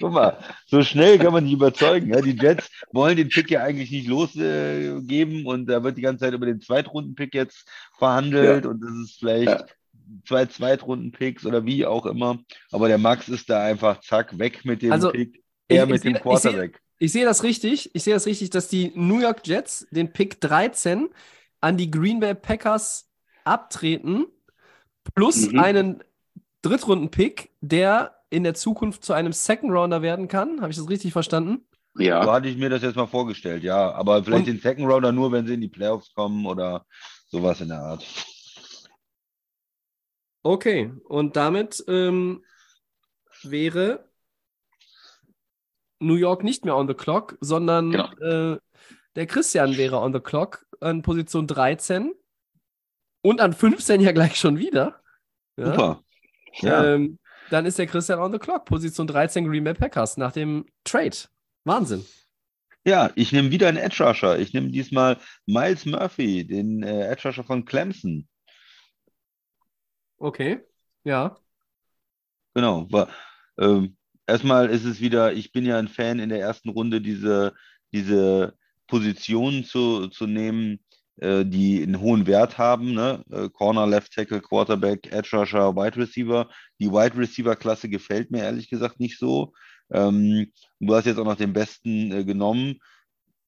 [0.00, 2.12] Guck mal, so schnell kann man die überzeugen.
[2.12, 2.20] Ja?
[2.20, 6.34] Die Jets wollen den Pick ja eigentlich nicht losgeben und da wird die ganze Zeit
[6.34, 7.68] über den Zweitrunden-Pick jetzt
[7.98, 9.66] verhandelt und das ist vielleicht Ja.
[10.26, 12.38] zwei Zweitrunden-Picks oder wie auch immer.
[12.72, 16.14] Aber der Max ist da einfach zack, weg mit dem Also, Pick, er mit dem
[16.14, 16.80] Quarterback.
[17.04, 17.94] Ich sehe das richtig.
[17.94, 21.10] Ich sehe das richtig, dass die New York Jets den Pick 13
[21.60, 23.10] an die Green Bay Packers
[23.44, 24.24] abtreten,
[25.14, 25.58] plus Mhm.
[25.58, 26.04] einen
[26.62, 30.62] Drittrunden-Pick, der in der Zukunft zu einem Second Rounder werden kann.
[30.62, 31.66] Habe ich das richtig verstanden?
[31.92, 32.24] So Ja.
[32.32, 33.92] hatte ich mir das jetzt mal vorgestellt, ja.
[33.92, 36.86] Aber vielleicht Und- den Second Rounder nur, wenn sie in die Playoffs kommen oder
[37.28, 38.02] sowas in der Art.
[40.42, 42.42] Okay, und damit ähm,
[43.42, 44.08] wäre
[46.00, 48.12] New York nicht mehr on the clock, sondern Genau.
[48.54, 48.58] äh,
[49.16, 52.12] der Christian wäre on the clock an Position 13
[53.22, 55.00] und an 15 ja gleich schon wieder.
[55.56, 55.66] Ja?
[55.66, 56.04] Super.
[56.60, 56.84] Ja.
[56.94, 57.18] Ähm,
[57.50, 61.16] dann ist der Christian on the clock, Position 13 Green Bay Packers nach dem Trade.
[61.64, 62.04] Wahnsinn.
[62.86, 64.38] Ja, ich nehme wieder einen Edge Rusher.
[64.38, 68.28] Ich nehme diesmal Miles Murphy, den äh, Edge Rusher von Clemson.
[70.18, 70.60] Okay,
[71.04, 71.36] ja.
[72.54, 72.86] Genau.
[72.90, 73.08] War,
[73.58, 73.96] ähm,
[74.26, 77.54] erstmal ist es wieder, ich bin ja ein Fan in der ersten Runde, diese,
[77.92, 78.54] diese
[78.86, 80.80] Positionen zu, zu nehmen,
[81.16, 82.92] äh, die einen hohen Wert haben.
[82.94, 83.24] Ne?
[83.30, 86.48] Äh, Corner, Left Tackle, Quarterback, Edge Rusher, Wide Receiver.
[86.80, 89.52] Die Wide Receiver-Klasse gefällt mir ehrlich gesagt nicht so.
[89.92, 92.78] Ähm, du hast jetzt auch noch den besten äh, genommen.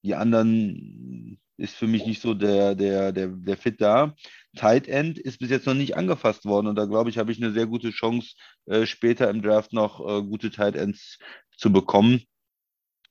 [0.07, 4.15] Die anderen ist für mich nicht so der, der, der, der Fit da.
[4.57, 7.43] Tight End ist bis jetzt noch nicht angefasst worden und da glaube ich, habe ich
[7.43, 8.35] eine sehr gute Chance,
[8.67, 11.19] äh, später im Draft noch äh, gute Tight Ends
[11.57, 12.23] zu bekommen.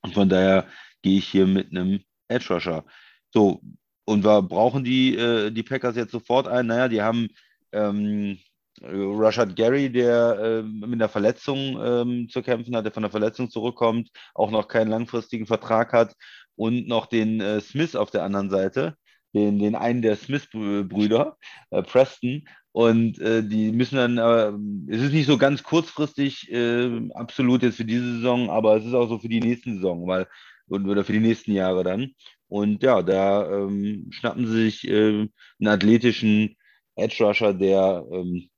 [0.02, 0.68] Und von daher
[1.02, 2.84] gehe ich hier mit einem Edge Rusher.
[3.32, 3.60] So,
[4.04, 6.66] und wir brauchen die, äh, die Packers jetzt sofort ein.
[6.66, 7.28] Naja, die haben
[7.72, 8.38] ähm,
[8.82, 13.50] Rashad Gary, der äh, mit einer Verletzung ähm, zu kämpfen hat, der von der Verletzung
[13.50, 16.14] zurückkommt, auch noch keinen langfristigen Vertrag hat
[16.56, 18.96] und noch den äh, Smith auf der anderen Seite,
[19.34, 21.36] den, den einen der Smith-Brüder,
[21.70, 22.46] äh, Preston.
[22.72, 27.76] Und äh, die müssen dann, äh, es ist nicht so ganz kurzfristig äh, absolut jetzt
[27.76, 30.26] für diese Saison, aber es ist auch so für die nächsten Saison, weil,
[30.68, 32.12] oder für die nächsten Jahre dann.
[32.48, 35.30] Und ja, da ähm, schnappen sie sich einen
[35.64, 36.56] athletischen
[36.96, 38.48] Edge Rusher, der ähm,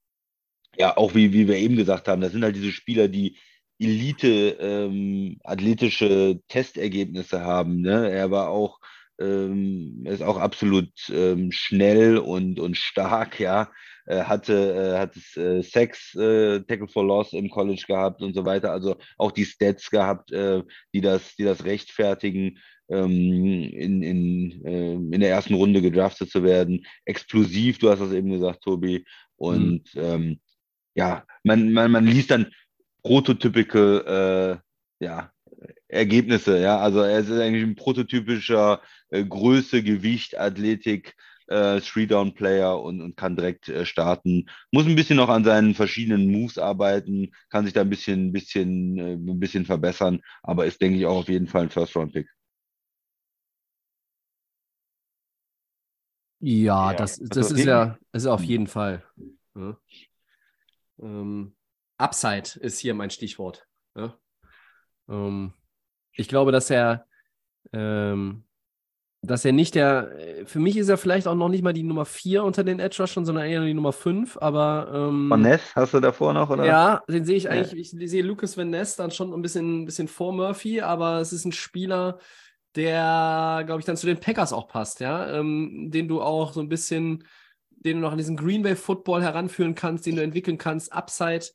[0.78, 3.36] ja auch wie, wie wir eben gesagt haben, das sind halt diese Spieler, die
[3.78, 7.80] Elite ähm, athletische Testergebnisse haben.
[7.80, 8.10] Ne?
[8.10, 8.78] Er war auch,
[9.20, 13.70] ähm, ist auch absolut ähm, schnell und, und stark, ja.
[14.06, 18.46] Er hatte, äh, hat äh, Sex, äh, Tackle for Loss im College gehabt und so
[18.46, 18.72] weiter.
[18.72, 20.62] Also auch die Stats gehabt, äh,
[20.94, 23.12] die, das, die das rechtfertigen, ähm,
[23.70, 26.86] in, in, äh, in der ersten Runde gedraftet zu werden.
[27.04, 29.04] Explosiv, du hast das eben gesagt, Tobi.
[29.36, 30.00] Und mhm.
[30.00, 30.40] ähm,
[30.98, 32.52] ja, man, man, man liest dann
[33.04, 34.60] prototypische
[35.00, 35.30] äh, ja,
[35.86, 36.60] Ergebnisse.
[36.60, 41.14] Ja, also er ist eigentlich ein prototypischer äh, Größe, Gewicht, Athletik,
[41.46, 44.46] äh, Three-Down-Player und, und kann direkt äh, starten.
[44.72, 48.98] Muss ein bisschen noch an seinen verschiedenen Moves arbeiten, kann sich da ein bisschen, bisschen,
[48.98, 52.28] äh, ein bisschen verbessern, aber ist, denke ich, auch auf jeden Fall ein First-Round-Pick.
[56.40, 59.04] Ja, ja, das, das ist ja ist auf jeden Fall.
[59.54, 59.76] Ja.
[61.00, 61.54] Ähm,
[61.98, 63.66] Upside ist hier mein Stichwort.
[63.96, 64.14] Ja?
[65.08, 65.52] Ähm,
[66.12, 67.06] ich glaube, dass er,
[67.72, 68.44] ähm,
[69.22, 72.04] dass er nicht der, für mich ist er vielleicht auch noch nicht mal die Nummer
[72.04, 74.90] 4 unter den Edge Rushern, sondern eher die Nummer 5, aber.
[74.94, 76.64] Ähm, Van Ness hast du davor noch, oder?
[76.64, 78.00] Ja, den sehe ich eigentlich, ja.
[78.00, 81.32] ich sehe Lucas Van Ness dann schon ein bisschen, ein bisschen vor Murphy, aber es
[81.32, 82.18] ist ein Spieler,
[82.76, 86.60] der, glaube ich, dann zu den Packers auch passt, ja, ähm, den du auch so
[86.60, 87.24] ein bisschen,
[87.84, 91.46] den du noch an diesen Green Bay Football heranführen kannst, den du entwickeln kannst, Upside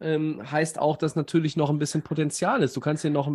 [0.00, 2.76] ähm, heißt auch, dass natürlich noch ein bisschen Potenzial ist.
[2.76, 3.30] Du kannst hier noch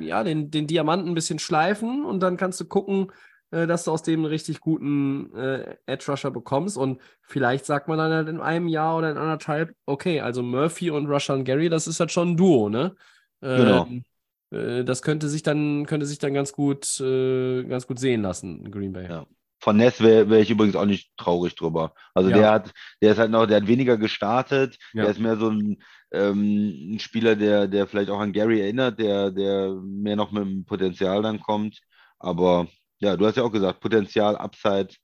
[0.00, 3.12] ja, den, den Diamanten ein bisschen schleifen und dann kannst du gucken,
[3.50, 6.76] äh, dass du aus dem einen richtig guten äh, Edge Rusher bekommst.
[6.76, 10.90] Und vielleicht sagt man dann halt in einem Jahr oder in anderthalb, okay, also Murphy
[10.90, 12.94] und Rushan Gary, das ist halt schon ein Duo, ne?
[13.40, 13.86] Genau.
[13.86, 14.02] Ähm,
[14.50, 18.70] äh, das könnte sich dann, könnte sich dann ganz gut, äh, ganz gut sehen lassen,
[18.70, 19.08] Green Bay.
[19.08, 19.26] Ja.
[19.60, 21.94] Von Ness wäre wär ich übrigens auch nicht traurig drüber.
[22.14, 22.36] Also ja.
[22.36, 22.72] der hat,
[23.02, 24.78] der ist halt noch, der hat weniger gestartet.
[24.92, 25.02] Ja.
[25.02, 25.82] Der ist mehr so ein,
[26.12, 30.44] ähm, ein Spieler, der, der vielleicht auch an Gary erinnert, der, der mehr noch mit
[30.44, 31.80] dem Potenzial dann kommt.
[32.18, 32.68] Aber
[33.00, 34.94] ja, du hast ja auch gesagt, Potenzial, Upside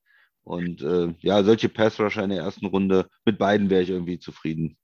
[0.44, 4.76] und äh, ja, solche Pass-Rusher in der ersten Runde, mit beiden wäre ich irgendwie zufrieden.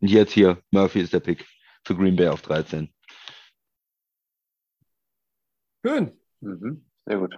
[0.00, 1.46] Und jetzt hier, Murphy ist der Pick
[1.84, 2.92] für Green Bay auf 13.
[5.84, 6.12] Schön.
[6.40, 6.84] Mhm.
[7.06, 7.34] Sehr gut.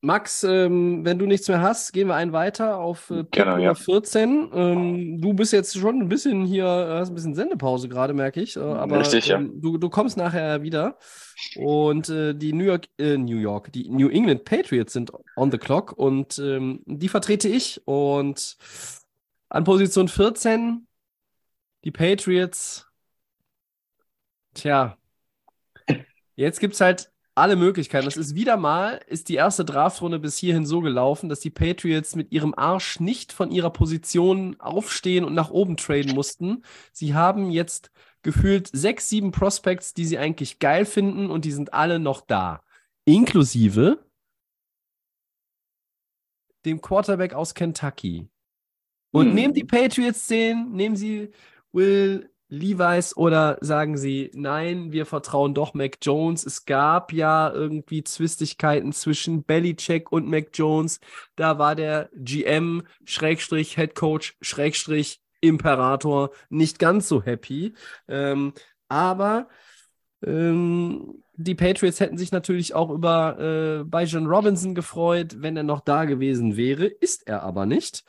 [0.00, 3.74] Max, ähm, wenn du nichts mehr hast, gehen wir einen weiter auf äh, genau, ja.
[3.74, 4.50] 14.
[4.52, 8.56] Ähm, du bist jetzt schon ein bisschen hier, hast ein bisschen Sendepause gerade, merke ich.
[8.56, 9.60] Äh, aber Richtig, ähm, ja.
[9.60, 10.98] du, du kommst nachher wieder.
[11.56, 15.58] Und äh, die New York, äh, New York, die New England Patriots sind on the
[15.58, 17.82] clock und ähm, die vertrete ich.
[17.84, 18.56] Und
[19.48, 20.86] an Position 14
[21.84, 22.86] die Patriots.
[24.54, 24.96] Tja,
[26.36, 28.04] jetzt gibt es halt alle Möglichkeiten.
[28.04, 32.16] Das ist wieder mal, ist die erste Draftrunde bis hierhin so gelaufen, dass die Patriots
[32.16, 36.64] mit ihrem Arsch nicht von ihrer Position aufstehen und nach oben traden mussten.
[36.92, 37.90] Sie haben jetzt
[38.22, 42.62] gefühlt sechs, sieben Prospects, die sie eigentlich geil finden und die sind alle noch da.
[43.04, 44.04] Inklusive
[46.64, 48.28] dem Quarterback aus Kentucky.
[49.10, 49.34] Und hm.
[49.34, 51.30] nehmen die Patriots den, nehmen sie
[51.72, 56.44] Will Levi's oder sagen Sie, nein, wir vertrauen doch Mac Jones?
[56.44, 61.00] Es gab ja irgendwie Zwistigkeiten zwischen Belichick und Mac Jones.
[61.36, 67.74] Da war der GM, Schrägstrich, Head Coach, Schrägstrich, Imperator nicht ganz so happy.
[68.08, 68.52] Ähm,
[68.88, 69.48] aber
[70.24, 75.62] ähm, die Patriots hätten sich natürlich auch über äh, bei John Robinson gefreut, wenn er
[75.62, 76.86] noch da gewesen wäre.
[76.86, 78.04] Ist er aber nicht.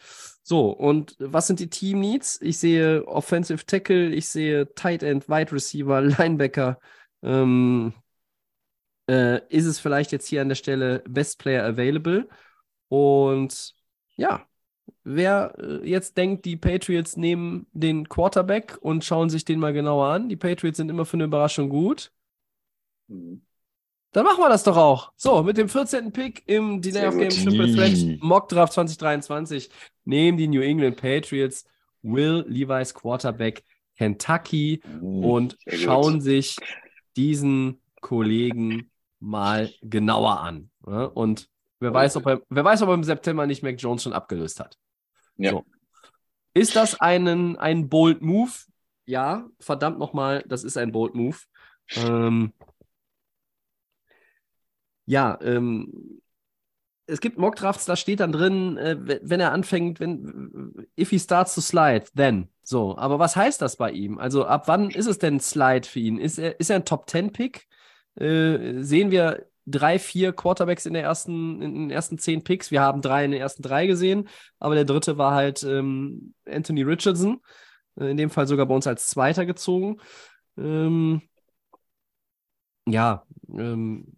[0.50, 2.42] So, und was sind die Team Needs?
[2.42, 6.80] Ich sehe Offensive Tackle, ich sehe Tight End, Wide Receiver, Linebacker.
[7.22, 7.94] Ähm,
[9.08, 12.28] äh, ist es vielleicht jetzt hier an der Stelle Best Player Available?
[12.88, 13.76] Und
[14.16, 14.44] ja,
[15.04, 20.08] wer äh, jetzt denkt, die Patriots nehmen den Quarterback und schauen sich den mal genauer
[20.08, 20.30] an.
[20.30, 22.12] Die Patriots sind immer für eine Überraschung gut.
[23.08, 23.44] Mhm.
[24.12, 25.12] Dann machen wir das doch auch.
[25.16, 26.12] So, mit dem 14.
[26.12, 27.30] Pick im Delay Sehr of Game.
[27.30, 28.20] Triple Threat.
[28.22, 29.70] Mock Draft 2023
[30.10, 31.66] nehmen die New England Patriots
[32.02, 33.64] Will Levi's Quarterback
[33.98, 35.82] Kentucky und Sehr gut.
[35.82, 36.56] schauen sich
[37.16, 40.72] diesen Kollegen mal genauer an.
[40.88, 41.50] Ja, und
[41.80, 44.60] wer weiß, ob er, wer weiß, ob er im September nicht Mac Jones schon abgelöst
[44.60, 44.78] hat.
[45.38, 45.52] Ja.
[45.52, 45.66] So.
[46.54, 48.52] Ist das einen, ein Bold Move?
[49.06, 51.38] Ja, verdammt nochmal, das ist ein Bold Move.
[51.96, 52.54] Ähm,
[55.06, 56.22] ja, ähm,
[57.10, 61.20] es gibt Mockdrafts, da steht dann drin, äh, we- wenn er anfängt, wenn if he
[61.20, 62.50] starts to slide, then.
[62.64, 64.18] So, aber was heißt das bei ihm?
[64.20, 66.18] Also ab wann ist es denn Slide für ihn?
[66.20, 67.68] Ist er, ist er ein Top 10 Pick?
[68.16, 72.72] Äh, sehen wir drei, vier Quarterbacks in der ersten, in den ersten zehn Picks?
[72.72, 74.28] Wir haben drei in den ersten drei gesehen,
[74.60, 77.40] aber der dritte war halt ähm, Anthony Richardson,
[78.00, 80.00] äh, in dem Fall sogar bei uns als Zweiter gezogen.
[80.58, 81.22] Ähm,
[82.86, 84.14] ja, ähm,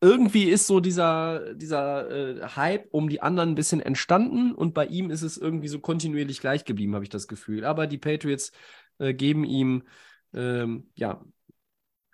[0.00, 4.86] irgendwie ist so dieser, dieser äh, Hype um die anderen ein bisschen entstanden und bei
[4.86, 7.64] ihm ist es irgendwie so kontinuierlich gleich geblieben, habe ich das Gefühl.
[7.64, 8.52] Aber die Patriots
[8.98, 9.84] äh, geben ihm,
[10.32, 11.22] ähm, ja,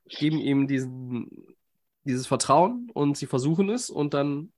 [0.07, 1.31] geben ihm diesen,
[2.05, 4.53] dieses Vertrauen und sie versuchen es und dann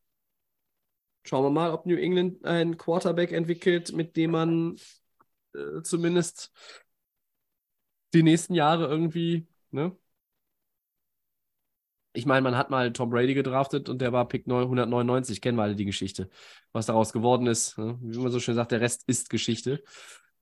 [1.25, 4.77] schauen wir mal, ob New England einen Quarterback entwickelt, mit dem man
[5.55, 6.53] äh, zumindest
[8.15, 9.97] die nächsten Jahre irgendwie, ne?
[12.13, 15.63] Ich meine, man hat mal Tom Brady gedraftet und der war Pick 199, kennen wir
[15.65, 16.29] alle die Geschichte.
[16.73, 17.99] Was daraus geworden ist, ne?
[18.01, 19.83] wie man so schön sagt, der Rest ist Geschichte.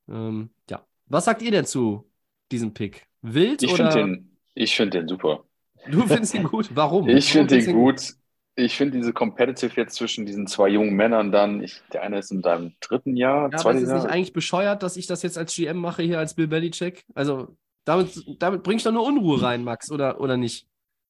[0.09, 0.87] Ähm, ja.
[1.07, 2.09] Was sagt ihr denn zu
[2.53, 3.07] diesem Pick?
[3.23, 3.91] Wild Ich oder?
[3.91, 5.45] finde den, ich find den super.
[5.91, 6.71] Du findest ihn gut.
[6.75, 7.09] Warum?
[7.09, 8.15] Ich finde den du gut.
[8.59, 12.31] Ich finde diese Competitive jetzt zwischen diesen zwei jungen Männern dann, ich, der eine ist
[12.33, 14.09] in seinem dritten Jahr, Ja, aber ist es nicht Jahr.
[14.09, 17.05] eigentlich bescheuert, dass ich das jetzt als GM mache, hier als Bill Belichick?
[17.15, 20.67] Also, damit, damit bringe ich doch nur Unruhe rein, Max, oder, oder nicht?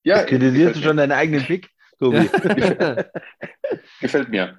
[0.06, 1.68] Ja, Kritisierst du schon deinen eigenen Pick,
[1.98, 2.30] Tobi?
[2.54, 3.10] mir.
[4.00, 4.56] Gefällt mir.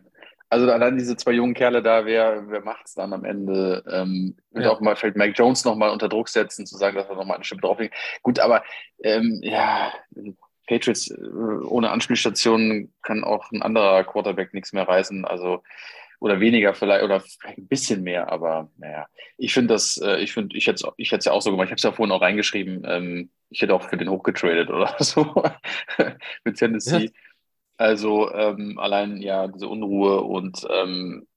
[0.49, 3.81] Also allein diese zwei jungen Kerle da, wer, wer macht es dann am Ende?
[3.89, 4.71] Ähm, Ja.
[4.71, 7.45] auch mal fällt Mac Jones nochmal unter Druck setzen, zu sagen, dass er nochmal eine
[7.45, 7.95] Schippe drauflegt.
[8.23, 8.61] Gut, aber
[9.03, 9.93] ähm, ja,
[10.67, 15.23] Patriots äh, ohne Anspielstation kann auch ein anderer Quarterback nichts mehr reißen.
[15.23, 15.63] Also
[16.19, 19.07] oder weniger vielleicht oder vielleicht ein bisschen mehr, aber naja,
[19.37, 21.65] ich finde das, äh, ich finde, ich hätte ich es ja auch so gemacht.
[21.65, 22.83] Ich habe es ja vorhin auch reingeschrieben.
[22.85, 25.43] Ähm, ich hätte auch für den hochgetradet oder so
[26.43, 27.11] mit Tennessee.
[27.77, 31.27] Also ähm, allein ja diese Unruhe und ähm,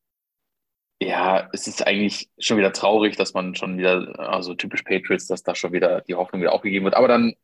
[1.03, 5.43] ja, es ist eigentlich schon wieder traurig, dass man schon wieder, also typisch Patriots, dass
[5.43, 6.95] da schon wieder die Hoffnung wieder aufgegeben wird.
[6.95, 7.35] Aber dann,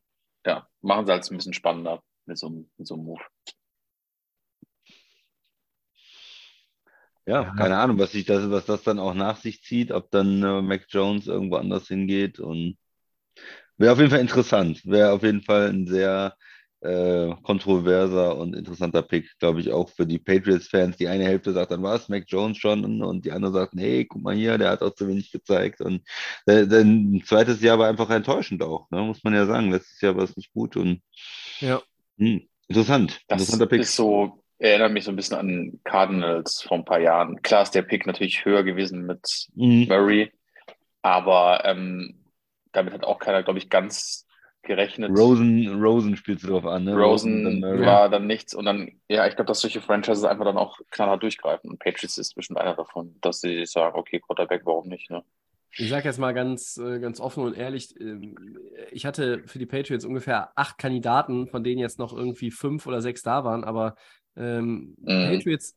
[0.44, 3.22] ja, machen sie halt ein bisschen spannender mit so, mit so einem Move.
[7.26, 10.42] Ja, keine Ahnung, was sich das, was das dann auch nach sich zieht, ob dann
[10.42, 12.76] äh, Mac Jones irgendwo anders hingeht und
[13.78, 14.80] wäre auf jeden Fall interessant.
[14.84, 16.34] Wäre auf jeden Fall ein sehr
[16.80, 20.96] äh, kontroverser und interessanter Pick, glaube ich, auch für die Patriots-Fans.
[20.96, 23.02] Die eine Hälfte sagt dann, was, Mac Jones schon?
[23.02, 25.80] Und die andere sagt, hey, guck mal hier, der hat auch zu wenig gezeigt.
[25.80, 26.02] Und
[26.46, 29.02] äh, dann ein zweites Jahr war einfach enttäuschend auch, ne?
[29.02, 29.70] muss man ja sagen.
[29.70, 31.00] Letztes Jahr war es nicht gut und
[31.60, 31.82] Ja.
[32.18, 33.20] hm, interessant.
[33.28, 33.82] Das interessanter Pick.
[33.82, 37.42] ist so, erinnert mich so ein bisschen an Cardinals vor ein paar Jahren.
[37.42, 39.86] Klar ist der Pick natürlich höher gewesen mit Mhm.
[39.88, 40.32] Murray,
[41.02, 42.24] aber ähm,
[42.72, 44.26] damit hat auch keiner, glaube ich, ganz
[44.62, 45.16] gerechnet.
[45.16, 46.94] Rosen, Rosen spielst du drauf an, ne?
[46.96, 47.86] Rosen dann Murray.
[47.86, 51.22] war dann nichts und dann, ja, ich glaube, dass solche Franchises einfach dann auch knallhart
[51.22, 55.22] durchgreifen und Patriots ist bestimmt einer davon, dass sie sagen, okay, Quarterback, warum nicht, ne?
[55.78, 58.58] Ich sage jetzt mal ganz, äh, ganz offen und ehrlich, ähm,
[58.90, 63.02] ich hatte für die Patriots ungefähr acht Kandidaten, von denen jetzt noch irgendwie fünf oder
[63.02, 63.94] sechs da waren, aber
[64.36, 65.30] ähm, Mhm.
[65.30, 65.76] Patriots,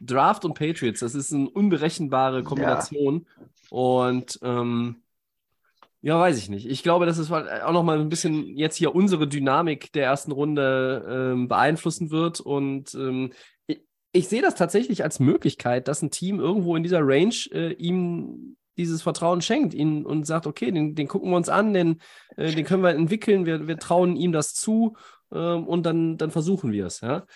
[0.00, 3.26] Draft und Patriots, das ist eine unberechenbare Kombination
[3.70, 4.96] und ähm,
[6.00, 6.66] ja, weiß ich nicht.
[6.68, 11.32] Ich glaube, dass es auch nochmal ein bisschen jetzt hier unsere Dynamik der ersten Runde
[11.34, 13.32] ähm, beeinflussen wird und ähm,
[13.66, 13.80] ich,
[14.12, 18.56] ich sehe das tatsächlich als Möglichkeit, dass ein Team irgendwo in dieser Range äh, ihm
[18.76, 22.00] dieses Vertrauen schenkt ihn und sagt, okay, den, den gucken wir uns an, den,
[22.36, 24.96] äh, den können wir entwickeln, wir, wir trauen ihm das zu
[25.32, 27.00] ähm, und dann, dann versuchen wir es.
[27.00, 27.26] Ja?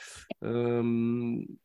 [0.41, 1.59] Ähm,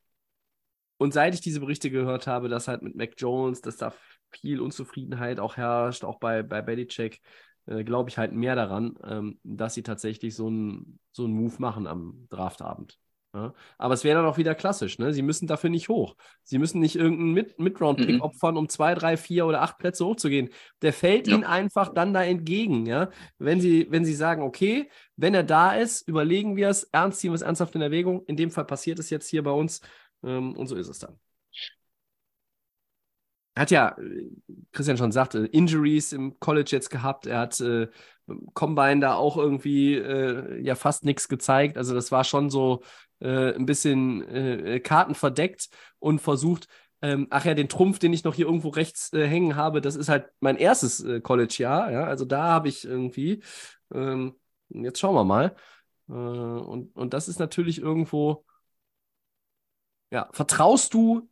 [0.97, 3.93] und seit ich diese Berichte gehört habe, dass halt mit Mac Jones, dass da
[4.31, 7.21] viel Unzufriedenheit auch herrscht, auch bei, bei Belichick,
[7.67, 11.55] äh, glaube ich halt mehr daran, ähm, dass sie tatsächlich so einen so einen Move
[11.59, 12.97] machen am Draftabend.
[13.33, 13.53] Ja?
[13.77, 15.13] Aber es wäre dann auch wieder klassisch, ne?
[15.13, 16.15] Sie müssen dafür nicht hoch.
[16.43, 18.21] Sie müssen nicht irgendeinen Mid Mid-Round-Pick Mhm.
[18.21, 20.49] opfern, um zwei, drei, vier oder acht Plätze hochzugehen.
[20.81, 21.33] Der fällt Ja.
[21.35, 23.09] ihnen einfach dann da entgegen, ja.
[23.37, 27.31] Wenn sie, wenn sie sagen, okay, wenn er da ist, überlegen wir es, ernst ziehen
[27.31, 28.23] wir es ernsthaft in Erwägung.
[28.25, 29.81] In dem Fall passiert es jetzt hier bei uns
[30.23, 31.19] ähm, und so ist es dann.
[33.55, 34.29] er hat ja, äh,
[34.71, 37.25] Christian schon sagte, Injuries im College jetzt gehabt.
[37.25, 37.87] Er hat äh,
[38.53, 41.77] Combine da auch irgendwie äh, ja fast nichts gezeigt.
[41.77, 42.83] Also das war schon so
[43.19, 45.69] äh, ein bisschen äh, Karten verdeckt
[45.99, 46.67] und versucht,
[47.01, 49.95] ähm, ach ja, den Trumpf, den ich noch hier irgendwo rechts äh, hängen habe, das
[49.95, 51.91] ist halt mein erstes äh, College-Jahr.
[51.91, 52.03] Ja?
[52.05, 53.43] Also da habe ich irgendwie,
[53.93, 54.35] ähm,
[54.69, 55.55] jetzt schauen wir mal.
[56.09, 58.45] Äh, und, und das ist natürlich irgendwo,
[60.11, 61.29] ja, vertraust du,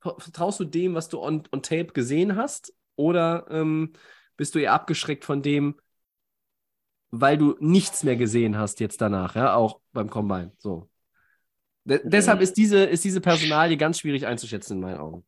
[0.00, 2.74] vertraust du dem, was du on, on Tape gesehen hast?
[2.96, 3.92] Oder ähm,
[4.36, 5.80] bist du eher abgeschreckt von dem,
[7.10, 10.52] weil du nichts mehr gesehen hast jetzt danach, ja, auch beim Combine.
[10.58, 10.88] So.
[11.90, 15.24] De deshalb ist diese, ist diese Personalie ganz schwierig einzuschätzen in meinen Augen.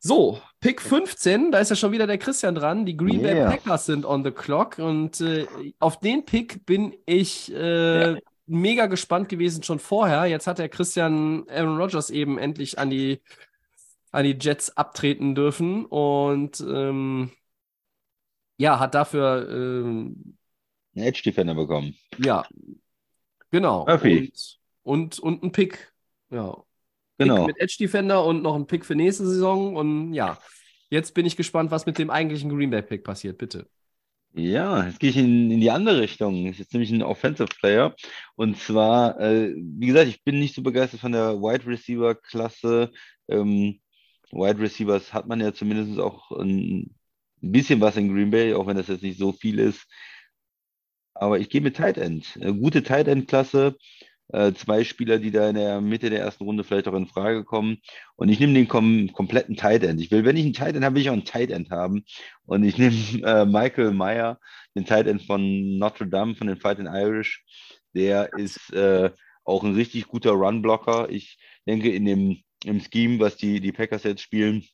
[0.00, 2.84] So, Pick 15, da ist ja schon wieder der Christian dran.
[2.86, 5.46] Die Green Bay Packers sind on the clock und äh,
[5.78, 8.18] auf den Pick bin ich äh, ja.
[8.46, 10.26] mega gespannt gewesen schon vorher.
[10.26, 13.22] Jetzt hat der Christian Aaron Rodgers eben endlich an die,
[14.10, 17.30] an die Jets abtreten dürfen und ähm,
[18.56, 20.36] ja, hat dafür ähm,
[20.96, 21.94] einen Edge Defender bekommen.
[22.18, 22.44] Ja,
[23.52, 23.86] genau.
[23.86, 24.32] Murphy.
[24.82, 25.92] Und, und, und ein Pick.
[26.30, 26.56] Ja.
[27.18, 27.46] Genau.
[27.46, 29.76] Pick mit Edge Defender und noch ein Pick für nächste Saison.
[29.76, 30.38] Und ja,
[30.90, 33.38] jetzt bin ich gespannt, was mit dem eigentlichen Green Bay Pick passiert.
[33.38, 33.68] Bitte.
[34.34, 36.46] Ja, jetzt gehe ich in, in die andere Richtung.
[36.46, 37.94] Das ist jetzt nämlich ein Offensive Player.
[38.34, 42.90] Und zwar, äh, wie gesagt, ich bin nicht so begeistert von der Wide Receiver Klasse.
[43.28, 43.80] Ähm,
[44.32, 46.96] Wide Receivers hat man ja zumindest auch ein
[47.42, 49.86] ein bisschen was in Green Bay, auch wenn das jetzt nicht so viel ist.
[51.22, 52.36] Aber ich gehe mit Tight End.
[52.40, 53.76] Eine gute Tight End-Klasse.
[54.32, 57.44] Äh, zwei Spieler, die da in der Mitte der ersten Runde vielleicht auch in Frage
[57.44, 57.78] kommen.
[58.16, 60.00] Und ich nehme den kom kompletten Tight End.
[60.00, 62.04] Ich will, wenn ich einen Tight End habe, will ich auch einen Tight End haben.
[62.44, 64.40] Und ich nehme äh, Michael Meyer,
[64.74, 67.44] den Tight End von Notre Dame, von den Fighting Irish.
[67.94, 69.10] Der ist äh,
[69.44, 71.08] auch ein richtig guter Run-Blocker.
[71.08, 71.38] Ich
[71.68, 74.64] denke, in dem im Scheme, was die, die Packers jetzt spielen,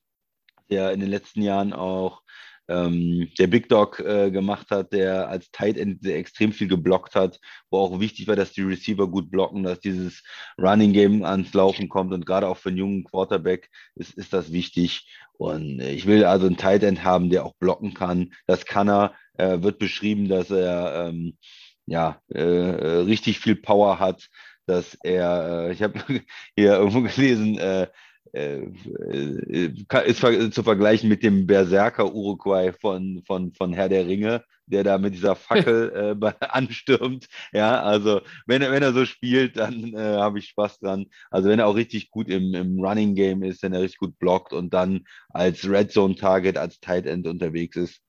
[0.71, 2.23] der in den letzten Jahren auch
[2.69, 7.41] ähm, der Big Dog äh, gemacht hat, der als Tight End extrem viel geblockt hat,
[7.71, 10.23] wo auch wichtig war, dass die Receiver gut blocken, dass dieses
[10.61, 14.53] Running Game ans Laufen kommt und gerade auch für einen jungen Quarterback ist, ist das
[14.53, 15.09] wichtig.
[15.33, 18.33] Und ich will also einen Tight End haben, der auch blocken kann.
[18.47, 19.15] Das kann er.
[19.39, 21.39] Äh, wird beschrieben, dass er ähm,
[21.87, 24.29] ja äh, richtig viel Power hat,
[24.67, 25.95] dass er, äh, ich habe
[26.57, 27.89] hier irgendwo gelesen, äh, äh, äh,
[28.33, 34.99] ist zu vergleichen mit dem Berserker Uruguay von, von, von Herr der Ringe, der da
[34.99, 37.27] mit dieser Fackel äh, anstürmt.
[37.53, 41.07] Ja, also wenn er, wenn er so spielt, dann äh, habe ich Spaß dran.
[41.31, 44.19] Also wenn er auch richtig gut im, im Running Game ist, wenn er richtig gut
[44.19, 48.01] blockt und dann als Red Zone Target, als Tight End unterwegs ist.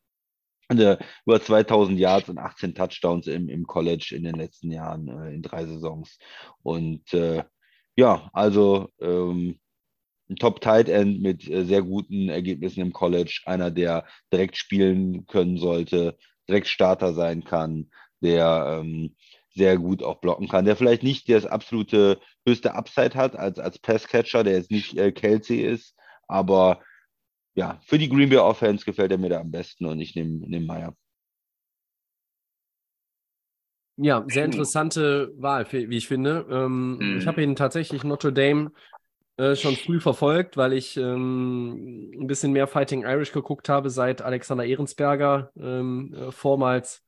[0.70, 5.08] Und, äh, über 2000 Yards und 18 Touchdowns im, im College in den letzten Jahren,
[5.08, 6.18] äh, in drei Saisons.
[6.62, 7.02] Und
[7.96, 9.60] ja, also ähm,
[10.30, 15.58] ein Top-Tight End mit äh, sehr guten Ergebnissen im College, einer, der direkt spielen können
[15.58, 17.90] sollte, direkt Starter sein kann,
[18.22, 19.16] der ähm,
[19.56, 23.80] sehr gut auch blocken kann, der vielleicht nicht das absolute höchste Upside hat als, als
[23.80, 25.96] Passcatcher, der jetzt nicht äh, Kelsey ist,
[26.28, 26.82] aber
[27.56, 30.48] ja, für die Green Bay Offense gefällt er mir da am besten und ich nehme
[30.48, 30.96] nehm Meyer.
[34.02, 36.46] Ja, sehr interessante Wahl, wie ich finde.
[36.50, 37.18] Ähm, mhm.
[37.18, 38.72] Ich habe ihn tatsächlich Notre Dame
[39.40, 44.22] äh, schon früh verfolgt, weil ich ähm, ein bisschen mehr Fighting Irish geguckt habe seit
[44.22, 47.06] Alexander Ehrensberger, ähm, äh, vormals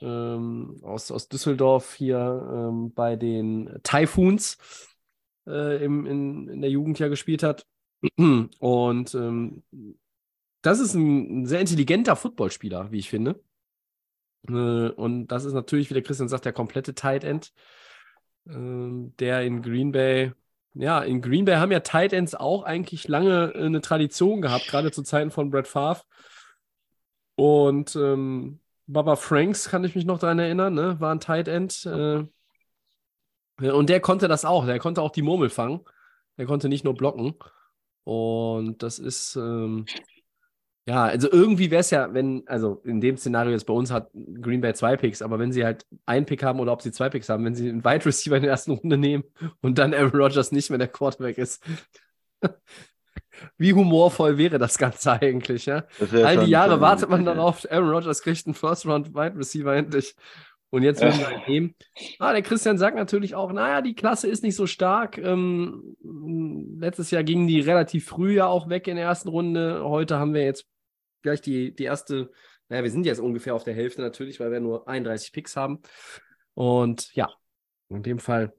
[0.00, 2.18] ähm, aus, aus Düsseldorf hier
[2.52, 4.58] ähm, bei den Typhoons
[5.48, 7.66] äh, im, in, in der Jugend ja gespielt hat.
[8.16, 9.64] Und ähm,
[10.62, 13.42] das ist ein, ein sehr intelligenter Footballspieler, wie ich finde.
[14.48, 17.52] Äh, und das ist natürlich, wie der Christian sagt, der komplette Tight End,
[18.46, 20.32] ähm, der in Green Bay
[20.74, 24.68] ja, in Green Bay haben ja Tight Ends auch eigentlich lange äh, eine Tradition gehabt,
[24.68, 26.02] gerade zu Zeiten von Brett Favre.
[27.34, 31.00] Und ähm, Baba Franks kann ich mich noch daran erinnern, ne?
[31.00, 31.86] war ein Tight End.
[31.86, 32.24] Äh,
[33.58, 35.80] und der konnte das auch, der konnte auch die Murmel fangen.
[36.38, 37.34] Der konnte nicht nur blocken.
[38.04, 39.84] Und das ist, ähm,
[40.86, 44.10] ja, also irgendwie wäre es ja, wenn, also in dem Szenario jetzt bei uns hat
[44.40, 47.08] Green Bay zwei Picks, aber wenn sie halt einen Pick haben oder ob sie zwei
[47.08, 49.24] Picks haben, wenn sie einen Wide Receiver in der ersten Runde nehmen
[49.60, 51.62] und dann Aaron Rodgers nicht mehr der Quarterback ist.
[53.56, 55.84] Wie humorvoll wäre das Ganze eigentlich, ja?
[56.12, 60.14] All die Jahre wartet man darauf, Aaron Rodgers kriegt einen First Round Wide Receiver endlich.
[60.70, 61.74] Und jetzt werden wir halt nehmen.
[62.20, 65.18] Ah, der Christian sagt natürlich auch, naja, die Klasse ist nicht so stark.
[65.18, 65.96] Ähm,
[66.78, 69.82] letztes Jahr gingen die relativ früh ja auch weg in der ersten Runde.
[69.84, 70.66] Heute haben wir jetzt
[71.22, 72.30] gleich die, die erste,
[72.68, 75.80] naja, wir sind jetzt ungefähr auf der Hälfte natürlich, weil wir nur 31 Picks haben.
[76.54, 77.28] Und ja,
[77.88, 78.54] in dem Fall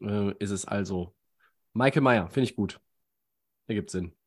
[0.00, 1.14] äh, ist es also
[1.74, 2.80] Michael Meyer, finde ich gut.
[3.68, 4.17] Ergibt Sinn.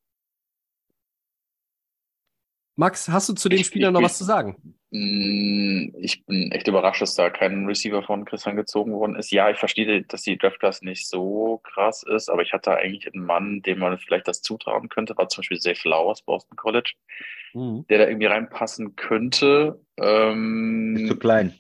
[2.82, 4.56] Max, hast du zu dem Ich- Spieler ich- noch was zu sagen?
[4.90, 9.32] Mm, Ich bin echt überrascht, dass da kein Receiver von Christian gezogen worden ist.
[9.32, 13.24] Ja, ich verstehe, dass die Draftklasse nicht so krass ist, aber ich hatte eigentlich einen
[13.24, 16.94] Mann, dem man vielleicht das zutrauen könnte, war zum Beispiel Zay Flowers, Boston College,
[17.54, 17.86] Mhm.
[17.88, 19.80] der da irgendwie reinpassen könnte.
[19.96, 21.54] Ist zu Ähm, klein.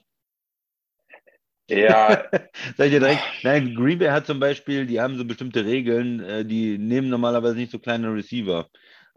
[1.69, 2.23] ja,
[2.77, 6.19] Sag ich dir direkt, nein, Green Bay hat zum Beispiel, die haben so bestimmte Regeln,
[6.21, 8.67] äh, die nehmen normalerweise nicht so kleine Receiver.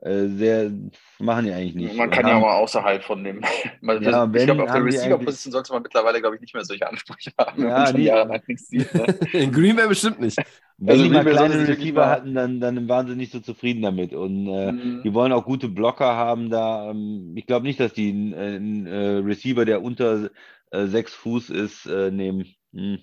[0.05, 0.71] Äh, sehr,
[1.19, 1.97] machen die eigentlich nicht.
[1.97, 3.41] man kann ja auch mal außerhalb von dem.
[3.81, 6.65] Man, Ja, ich glaube, auf der die Receiver-Position sollte man mittlerweile, glaube ich, nicht mehr
[6.65, 8.07] solche Ansprüche haben, Ja, man schon nee.
[8.07, 8.71] jahrelang nichts.
[8.71, 8.85] Ne?
[9.33, 10.37] In Green Bay bestimmt nicht.
[10.77, 14.13] Wenn Also die mal kleine Receiver hatten, dann, dann waren sie nicht so zufrieden damit.
[14.13, 15.03] Und äh, Mhm.
[15.05, 16.91] die wollen auch gute Blocker haben da.
[16.91, 20.31] Ähm, ich glaube nicht, dass die einen einen, äh, Receiver, der unter
[20.71, 22.45] äh, sechs Fuß ist, äh, nehmen.
[22.75, 22.99] Hm.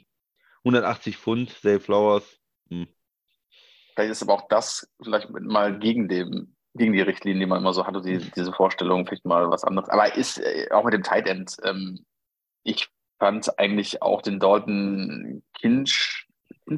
[0.63, 2.23] 180 Pfund, Zay Flowers.
[2.69, 2.87] Hm.
[3.95, 7.73] Vielleicht ist aber auch das vielleicht mal gegen dem, gegen die Richtlinien, die man immer
[7.73, 9.89] so hatte, die, diese Vorstellung, vielleicht mal was anderes.
[9.89, 12.05] Aber ist äh, auch mit dem Tight End, ähm,
[12.63, 12.89] ich
[13.19, 16.27] fand eigentlich auch den Dalton Kinch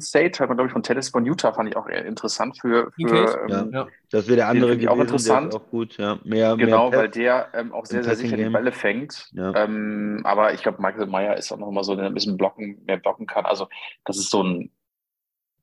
[0.00, 2.90] State, hat man, glaube ich, von Tennis von Utah, fand ich auch eher interessant für,
[2.92, 3.86] für ähm, Ja.
[4.10, 5.54] Das wäre der andere ich auch gewesen, der ist interessant.
[5.54, 5.96] auch gut.
[5.98, 6.18] Ja.
[6.24, 8.48] Mehr, Genau, mehr weil der ähm, auch sehr, sehr sicher die.
[8.48, 9.28] Bälle fängt.
[9.32, 9.54] Ja.
[9.54, 12.82] Ähm, aber ich glaube, Michael Meyer ist auch noch mal so, der ein bisschen blocken,
[12.86, 13.46] mehr blocken kann.
[13.46, 13.68] Also
[14.04, 14.70] das ist so ein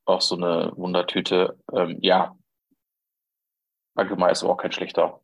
[0.05, 1.57] auch so eine Wundertüte.
[1.73, 2.35] Ähm, ja,
[4.09, 5.21] Meyer ist auch kein schlechter,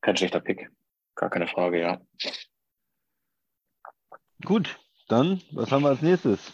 [0.00, 0.70] kein schlechter Pick.
[1.14, 2.00] Gar keine Frage, ja.
[4.44, 4.78] Gut,
[5.08, 6.52] dann, was haben wir als nächstes?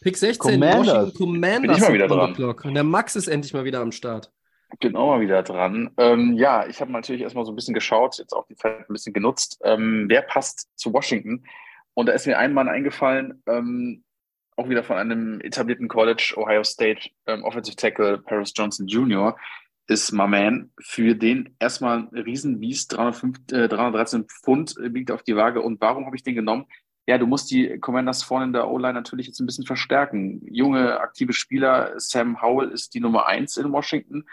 [0.00, 0.86] Pick 16, Commanders.
[0.88, 1.60] Washington Commanders.
[1.60, 2.34] Bin ich mal wieder dran.
[2.34, 2.64] clock.
[2.64, 4.32] Und der Max ist endlich mal wieder am Start.
[4.80, 5.92] Bin auch mal wieder dran.
[5.98, 8.92] Ähm, ja, ich habe natürlich erstmal so ein bisschen geschaut, jetzt auch die Zeit ein
[8.92, 9.60] bisschen genutzt.
[9.62, 11.44] Ähm, wer passt zu Washington?
[11.94, 14.02] Und da ist mir ein Mann eingefallen, ähm,
[14.56, 19.36] auch wieder von einem etablierten College, Ohio State, ähm, Offensive Tackle Paris Johnson Jr.,
[19.88, 20.70] ist my man.
[20.80, 25.60] Für den erstmal ein Riesenbiest, 305, äh, 313 Pfund liegt auf die Waage.
[25.60, 26.66] Und warum habe ich den genommen?
[27.06, 30.40] Ja, du musst die Commanders vorne in der O-Line natürlich jetzt ein bisschen verstärken.
[30.48, 34.24] Junge, aktive Spieler, Sam Howell ist die Nummer eins in Washington.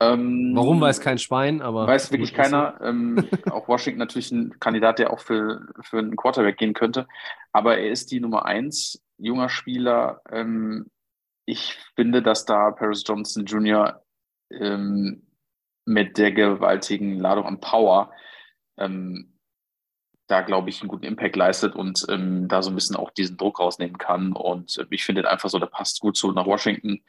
[0.00, 1.86] Ähm, Warum weiß kein Schwein, aber.
[1.86, 2.78] Weiß wirklich keiner.
[2.82, 7.06] Ähm, auch Washington natürlich ein Kandidat, der auch für, für einen Quarterback gehen könnte.
[7.52, 10.20] Aber er ist die Nummer eins, junger Spieler.
[10.30, 10.90] Ähm,
[11.46, 14.03] ich finde, dass da Paris Johnson Jr.
[14.50, 15.26] Ähm,
[15.86, 18.10] mit der gewaltigen Ladung an Power
[18.78, 19.34] ähm,
[20.26, 23.36] da, glaube ich, einen guten Impact leistet und ähm, da so ein bisschen auch diesen
[23.36, 24.32] Druck rausnehmen kann.
[24.32, 27.04] Und äh, ich finde einfach so, der passt gut so nach Washington.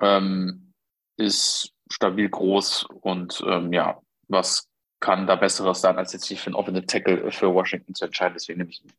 [0.00, 0.72] Ähm,
[1.16, 4.68] ist stabil groß und ähm, ja, was
[5.00, 8.34] kann da Besseres sein, als jetzt sich für einen Offensive Tackle für Washington zu entscheiden.
[8.34, 8.92] Deswegen nehme ich ihn.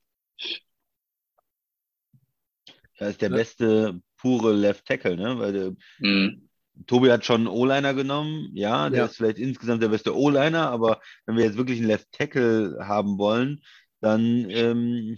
[3.00, 5.38] Da ist der beste pure Left Tackle, ne?
[5.40, 6.45] Weil der, Mhm.
[6.88, 8.50] Tobi hat schon einen O-Liner genommen.
[8.54, 9.06] Ja, der Ja.
[9.06, 13.18] ist vielleicht insgesamt der beste O-Liner, aber wenn wir jetzt wirklich einen Left Tackle haben
[13.18, 13.62] wollen,
[14.02, 15.18] dann ähm,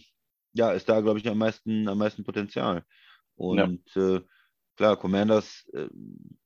[0.53, 2.83] ja, ist da, glaube ich, am meisten, am meisten Potenzial.
[3.35, 4.21] Und äh,
[4.75, 5.87] klar, Commanders äh,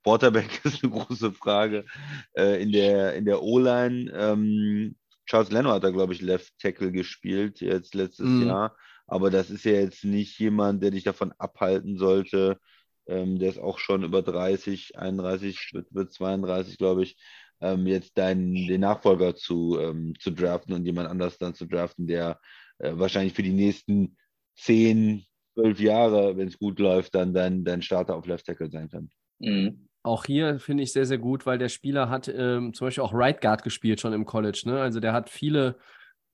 [0.03, 1.85] Quarterback ist eine große Frage.
[2.33, 6.91] Äh, in der, in der O-Line, ähm, Charles Leno hat da, glaube ich, Left Tackle
[6.91, 8.41] gespielt, jetzt letztes Mhm.
[8.41, 8.75] Jahr.
[9.07, 12.57] Aber das ist ja jetzt nicht jemand, der dich davon abhalten sollte.
[13.11, 17.17] Ähm, der ist auch schon über 30, 31, wird, wird 32, glaube ich,
[17.59, 22.07] ähm, jetzt deinen, den Nachfolger zu, ähm, zu draften und jemand anders dann zu draften,
[22.07, 22.39] der
[22.79, 24.15] äh, wahrscheinlich für die nächsten
[24.55, 25.25] 10,
[25.55, 29.09] 12 Jahre, wenn es gut läuft, dann dein, dein Starter auf Left Tackle sein kann.
[29.39, 29.87] Mhm.
[30.03, 33.13] Auch hier finde ich sehr, sehr gut, weil der Spieler hat ähm, zum Beispiel auch
[33.13, 34.63] Right Guard gespielt schon im College.
[34.65, 34.81] Ne?
[34.81, 35.77] Also der hat viele,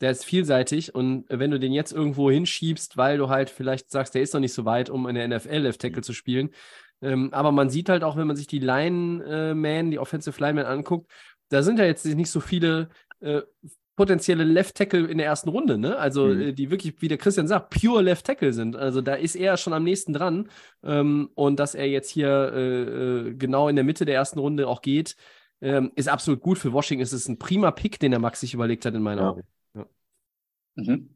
[0.01, 4.13] der ist vielseitig und wenn du den jetzt irgendwo hinschiebst, weil du halt vielleicht sagst,
[4.15, 6.49] der ist noch nicht so weit, um in der NFL Left Tackle zu spielen.
[7.01, 11.11] Ähm, aber man sieht halt auch, wenn man sich die Line-Man, die Offensive Linemen anguckt,
[11.49, 13.41] da sind ja jetzt nicht so viele äh,
[13.95, 15.97] potenzielle Left Tackle in der ersten Runde, ne?
[15.97, 16.41] Also Mhm.
[16.41, 18.75] äh, die wirklich, wie der Christian sagt, pure Left Tackle sind.
[18.75, 20.49] Also da ist er schon am nächsten dran.
[20.83, 22.81] Ähm, und dass er jetzt hier äh,
[23.29, 25.15] äh, genau in der Mitte der ersten Runde auch geht,
[25.61, 27.01] ähm, ist absolut gut für Washington.
[27.01, 29.29] Es ist ein prima Pick, den der Max sich überlegt hat, in meinen Ja.
[29.31, 29.41] Augen.
[30.77, 31.09] Mhm.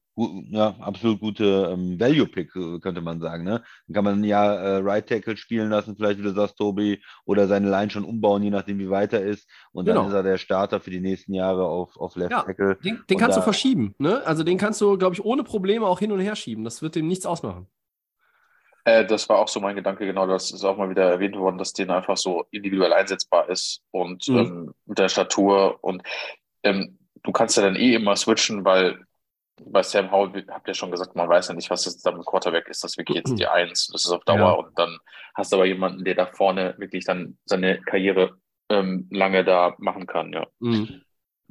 [0.52, 3.46] Ja, absolut gute ähm, Value-Pick, äh, könnte man sagen.
[3.46, 3.64] Ne?
[3.88, 7.48] Dann kann man ja äh, Right Tackle spielen lassen, vielleicht wie du sagst, Tobi, oder
[7.48, 9.50] seine Line schon umbauen, je nachdem, wie weit er ist.
[9.72, 10.08] Und dann Genau.
[10.10, 12.76] ist er der Starter für die nächsten Jahre auf, auf Left Ja, Tackle.
[12.84, 14.22] Den, den kannst du da- verschieben, ne?
[14.26, 16.66] Also den kannst du, glaube ich, ohne Probleme auch hin und her schieben.
[16.66, 17.68] Das wird dem nichts ausmachen.
[18.84, 20.28] Äh, das war auch so mein Gedanke, genau.
[20.28, 24.28] Das ist auch mal wieder erwähnt worden, dass den einfach so individuell einsetzbar ist und
[24.28, 24.38] Mhm.
[24.38, 25.80] ähm, mit der Statur.
[25.82, 26.04] Und
[26.64, 29.00] ähm, du kannst ja dann eh immer switchen, weil
[29.66, 32.26] bei Sam Howell habt ihr schon gesagt, man weiß ja nicht, was das dann mit
[32.26, 32.84] Quarterback ist.
[32.84, 33.88] Das wirklich jetzt die Eins.
[33.88, 34.38] Das ist auf Dauer.
[34.38, 34.52] Ja.
[34.52, 34.98] Und dann
[35.36, 38.38] hast du aber jemanden, der da vorne wirklich dann seine Karriere
[38.70, 40.48] ähm, lange da machen kann, ja.
[40.60, 41.02] Mhm.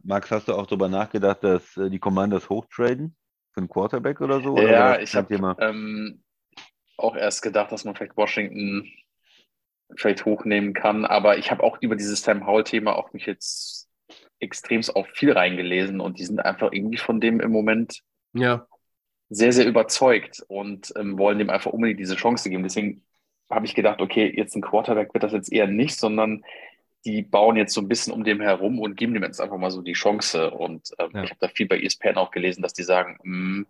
[0.02, 3.16] Max, hast du auch darüber nachgedacht, dass äh, die Commanders hochtraden
[3.52, 4.52] für einen Quarterback oder so?
[4.52, 6.22] Oder Ja, das ich habe ähm,
[6.96, 8.90] auch erst gedacht, dass man vielleicht Washington
[9.96, 13.79] vielleicht hochnehmen kann, aber ich habe auch über dieses Sam Howell-Thema auch mich jetzt
[14.40, 18.02] extremst auch viel reingelesen und die sind einfach irgendwie von dem im Moment
[18.32, 18.66] Ja.
[19.28, 22.62] sehr, sehr überzeugt und ähm, wollen dem einfach unbedingt diese Chance geben.
[22.64, 23.02] Deswegen
[23.50, 26.42] habe ich gedacht, okay, jetzt ein Quarterback wird das jetzt eher nicht, sondern
[27.04, 29.70] die bauen jetzt so ein bisschen um dem herum und geben dem jetzt einfach mal
[29.70, 30.50] so die Chance.
[30.50, 31.22] Und ähm, Ja.
[31.22, 33.66] ich habe da viel bei ESPN auch gelesen, dass die sagen, mm,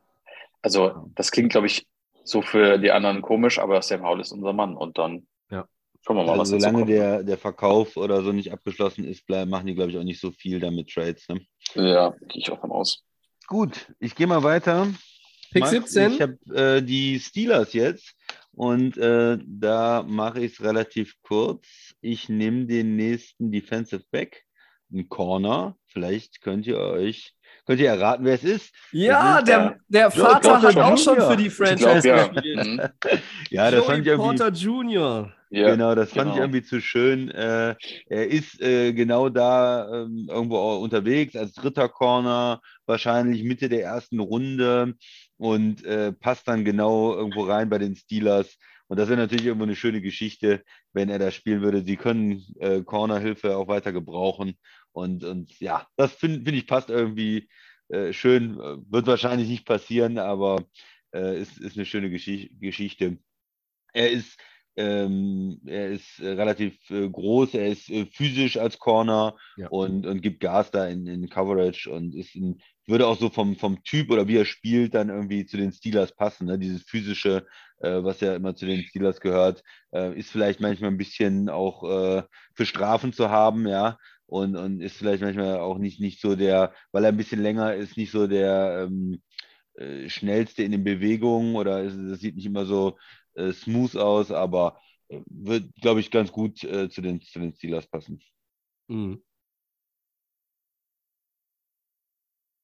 [0.62, 1.86] also das klingt, glaube ich,
[2.24, 4.76] so für die anderen komisch, aber Sam Howell ist unser Mann.
[4.76, 5.26] Und dann.
[6.02, 9.26] Schauen wir mal, was Also dazu solange der, der Verkauf oder so nicht abgeschlossen ist,
[9.26, 11.28] bleib, machen die, glaube ich, auch nicht so viel damit Trades.
[11.28, 11.40] Ne?
[11.74, 13.04] Ja, gehe ich auch von aus.
[13.46, 14.86] Gut, ich gehe mal weiter.
[15.52, 16.12] Pick Max, 17.
[16.12, 18.14] Ich habe äh, die Steelers jetzt
[18.52, 21.66] und äh, da mache ich es relativ kurz.
[22.00, 24.44] Ich nehme den nächsten Defensive Back,
[24.92, 25.76] einen Corner.
[25.88, 27.34] Vielleicht könnt ihr euch,
[27.66, 28.72] könnt ihr erraten, wer es ist.
[28.92, 32.26] Ja, ist, der, der Joey Vater hat auch schon für die Franchise ja.
[32.28, 32.66] gespielt.
[32.66, 32.80] Mhm.
[33.50, 34.38] Ja, das fand ich Joey irgendwie.
[34.38, 35.32] Porter Jr.
[35.50, 35.72] ja.
[35.72, 36.44] Genau, das fand ich genau.
[36.44, 37.28] irgendwie zu schön.
[37.30, 37.74] Äh,
[38.08, 44.20] er ist äh, genau da ähm, irgendwo unterwegs, als dritter Corner, wahrscheinlich Mitte der ersten
[44.20, 44.94] Runde
[45.38, 48.58] und äh, passt dann genau irgendwo rein bei den Steelers.
[48.86, 50.62] Und das wäre natürlich irgendwo eine schöne Geschichte,
[50.92, 51.82] wenn er da spielen würde.
[51.82, 54.56] Sie können äh, Cornerhilfe auch weiter gebrauchen.
[54.92, 57.48] Und, und ja, das finde find ich passt irgendwie
[57.88, 58.56] äh, schön.
[58.56, 60.64] Wird wahrscheinlich nicht passieren, aber
[61.12, 63.18] äh, ist, ist eine schöne Geschi Geschichte.
[63.92, 64.38] Er ist
[64.80, 69.68] ähm, er ist äh, relativ äh, groß, er ist äh, physisch als Corner Ja.
[69.68, 73.56] und, und gibt Gas da in, in Coverage und ist ein, würde auch so vom,
[73.56, 76.46] vom Typ oder wie er spielt dann irgendwie zu den Steelers passen.
[76.46, 76.58] Ne?
[76.58, 77.46] Dieses physische,
[77.80, 79.62] äh, was ja immer zu den Steelers gehört,
[79.92, 82.22] äh, ist vielleicht manchmal ein bisschen auch äh,
[82.54, 83.98] für Strafen zu haben, ja.
[84.26, 87.74] Und, und ist vielleicht manchmal auch nicht, nicht so der, weil er ein bisschen länger
[87.74, 89.20] ist, nicht so der ähm,
[89.74, 92.98] äh, schnellste in den Bewegungen oder es, das sieht nicht immer so
[93.34, 97.54] äh, smooth aus, aber äh, wird, glaube ich, ganz gut äh, zu, den, zu den
[97.54, 98.22] Steelers passen.
[98.88, 99.22] Mhm.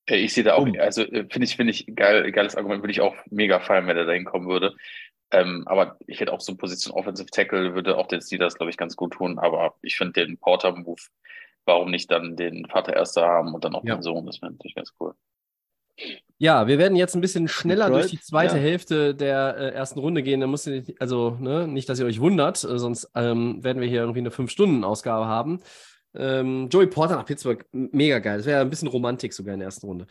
[0.09, 3.01] Ich sehe da auch, also äh, finde ich, finde ich geil, geiles Argument, würde ich
[3.01, 4.77] auch mega feiern, wenn er da hinkommen würde.
[5.33, 8.77] Ähm, aber ich hätte auch so Position Offensive Tackle, würde auch den Steelers, glaube ich,
[8.77, 9.39] ganz gut tun.
[9.41, 11.03] Aber ich finde den Porter-Move,
[11.65, 13.97] warum nicht dann den Vater erster haben und dann auch Ja.
[13.97, 15.15] den Sohn, das wäre natürlich ganz cool.
[16.39, 18.63] Ja, wir werden jetzt ein bisschen schneller Detroit, durch die zweite ja.
[18.63, 20.41] Hälfte der äh, ersten Runde gehen.
[20.41, 23.81] Da müsst ihr nicht, also ne, nicht, dass ihr euch wundert, äh, sonst ähm, werden
[23.81, 25.61] wir hier irgendwie eine 5-Stunden-Ausgabe haben.
[26.15, 28.39] Ähm, Joey Porter nach Pittsburgh, mega geil.
[28.39, 30.07] Das wäre ein bisschen Romantik sogar in der ersten Runde.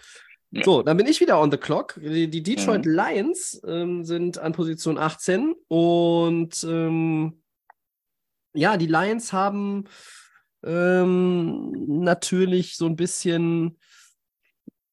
[0.52, 0.64] Ja.
[0.64, 2.00] So, dann bin ich wieder on the clock.
[2.02, 2.92] Die, die Detroit Mhm.
[2.92, 7.42] Lions ähm, sind an Position 18 und ähm,
[8.54, 9.86] ja, die Lions haben
[10.64, 13.78] ähm, natürlich so ein bisschen,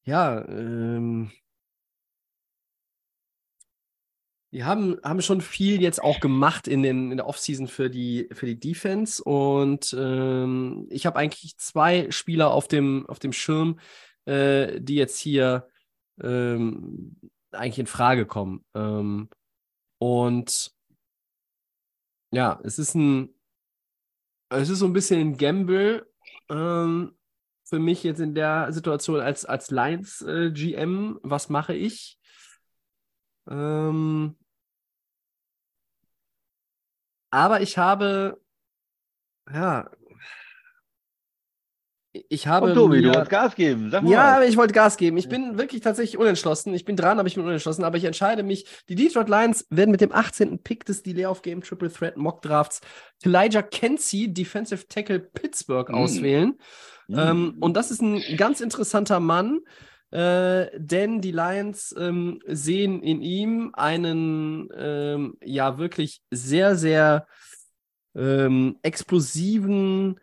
[0.04, 1.30] ja, ähm,
[4.52, 8.28] die haben, haben schon viel jetzt auch gemacht in, den, in der Offseason für die,
[8.32, 9.22] für die Defense.
[9.24, 13.78] Und ähm, ich habe eigentlich zwei Spieler auf dem, auf dem Schirm,
[14.26, 15.68] äh, die jetzt hier
[16.22, 17.16] ähm,
[17.50, 18.62] eigentlich in Frage kommen.
[18.74, 19.30] Ähm,
[19.98, 20.72] und
[22.30, 23.34] ja, es ist ein,
[24.50, 26.06] es ist so ein bisschen ein Gamble
[26.50, 27.16] ähm,
[27.72, 31.18] für mich jetzt in der Situation als, als Lions äh, GM.
[31.22, 32.18] Was mache ich?
[33.48, 34.36] Ähm,
[37.30, 38.38] aber ich habe,
[39.50, 39.90] ja,
[42.28, 43.90] ich habe Und Tobi, du mir- wolltest Gas geben.
[43.90, 44.10] Sag mal.
[44.12, 45.16] ja, aber ich wollte Gas geben.
[45.16, 46.74] Ich bin wirklich tatsächlich unentschlossen.
[46.74, 47.84] Ich bin dran, aber ich bin unentschlossen.
[47.84, 48.66] Aber ich entscheide mich.
[48.88, 50.58] Die Detroit Lions werden mit dem 18.
[50.62, 52.80] Pick des Delay of Game Triple Threat Mock Drafts
[53.24, 55.94] Elijah Kenzie, Defensive Tackle Pittsburgh, Mm.
[55.94, 56.58] auswählen.
[57.08, 57.18] Hm.
[57.18, 59.60] Ähm, und das ist ein ganz interessanter Mann,
[60.10, 67.26] äh, denn die Lions ähm, sehen in ihm einen ähm, ja wirklich sehr, sehr
[68.14, 70.20] ähm, explosiven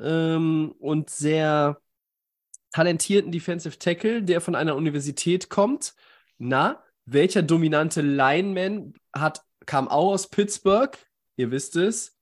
[0.00, 1.80] ähm, und sehr
[2.72, 5.94] talentierten Defensive Tackle, der von einer Universität kommt.
[6.38, 10.96] Na, welcher dominante Lineman hat, kam auch aus Pittsburgh?
[11.36, 12.16] Ihr wisst es.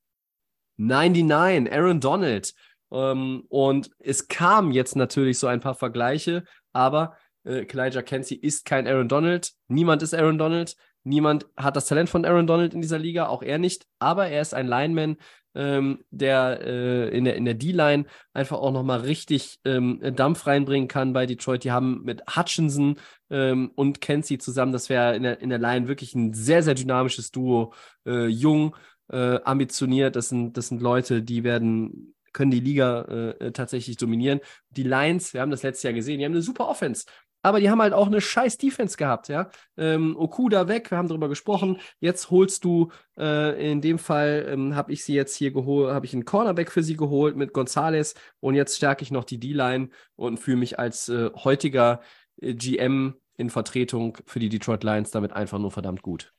[0.78, 2.55] 99, Aaron Donald.
[2.90, 8.64] Ähm, und es kam jetzt natürlich so ein paar Vergleiche, aber äh, Elijah Kenzie ist
[8.64, 9.52] kein Aaron Donald.
[9.68, 10.76] Niemand ist Aaron Donald.
[11.02, 13.86] Niemand hat das Talent von Aaron Donald in dieser Liga, auch er nicht.
[13.98, 15.16] Aber er ist ein Lineman,
[15.55, 20.89] ähm, der, äh, in der in der D-Line einfach auch nochmal richtig ähm, Dampf reinbringen
[20.89, 21.64] kann bei Detroit.
[21.64, 22.97] Die haben mit Hutchinson
[23.31, 26.74] ähm, und Kenzie zusammen, das wäre in der, in der Line wirklich ein sehr, sehr
[26.74, 27.72] dynamisches Duo.
[28.06, 28.77] Äh, jung,
[29.10, 33.02] äh, ambitioniert, das sind, das sind Leute, die werden können die Liga
[33.40, 34.40] äh, tatsächlich dominieren.
[34.70, 37.06] Die Lions, wir haben das letztes Jahr gesehen, die haben eine super Offense
[37.43, 39.51] aber die haben halt auch eine scheiß Defense gehabt, ja.
[39.77, 41.79] Ähm, Okuda weg, wir haben darüber gesprochen.
[42.01, 46.07] Jetzt holst du, äh, in dem Fall ähm, habe ich sie jetzt hier geholt, habe
[46.07, 49.89] ich einen Cornerback für sie geholt mit Gonzales und jetzt stärke ich noch die D-Line
[50.17, 52.01] und fühle mich als äh, heutiger
[52.41, 56.33] äh, GM in Vertretung für die Detroit Lions damit einfach nur verdammt gut.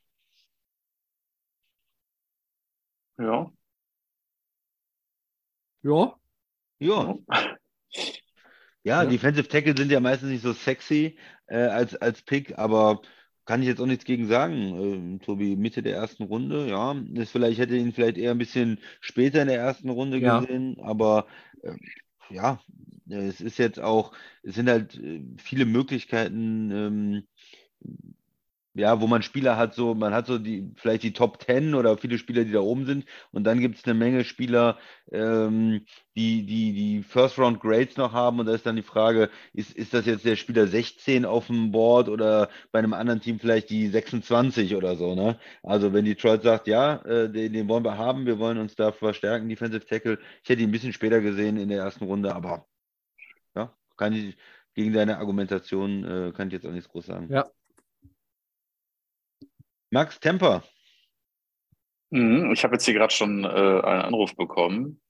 [3.18, 3.52] Ja.
[5.84, 6.18] Ja.
[6.80, 7.16] Ja.
[8.84, 9.10] Ja, Ja.
[9.10, 11.18] Defensive Tackle sind ja meistens nicht so sexy
[11.48, 13.02] äh, als, als Pick, aber
[13.46, 14.54] kann ich jetzt auch nichts gegen sagen.
[14.82, 16.94] Ähm, Tobi, Mitte der ersten Runde, ja.
[17.14, 20.40] Ist vielleicht, hätte ihn vielleicht eher ein bisschen später in der ersten Runde Ja.
[20.40, 21.28] gesehen, aber
[21.64, 21.80] ähm,
[22.30, 22.60] ja,
[23.10, 24.14] äh, es ist jetzt auch,
[24.44, 27.24] es sind halt äh, viele Möglichkeiten, ähm,
[28.74, 31.98] ja, wo man Spieler hat, so, man hat so die, vielleicht die Top 10 oder
[31.98, 34.78] viele Spieler, die da oben sind, und dann gibt es eine Menge Spieler,
[35.12, 35.86] ähm,
[36.16, 39.74] die, die, die First Round Grades noch haben, und da ist dann die Frage, ist,
[39.74, 43.70] ist das jetzt der Spieler 16 auf dem Board oder bei einem anderen Team vielleicht
[43.70, 45.38] die 26 oder so, ne?
[45.64, 48.92] Also wenn Detroit sagt, ja, äh, den, den wollen wir haben, wir wollen uns da
[48.92, 52.68] verstärken, Defensive Tackle, ich hätte ihn ein bisschen später gesehen in der ersten Runde, aber
[53.56, 54.38] ja, kann ich
[54.74, 57.28] gegen deine Argumentation äh, kann ich jetzt auch nichts groß sagen.
[57.30, 57.52] Ja.
[59.92, 60.64] Max Temper.
[62.10, 65.02] Mhm, ich habe jetzt hier gerade schon äh, einen Anruf bekommen.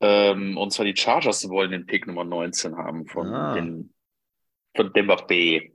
[0.00, 3.54] Ähm, und zwar die Chargers wollen den Pick Nummer 19 haben von, Ah.
[3.54, 3.92] den,
[4.76, 5.74] von Denver Bay.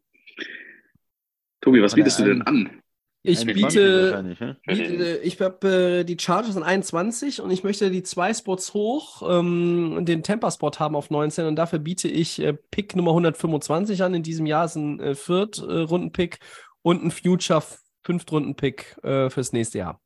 [1.62, 2.82] Tobi, was bietest du denn an?
[3.22, 4.58] Ich 21 biete, ne?
[4.66, 9.22] Biete ich habe äh, die Chargers an 21 und ich möchte die zwei Spots hoch,
[9.30, 14.14] ähm, den Temper-Spot haben auf 19 und dafür biete ich äh, Pick Nummer 125 an.
[14.14, 16.40] In diesem Jahr ist ein äh, Viert-Runden-Pick
[16.82, 17.62] und ein Future
[18.10, 20.02] Fünftrunden-Pick äh, fürs nächste Jahr.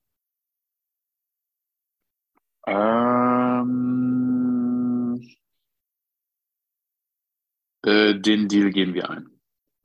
[2.68, 3.66] Ähm,
[7.86, 9.30] äh, den Deal gehen wir ein.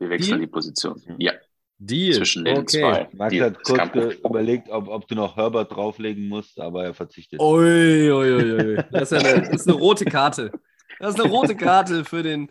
[0.00, 0.40] Wir wechseln Deal?
[0.40, 1.00] die Position.
[1.06, 1.14] Mhm.
[1.18, 1.32] Ja,
[1.78, 2.14] Deal.
[2.14, 3.08] zwischen den zwei.
[3.12, 3.44] Max Deal.
[3.46, 7.40] hat kurz überlegt, ob, ob du noch Herbert drauflegen musst, aber er verzichtet.
[7.40, 8.84] Ui, ui, ui, ui.
[8.90, 10.50] Das, ist ja eine, das ist eine rote Karte.
[10.98, 12.50] Das ist eine rote Karte für den,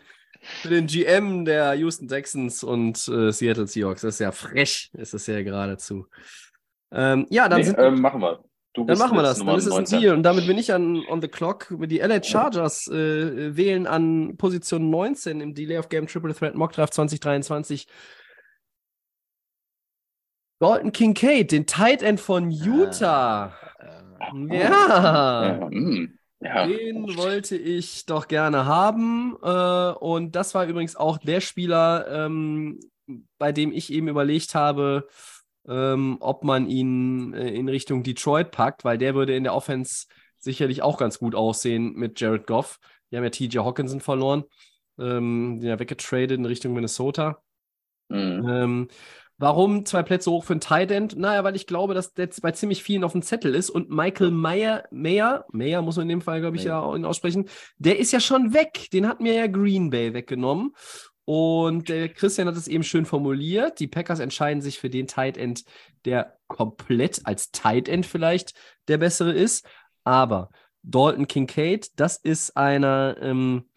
[0.62, 4.02] für den GM der Houston Texans und äh, Seattle Seahawks.
[4.02, 6.08] Das ist ja frech, ist das ja geradezu.
[6.92, 8.44] Ähm, ja, dann Nee, sind ähm, machen wir.
[8.74, 9.40] Dann machen wir das.
[9.40, 10.00] Nummer Dann ist es ein 19.
[10.00, 10.14] Deal.
[10.16, 11.68] Und damit bin ich an on the clock.
[11.72, 16.74] Die LA Chargers äh, wählen an Position 19 im Delay of Game Triple Threat Mock
[16.74, 17.88] Draft 2023.
[20.60, 23.54] Dalton Kincaid, den Tight End von Utah.
[23.80, 25.60] Äh, Ja.
[25.60, 26.08] Ja, ja.
[26.68, 29.36] Den wollte ich doch gerne haben.
[29.42, 32.80] Äh, und das war übrigens auch der Spieler, ähm,
[33.38, 35.08] bei dem ich eben überlegt habe,
[35.68, 40.06] ähm, ob man ihn äh, in Richtung Detroit packt, weil der würde in der Offense
[40.38, 42.80] sicherlich auch ganz gut aussehen mit Jared Goff.
[43.12, 44.44] Die haben ja TJ Hawkinson verloren,
[45.00, 47.42] ähm, den ja weggetradet in Richtung Minnesota.
[48.10, 48.88] Mm.
[49.40, 51.16] Warum zwei Plätze hoch für einen Tight End?
[51.16, 54.32] Naja, weil ich glaube, dass der bei ziemlich vielen auf dem Zettel ist und Michael
[54.32, 56.74] Meyer, Meyer, Meyer muss man in dem Fall, glaube ich, Mayer.
[56.74, 57.48] ja auch aussprechen,
[57.78, 58.90] der ist ja schon weg.
[58.92, 60.74] Den hat mir ja Green Bay weggenommen.
[61.24, 63.80] Und der Christian hat es eben schön formuliert.
[63.80, 65.66] Die Packers entscheiden sich für den Tight End,
[66.06, 68.54] der komplett als Tight End vielleicht
[68.88, 69.68] der bessere ist.
[70.04, 70.50] Aber
[70.84, 73.70] Dalton Kincaid, das ist einer, ähm,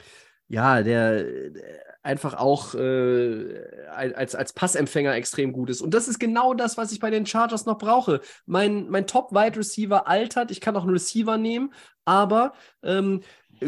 [0.46, 5.82] ja, der, der einfach auch äh, als, als Passempfänger extrem gut ist.
[5.82, 8.20] Und das ist genau das, was ich bei den Chargers noch brauche.
[8.46, 11.74] Mein, mein Top-Wide-Receiver altert, ich kann auch einen Receiver nehmen,
[12.04, 13.20] aber ähm,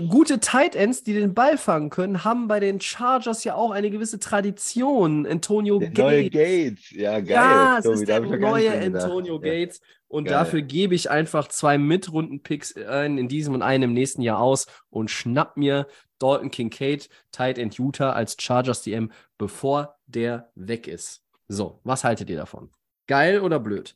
[0.09, 3.91] gute Tight Ends, die den Ball fangen können, haben bei den Chargers ja auch eine
[3.91, 5.27] gewisse Tradition.
[5.27, 6.03] Antonio der Gates.
[6.05, 6.91] neue Gates.
[6.91, 7.27] Ja, geil.
[7.29, 8.73] Ja, es Tobi, ist der neue.
[8.81, 9.51] Antonio Ja.
[9.51, 9.81] Gates.
[10.09, 10.35] Und Geil.
[10.35, 14.67] dafür gebe ich einfach zwei Mitrunden-Picks ein, in diesem und einem im nächsten Jahr aus
[14.91, 15.87] und schnapp mir
[16.19, 21.23] Dalton Kincaid, Tight End Utah als Chargers DM, bevor der weg ist.
[21.49, 22.71] So, was haltet ihr davon?
[23.07, 23.95] Geil oder blöd?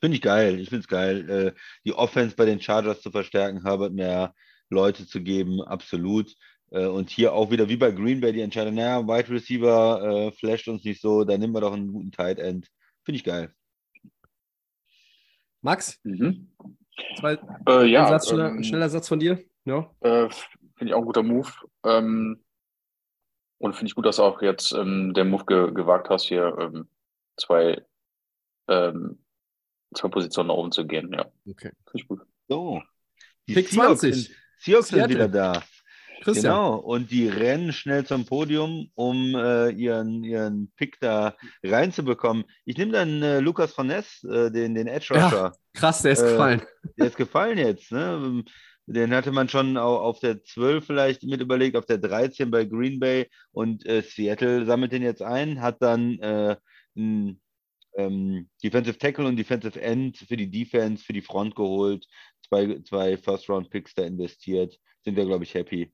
[0.00, 0.60] Finde ich geil.
[0.60, 1.52] Ich finde es geil, äh,
[1.84, 4.34] die Offense bei den Chargers zu verstärken, Herbert mehr
[4.70, 6.34] Leute zu geben, absolut.
[6.70, 10.32] Äh, und hier auch wieder wie bei Green Bay die Entscheidung, naja, Wide Receiver äh,
[10.32, 12.68] flasht uns nicht so, dann nehmen wir doch einen guten Tight End.
[13.04, 13.52] Finde ich geil.
[15.62, 16.48] Max, Mhm.
[17.18, 17.38] zwei,
[17.68, 19.42] Äh, ja, ein Satz, schneller, ähm, schneller Satz von dir?
[19.64, 19.90] Ja.
[20.00, 20.28] Äh,
[20.76, 21.50] finde ich auch ein guter Move.
[21.84, 22.42] Ähm,
[23.58, 26.56] und finde ich gut, dass du auch jetzt ähm, den Move ge gewagt hast, hier
[26.58, 26.88] ähm,
[27.36, 27.84] zwei,
[28.68, 29.22] ähm,
[29.94, 31.12] zwei Positionen nach oben zu gehen.
[31.12, 31.72] Ja, Okay.
[31.84, 32.22] finde ich gut.
[32.48, 32.82] So.
[33.46, 34.34] Die Pick Seahawks 20.
[34.60, 35.62] Seahawks sind wieder da.
[36.22, 36.52] Christian.
[36.52, 42.44] Genau, und die rennen schnell zum Podium, um äh, ihren, ihren Pick da reinzubekommen.
[42.66, 45.24] Ich nehme dann äh, Lukas von Ness, äh, den, den Edge Ja.
[45.24, 45.52] Rusher.
[45.72, 46.62] Krass, der ist Äh, gefallen.
[46.98, 47.90] Der ist gefallen jetzt.
[47.90, 48.44] Ne?
[48.84, 52.66] Den hatte man schon au- auf der 12 vielleicht mit überlegt, auf der 13 bei
[52.66, 56.56] Green Bay und äh, Seattle sammelt den jetzt ein, hat dann äh,
[56.96, 57.40] einen
[57.96, 62.06] ähm, Defensive Tackle und Defensive End für die Defense, für die Front geholt,
[62.50, 64.78] zwei, zwei First-Round-Picks da investiert.
[65.04, 65.92] Sind wir, glaube ich, happy.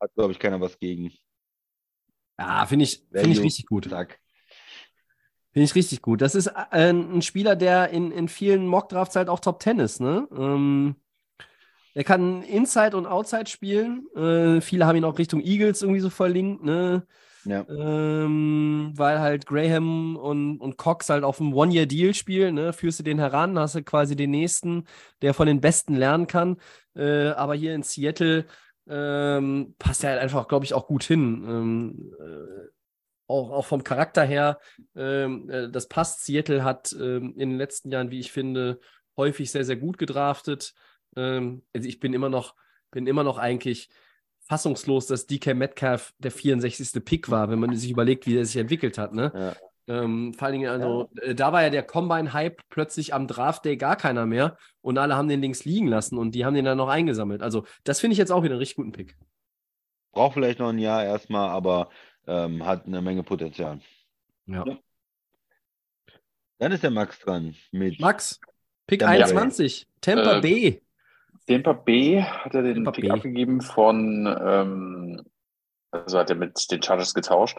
[0.00, 1.12] Hat, glaube ich, keiner was gegen.
[2.38, 3.88] Ja, finde ich, finde ich richtig gut.
[3.88, 4.20] Zack.
[5.52, 6.20] Finde ich richtig gut.
[6.20, 10.00] Das ist äh, ein Spieler, der in, in vielen Mockdrafts halt auch Top 10 ist,
[10.00, 10.28] ne?
[10.36, 10.96] Ähm,
[11.94, 14.06] er kann Inside und Outside spielen.
[14.14, 17.06] Äh, viele haben ihn auch Richtung Eagles irgendwie so verlinkt, ne?
[17.44, 17.66] Ja.
[17.68, 22.72] Ähm, weil halt Graham und, und Cox halt auf einem One-Year-Deal spielen, ne?
[22.72, 24.84] Führst du den heran, hast du quasi den nächsten,
[25.22, 26.56] der von den Besten lernen kann.
[26.94, 28.46] Äh, aber hier in Seattle
[28.88, 31.44] ähm, passt er halt einfach, glaube ich, auch gut hin.
[31.46, 32.68] Ähm, äh,
[33.28, 34.58] auch, auch vom Charakter her,
[34.96, 36.24] ähm, äh, das passt.
[36.24, 38.80] Seattle hat ähm, in den letzten Jahren, wie ich finde,
[39.16, 40.72] häufig sehr, sehr gut gedraftet.
[41.14, 42.54] Ähm, also ich bin immer noch,
[42.90, 43.90] bin immer noch eigentlich
[44.48, 47.04] fassungslos, dass DK Metcalf der 64.
[47.04, 49.12] Pick war, wenn man sich überlegt, wie er sich entwickelt hat.
[49.12, 49.32] Ne?
[49.34, 49.56] Ja.
[50.02, 53.96] Ähm, vor allen Dingen, also, äh, da war ja der Combine-Hype plötzlich am Draft-Day gar
[53.96, 56.88] keiner mehr und alle haben den links liegen lassen und die haben den dann noch
[56.88, 57.42] eingesammelt.
[57.42, 59.16] Also, das finde ich jetzt auch wieder einen richtig guten Pick.
[60.12, 61.90] Braucht vielleicht noch ein Jahr erstmal, aber
[62.26, 63.80] ähm, hat eine Menge Potenzial.
[64.46, 64.64] Ja.
[64.66, 64.78] Ja.
[66.58, 68.40] Dann ist der Max dran mit Max,
[68.86, 69.22] Pick Tampa Bay.
[69.22, 70.82] 21, Tampa Äh, Bay.
[71.48, 73.10] Tampa B hat er den Tampa Pick Bay.
[73.10, 75.24] abgegeben von, ähm,
[75.90, 77.58] also hat er mit den Chargers getauscht.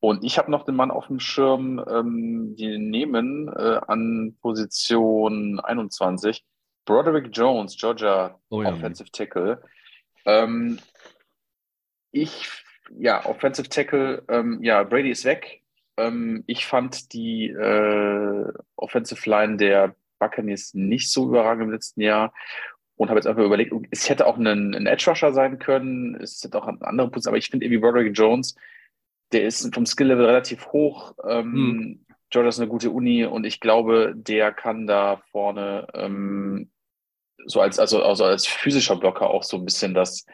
[0.00, 5.60] Und ich habe noch den Mann auf dem Schirm, ähm, die nehmen äh, an Position
[5.60, 6.44] 21
[6.84, 8.70] Broderick Jones, Georgia Oh ja.
[8.70, 9.62] Offensive Tackle.
[10.24, 10.78] Ähm,
[12.10, 12.48] ich,
[12.90, 15.62] ja, Offensive Tackle, ähm, ja, Brady ist weg.
[15.96, 22.32] Ähm, ich fand die äh, Offensive Line der Buccaneers nicht so überragend im letzten Jahr
[23.02, 26.40] und habe jetzt einfach überlegt, es hätte auch ein, ein Edge Rusher sein können, es
[26.44, 28.54] hätte auch eine andere Position, aber ich finde irgendwie Broderick Jones,
[29.32, 31.12] der ist vom Skill-Level relativ hoch.
[31.28, 36.70] Ähm, Georgia ist eine gute Uni und ich glaube, der kann da vorne ähm,
[37.44, 40.24] so als, also, also als physischer Blocker auch so ein bisschen das,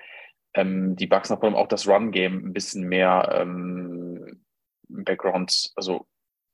[0.52, 4.42] ähm, die Bucks nach allem auch das Run-Game ein bisschen mehr ähm,
[4.90, 6.06] im Background, also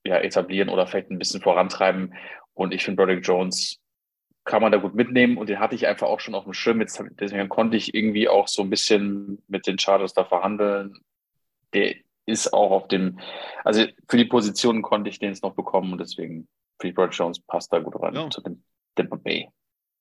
[0.07, 2.15] ja, etablieren oder vielleicht ein bisschen vorantreiben.
[2.53, 3.81] Und ich finde, Broderick Jones
[4.45, 6.81] kann man da gut mitnehmen und den hatte ich einfach auch schon auf dem Schirm.
[6.81, 10.95] Jetzt deswegen konnte ich irgendwie auch so ein bisschen mit den Chargers da verhandeln.
[11.73, 11.95] Der
[12.27, 13.19] ist auch auf dem,
[13.65, 16.49] also für die Positionen konnte ich den jetzt noch bekommen und deswegen
[16.83, 18.29] ich Broderick Jones passt da gut rein Ja.
[18.31, 18.63] zu dem
[18.95, 19.49] Tampa Bay.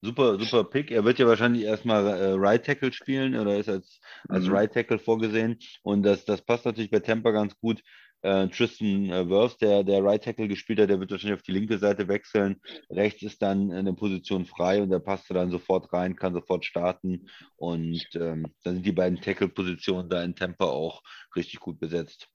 [0.02, 0.91] Super, super Pick.
[0.91, 4.53] Er wird ja wahrscheinlich erstmal äh, Right Tackle spielen oder ist als, als Mhm.
[4.53, 5.57] Right Tackle vorgesehen.
[5.82, 7.82] Und das, das passt natürlich bei Tampa ganz gut.
[8.24, 11.52] Äh, Tristan äh, Wirfs, der, der Right Tackle gespielt hat, der wird wahrscheinlich auf die
[11.52, 12.60] linke Seite wechseln.
[12.90, 17.28] Rechts ist dann eine Position frei und der passt dann sofort rein, kann sofort starten.
[17.58, 21.02] Und ähm, dann sind die beiden Tackle-Positionen da in Tampa auch
[21.36, 22.30] richtig gut besetzt.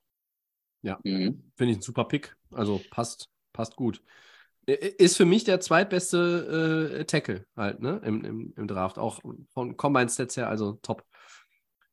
[0.82, 1.52] Mhm.
[1.56, 2.36] Finde ich ein super Pick.
[2.52, 4.02] Also passt, passt gut.
[4.66, 8.02] Ist für mich der zweitbeste äh, Tackle halt, ne?
[8.04, 8.98] Im, im, im Draft.
[8.98, 9.20] Auch
[9.54, 11.06] von Combine-Stats her, also top.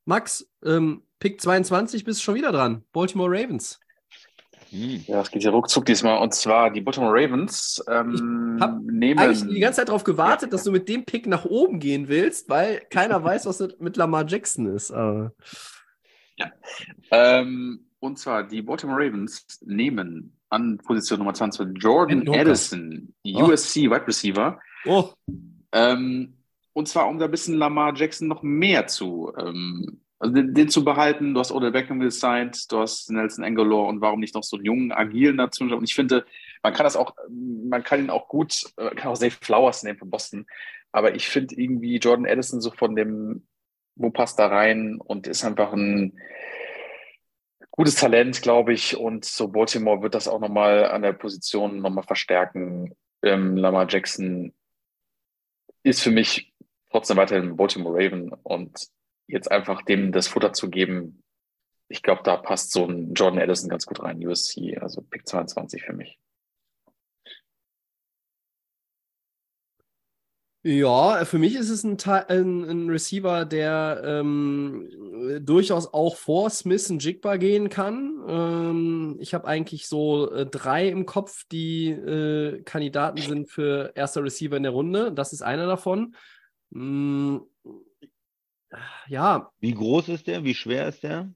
[0.03, 2.83] Max, ähm, Pick 22 bist du schon wieder dran.
[2.91, 3.79] Baltimore Ravens.
[4.75, 5.03] Hm.
[5.07, 6.17] Ja, es geht hier ruckzuck diesmal.
[6.21, 9.19] Und zwar die Baltimore Ravens ähm, hab nehmen.
[9.19, 12.49] Eigentlich die ganze Zeit darauf gewartet, dass du mit dem Pick nach oben gehen willst,
[12.49, 14.91] weil keiner weiß, was mit Lamar Jackson ist.
[14.91, 15.33] Aber
[17.11, 22.27] Ähm, und zwar die Baltimore Ravens nehmen an Position Nummer 20 Jordan.
[22.29, 23.45] Addison, Oh.
[23.51, 24.59] USC Wide Receiver.
[24.85, 25.09] oh,
[25.71, 26.33] Ähm,
[26.73, 30.69] und zwar, um da ein bisschen Lamar Jackson noch mehr zu, ähm, also den, den
[30.69, 31.33] zu behalten.
[31.33, 34.65] Du hast Odell Beckham gesigned, du hast Nelson Aguilar und warum nicht noch so einen
[34.65, 35.63] jungen, agilen dazu?
[35.63, 36.25] Und ich finde,
[36.63, 39.99] man kann das auch, man kann ihn auch gut, äh, kann auch Zay Flowers nehmen
[39.99, 40.45] von Boston.
[40.91, 43.47] Aber ich finde irgendwie Jordan Addison so von dem,
[43.95, 46.17] wo passt da rein und ist einfach ein
[47.71, 48.95] gutes Talent, glaube ich.
[48.95, 52.95] Und so Baltimore wird das auch nochmal an der Position nochmal verstärken.
[53.21, 54.53] Ähm, Lamar Jackson
[55.83, 56.53] ist für mich
[56.89, 58.87] trotzdem weiterhin Baltimore Raven und
[59.27, 61.23] jetzt einfach dem das Futter zu geben,
[61.87, 65.83] ich glaube, da passt so ein Jordan Addison ganz gut rein, USC, also Pick 22
[65.83, 66.17] für mich.
[70.67, 71.95] Ja, für mich ist es ein,
[72.27, 74.89] ein, ein Receiver, der ähm,
[75.41, 78.23] durchaus auch vor Smith und Jigba gehen kann.
[78.27, 84.23] Ähm, ich habe eigentlich so äh, drei im Kopf, die äh, Kandidaten sind für erster
[84.23, 85.11] Receiver in der Runde.
[85.11, 86.15] Das ist einer davon.
[86.71, 87.37] Mm,
[89.07, 89.49] ja.
[89.59, 90.43] Wie groß ist der?
[90.43, 91.29] Wie schwer ist der?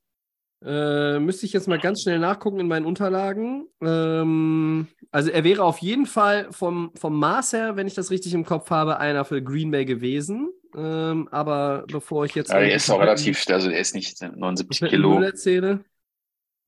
[0.64, 3.68] Äh, müsste ich jetzt mal ganz schnell nachgucken in meinen Unterlagen.
[3.82, 8.34] Ähm, also er wäre auf jeden Fall vom, vom Maß her, wenn ich das richtig
[8.34, 10.50] im Kopf habe, einer für Green Bay gewesen.
[10.76, 12.52] Ähm, aber bevor ich jetzt.
[12.52, 15.22] Ja, der ist auch relativ, also der ist nicht 79 Kilo.
[15.22, 15.84] Erzähle.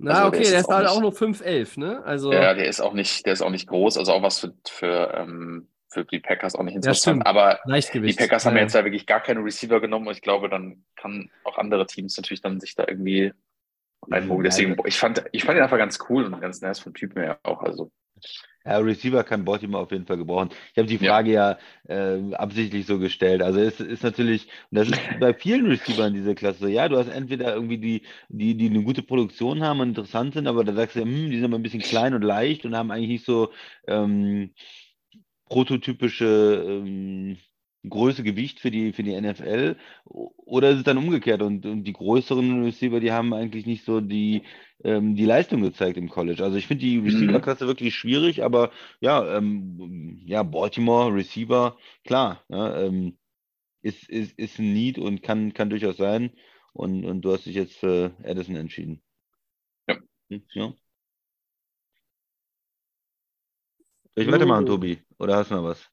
[0.04, 2.04] Na, also okay, der ist, der ist halt auch nur 5'11, ne?
[2.04, 4.54] Also, ja, der ist auch nicht, der ist auch nicht groß, also auch was für,
[4.68, 7.24] für, ähm, für die Packers auch nicht interessant.
[7.24, 10.22] Ja, aber die Packers haben ja jetzt ja wirklich gar keine Receiver genommen und ich
[10.22, 13.34] glaube, dann kann auch andere Teams natürlich dann sich da irgendwie
[14.10, 14.44] Reinbogen.
[14.44, 17.40] Deswegen, ich fand, ich fand ihn einfach ganz cool und ganz nice vom Typen her
[17.44, 17.62] auch.
[17.62, 17.92] Also.
[18.64, 20.50] Ja, Receiver kann Baltimore auf jeden Fall gebrauchen.
[20.72, 21.58] Ich habe die Frage ja,
[21.90, 23.42] ja äh, absichtlich so gestellt.
[23.42, 27.08] Also es ist natürlich, und das ist bei vielen Receivern dieser Klasse ja, du hast
[27.10, 30.96] entweder irgendwie die, die, die eine gute Produktion haben und interessant sind, aber da sagst
[30.96, 33.52] du, hm, die sind aber ein bisschen klein und leicht und haben eigentlich nicht so
[33.88, 34.52] ähm,
[35.52, 37.38] prototypische ähm,
[37.88, 39.76] Größe, Gewicht für die, für die NFL
[40.06, 44.00] oder ist es dann umgekehrt und, und die größeren Receiver, die haben eigentlich nicht so
[44.00, 44.44] die,
[44.86, 46.42] ähm, die Leistung gezeigt im College.
[46.42, 47.06] Also ich finde die mhm.
[47.06, 48.72] Receiver-Klasse wirklich schwierig, aber
[49.02, 51.76] ja, ähm, ja, Baltimore, Receiver,
[52.06, 53.18] klar, ja, ähm,
[53.82, 56.32] ist, ist, ist ein Need und kann, kann durchaus sein.
[56.72, 59.02] Und, und du hast dich jetzt für Addison entschieden.
[59.90, 59.98] Ja.
[60.30, 60.74] Hm, ja.
[64.16, 65.02] Soll ich weitermachen, Tobi?
[65.20, 65.90] Oder hast du noch was?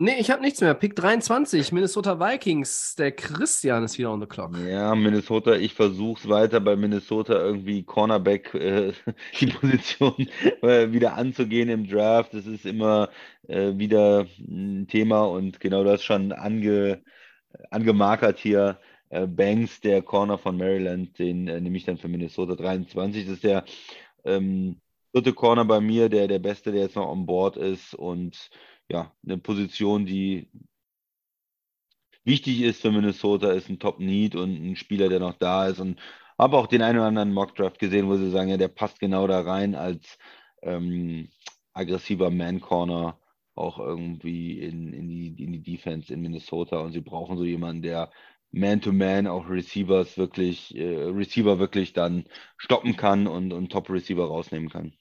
[0.00, 0.74] Nee, ich habe nichts mehr.
[0.74, 2.94] Pick 23, Minnesota Vikings.
[2.94, 4.56] Der Christian ist wieder on the clock.
[4.56, 8.92] Ja, Minnesota, ich versuche es weiter bei Minnesota irgendwie Cornerback äh,
[9.40, 10.28] die Position
[10.62, 12.32] äh, wieder anzugehen im Draft.
[12.32, 13.08] Das ist immer
[13.48, 17.02] äh, wieder ein Thema und genau das schon ange,
[17.70, 18.78] angemarkert hier.
[19.10, 23.24] Äh, Banks, der Corner von Maryland, den äh, nehme ich dann für Minnesota 23.
[23.24, 23.64] Das ist der
[24.24, 24.80] ähm,
[25.20, 28.50] dritte Corner bei mir, der der beste, der jetzt noch on board ist und
[28.88, 30.48] ja, eine Position, die
[32.24, 35.80] wichtig ist für Minnesota, ist ein Top-Need und ein Spieler, der noch da ist.
[35.80, 35.98] Und
[36.38, 39.26] habe auch den einen oder anderen Mock-Draft gesehen, wo sie sagen, ja, der passt genau
[39.26, 40.18] da rein als
[40.62, 41.30] ähm,
[41.72, 43.18] aggressiver Man-Corner
[43.54, 46.78] auch irgendwie in, in, die, in die Defense in Minnesota.
[46.80, 48.10] Und sie brauchen so jemanden, der
[48.52, 52.24] Man-to-Man -Man auch Receivers wirklich, äh, Receiver wirklich dann
[52.56, 54.94] stoppen kann und, und Top-Receiver rausnehmen kann.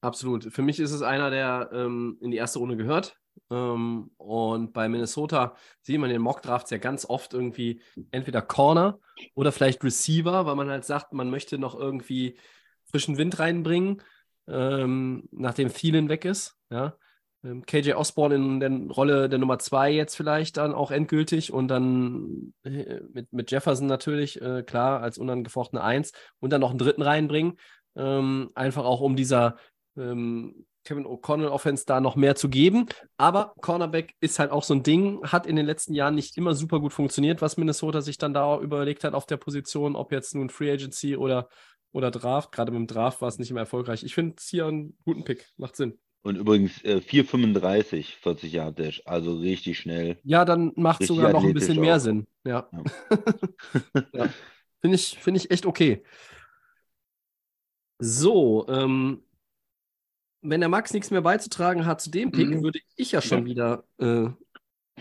[0.00, 0.44] Absolut.
[0.52, 3.16] Für mich ist es einer, der ähm, in die erste Runde gehört.
[3.50, 8.98] Ähm, und bei Minnesota sieht man in den Mock-Drafts ja ganz oft irgendwie entweder Corner
[9.34, 12.38] oder vielleicht Receiver, weil man halt sagt, man möchte noch irgendwie
[12.86, 14.02] frischen Wind reinbringen,
[14.48, 16.56] ähm, nachdem Thielen weg ist.
[16.70, 16.96] Ja.
[17.44, 21.68] Ähm, KJ Osborne in der Rolle der Nummer zwei jetzt vielleicht dann auch endgültig und
[21.68, 26.78] dann äh, mit, mit Jefferson natürlich, äh, klar, als unangefochtene Eins und dann noch einen
[26.78, 27.58] dritten reinbringen.
[27.96, 29.56] Ähm, einfach auch um dieser
[29.96, 32.86] ähm, Kevin O'Connell Offense da noch mehr zu geben.
[33.16, 36.54] Aber Cornerback ist halt auch so ein Ding, hat in den letzten Jahren nicht immer
[36.54, 40.34] super gut funktioniert, was Minnesota sich dann da überlegt hat auf der Position, ob jetzt
[40.34, 41.48] nun Free Agency oder,
[41.92, 42.52] oder Draft.
[42.52, 44.02] Gerade mit dem Draft war es nicht immer erfolgreich.
[44.04, 45.98] Ich finde es hier einen guten Pick, macht Sinn.
[46.22, 50.18] Und übrigens äh, 4,35, 40 Jahre Dash, also richtig schnell.
[50.22, 52.00] Ja, dann macht es sogar noch ein bisschen mehr auch.
[52.00, 52.26] Sinn.
[52.44, 52.68] Ja.
[52.72, 52.82] ja.
[54.12, 54.28] ja.
[54.80, 56.02] Finde ich, find ich echt okay.
[57.98, 59.22] So, ähm,
[60.42, 62.62] wenn der Max nichts mehr beizutragen hat zu dem Pick, mhm.
[62.62, 64.28] würde ich ja schon wieder äh,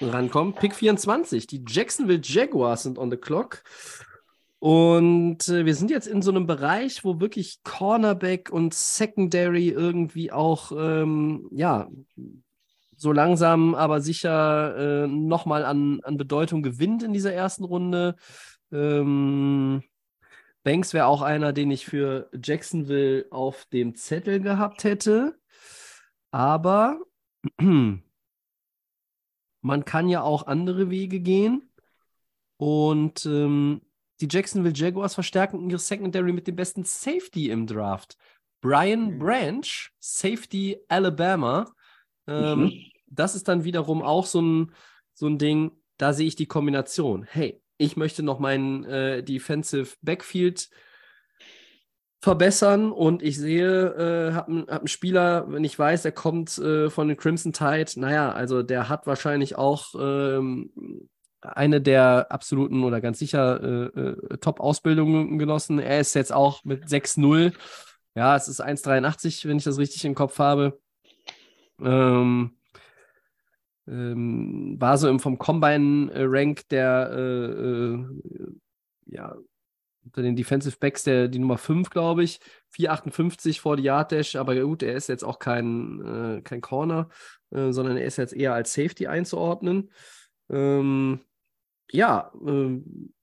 [0.01, 0.53] rankommen.
[0.53, 1.47] Pick 24.
[1.47, 3.63] Die Jacksonville Jaguars sind on the clock.
[4.59, 10.31] Und äh, wir sind jetzt in so einem Bereich, wo wirklich Cornerback und Secondary irgendwie
[10.33, 11.87] auch, ähm, ja,
[12.97, 18.15] so langsam, aber sicher äh, nochmal an, an Bedeutung gewinnt in dieser ersten Runde.
[18.73, 19.81] Ähm,
[20.63, 25.39] Banks wäre auch einer, den ich für Jacksonville auf dem Zettel gehabt hätte.
[26.31, 26.99] Aber
[29.61, 31.69] man kann ja auch andere Wege gehen.
[32.57, 33.81] Und ähm,
[34.19, 38.17] die Jacksonville Jaguars verstärken ihre Secondary mit dem besten Safety im Draft.
[38.61, 39.19] Brian mhm.
[39.19, 41.73] Branch, Safety Alabama.
[42.27, 42.73] Ähm, mhm.
[43.07, 44.73] Das ist dann wiederum auch so ein,
[45.13, 47.23] so ein Ding, da sehe ich die Kombination.
[47.23, 50.69] Hey, ich möchte noch meinen äh, Defensive Backfield
[52.21, 53.87] verbessern und ich sehe,
[54.29, 57.91] äh, habe hab einen Spieler, wenn ich weiß, der kommt äh, von den Crimson Tide,
[57.95, 60.71] naja, also der hat wahrscheinlich auch ähm,
[61.41, 65.79] eine der absoluten oder ganz sicher äh, äh Top-Ausbildungen genossen.
[65.79, 67.53] Er ist jetzt auch mit 6-0.
[68.13, 70.77] Ja, es ist 1,83, wenn ich das richtig im Kopf habe.
[71.81, 72.58] Ähm,
[73.89, 78.05] ähm, war so im, vom Combine-Rank der, äh, äh,
[79.07, 79.35] ja,
[80.05, 82.39] unter den Defensive Backs der, die Nummer 5, glaube ich.
[82.73, 87.09] 4,58 vor die Yard Dash, aber gut, er ist jetzt auch kein, äh, kein Corner,
[87.51, 89.91] äh, sondern er ist jetzt eher als Safety einzuordnen.
[90.49, 91.21] Ähm,
[91.91, 93.13] ja, ähm,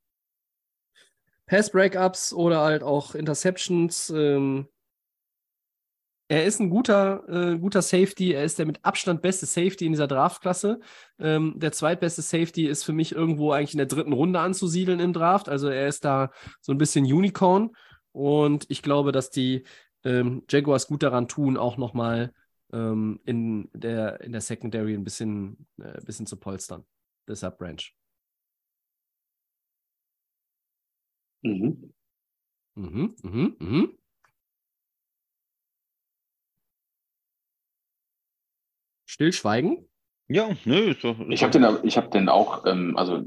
[1.46, 4.10] Pass-Breakups oder halt auch Interceptions.
[4.10, 4.68] Ähm,
[6.28, 8.32] er ist ein guter, äh, guter Safety.
[8.32, 10.80] Er ist der mit Abstand beste Safety in dieser Draftklasse.
[11.18, 15.12] Ähm, der zweitbeste Safety ist für mich irgendwo eigentlich in der dritten Runde anzusiedeln im
[15.12, 15.48] Draft.
[15.48, 17.70] Also er ist da so ein bisschen Unicorn.
[18.12, 19.64] Und ich glaube, dass die
[20.04, 22.32] ähm, Jaguars gut daran tun, auch nochmal
[22.72, 26.84] ähm, in, der, in der Secondary ein bisschen, äh, bisschen zu polstern.
[27.28, 27.92] Deshalb Branch.
[31.42, 31.92] Mhm.
[32.74, 33.98] Mhm, mhm, mhm.
[39.16, 39.88] Stillschweigen?
[40.28, 41.18] Ja, nö, ist doch.
[41.30, 43.22] Ich habe den, ich hab den auch, ähm, also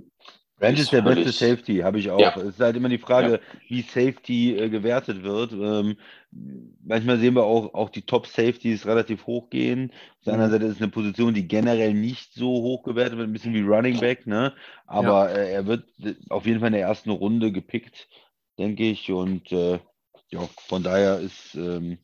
[0.58, 2.20] Branch ist ist der beste völlig- Safety, habe ich auch.
[2.20, 2.36] Ja.
[2.38, 3.40] Es ist halt immer die Frage,
[3.70, 5.52] wie Safety äh, gewertet wird.
[5.54, 5.96] Ähm,
[6.86, 9.92] manchmal sehen wir auch, auch die Top-Safeties relativ hoch gehen.
[10.20, 10.54] Auf der anderen Mhm.
[10.54, 13.62] Seite ist es eine Position, die generell nicht so hoch gewertet wird, ein bisschen wie
[13.62, 14.54] Running Back, ne?
[14.86, 18.08] Aber äh, er wird äh, auf jeden Fall in der ersten Runde gepickt,
[18.60, 19.12] denke ich.
[19.12, 19.80] Und äh,
[20.30, 21.98] ja, von daher ist ähm,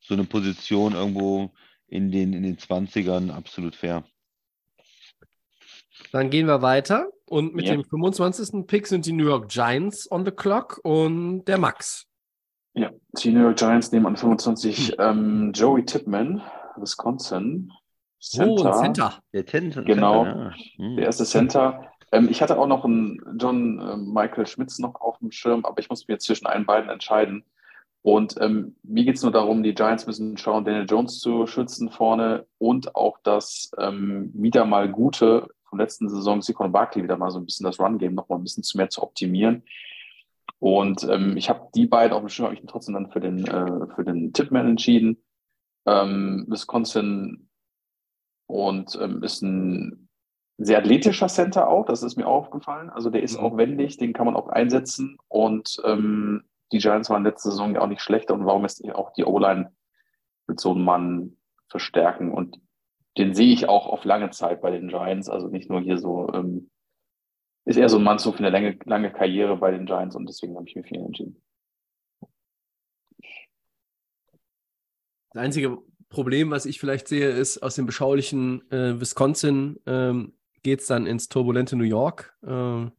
[0.00, 1.52] so eine Position irgendwo
[1.90, 4.04] in den, in den 20ern absolut fair.
[6.12, 7.08] Dann gehen wir weiter.
[7.26, 7.72] Und mit Ja.
[7.74, 8.66] dem 25.
[8.66, 12.06] Pick sind die New York Giants on the clock und der Max.
[12.74, 16.40] ja, die New York Giants nehmen an 25 ähm, Joey Tipman,
[16.76, 17.70] Wisconsin.
[18.38, 19.18] Oh, ein Center.
[19.32, 20.24] Der Ten Genau.
[20.24, 20.52] ja.
[20.76, 20.96] Hm.
[20.96, 21.90] Der erste Center.
[22.12, 25.78] Ähm, ich hatte auch noch einen John äh, Michael Schmitz noch auf dem Schirm, aber
[25.80, 27.44] ich muss mir zwischen allen beiden entscheiden.
[28.02, 31.90] Und ähm, mir geht es nur darum, die Giants müssen schauen, Daniel Jones zu schützen
[31.90, 37.30] vorne und auch das ähm, wieder mal gute vom letzten Saison Sikon Barkley wieder mal
[37.30, 39.62] so ein bisschen das Run-Game noch mal ein bisschen zu mehr zu optimieren.
[40.58, 43.46] Und ähm, ich habe die beiden auf dem Schirm, habe ich trotzdem dann für den,
[43.46, 45.22] äh, für den Tipman entschieden.
[45.86, 47.48] Ähm, Wisconsin
[48.46, 50.08] und ähm, ist ein
[50.58, 52.90] sehr athletischer Center auch, das ist mir aufgefallen.
[52.90, 53.44] Also der ist Mhm.
[53.44, 55.16] auch wendig, den kann man auch einsetzen.
[55.28, 58.34] Und ähm, die Giants waren letzte Saison ja auch nicht schlechter.
[58.34, 59.72] Und warum ist auch die O-Line
[60.46, 61.36] mit so einem Mann
[61.68, 62.32] verstärken?
[62.32, 62.60] Und
[63.18, 65.28] den sehe ich auch auf lange Zeit bei den Giants.
[65.28, 66.70] Also nicht nur hier so, ähm,
[67.64, 70.28] ist eher so ein Mann so für eine lange, lange Karriere bei den Giants und
[70.28, 71.42] deswegen habe ich mich für ihn entschieden.
[75.32, 75.78] Das einzige
[76.08, 81.06] Problem, was ich vielleicht sehe, ist, aus dem beschaulichen äh, Wisconsin ähm, geht es dann
[81.06, 82.36] ins turbulente New York.
[82.44, 82.92] Ähm,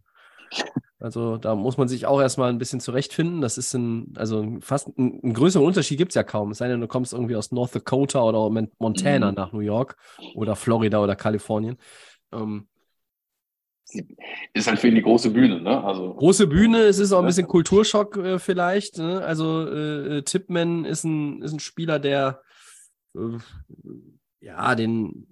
[1.01, 3.41] also da muss man sich auch erstmal ein bisschen zurechtfinden.
[3.41, 6.51] Das ist ein, also fast ein, einen größeren Unterschied gibt es ja kaum.
[6.51, 9.35] Es sei denn, du kommst irgendwie aus North Dakota oder Mon- Montana Mhm.
[9.35, 9.97] nach New York
[10.35, 11.77] oder Florida oder Kalifornien.
[12.31, 12.67] Ähm,
[14.53, 15.83] Ist halt für ihn die große Bühne, ne?
[15.83, 17.27] Also große Bühne, es ist auch ein Ja.
[17.27, 18.97] bisschen Kulturschock äh, vielleicht.
[18.97, 19.21] Ne?
[19.21, 22.41] Also äh, äh, Tipman ist ein, ist ein Spieler, der
[23.15, 23.37] äh,
[24.39, 25.27] ja, den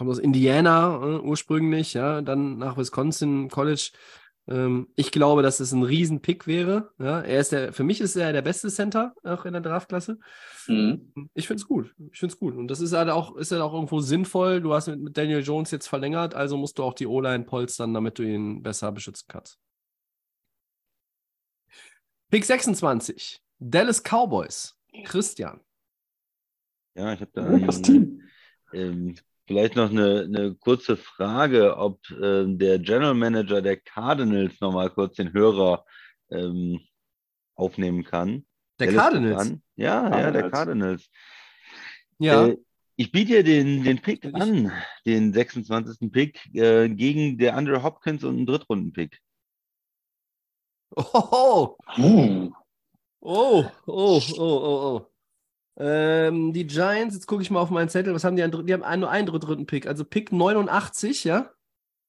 [0.00, 3.90] kommt aus Indiana äh, ursprünglich, ja, dann nach Wisconsin College.
[4.48, 6.90] Ähm, ich glaube, dass es ein Riesenpick wäre.
[6.98, 7.20] Ja?
[7.20, 10.18] Er ist der, für mich ist er der beste Center auch in der Draftklasse.
[10.66, 11.12] mhm.
[11.34, 11.94] Ich finde es gut.
[12.10, 12.56] Ich finde es gut.
[12.56, 14.62] Und das ist halt auch, ist halt auch irgendwo sinnvoll.
[14.62, 17.92] Du hast mit, mit Daniel Jones jetzt verlängert, also musst du auch die O-Line polstern,
[17.92, 19.58] damit du ihn besser beschützen kannst.
[22.30, 23.42] Pick 26.
[23.58, 24.74] Dallas Cowboys.
[25.04, 25.60] Christian.
[26.94, 28.22] Ja, ich habe da Ja, das Team.
[28.72, 29.14] ähm,
[29.50, 35.16] vielleicht noch eine, eine kurze Frage, ob ähm, der General Manager der Cardinals nochmal kurz
[35.16, 35.84] den Hörer
[36.30, 36.78] ähm,
[37.56, 38.46] aufnehmen kann.
[38.78, 39.52] Der lässt das Cardinals.
[39.74, 40.52] Ja, ja, der Cardinals.
[40.52, 41.10] Cardinals.
[42.20, 42.46] Ja.
[42.46, 42.58] Äh,
[42.94, 44.70] ich biete dir den, den Pick an,
[45.04, 46.12] den 26.
[46.12, 49.18] Pick, äh, gegen der Andrew Hopkins und einen Drittrunden-Pick.
[50.94, 52.50] Oh, Uh,
[53.20, 55.09] oh, oh, oh, oh, oh.
[55.76, 58.42] Ähm, die Giants, jetzt gucke ich mal auf meinen Zettel, was haben die?
[58.42, 61.50] an Die haben einen- nur einen dritten Pick, also Pick 89, ja?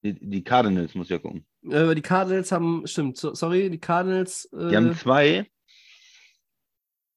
[0.02, 1.46] Die, die Cardinals, muss ich ja gucken.
[1.70, 4.46] Äh, die Cardinals haben, stimmt, so, sorry, die Cardinals.
[4.52, 5.48] Äh, Die haben zwei,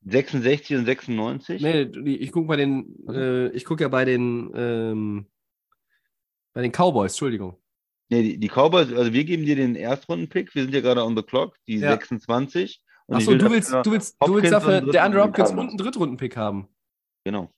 [0.07, 1.61] 66 und 96.
[1.61, 1.81] Nee,
[2.13, 5.25] ich gucke bei den, äh, ich gucke ja bei den, ähm,
[6.53, 7.57] bei den Cowboys, Entschuldigung.
[8.09, 11.17] Nee, die, die Cowboys, also wir geben dir den Erstrunden-Pick, wir sind ja gerade on
[11.17, 11.89] the clock, die Ja.
[11.91, 12.83] 26.
[13.07, 16.35] Und Achso, du willst, du willst, du willst dafür der Andrew Hopkins und einen Drittrunden-Pick
[16.37, 16.67] haben.
[17.23, 17.51] Genau.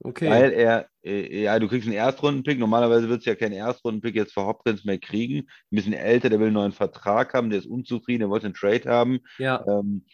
[0.00, 0.30] Okay.
[0.30, 2.58] Weil er, äh, ja, du kriegst einen Erstrunden-Pick.
[2.58, 5.38] Normalerweise wird es ja keinen Erstrunden-Pick jetzt für Hopkins mehr kriegen.
[5.38, 8.54] Ein bisschen älter, der will einen neuen Vertrag haben, der ist unzufrieden, der wollte einen
[8.54, 9.18] Trade haben.
[9.38, 10.04] Ja, Ähm,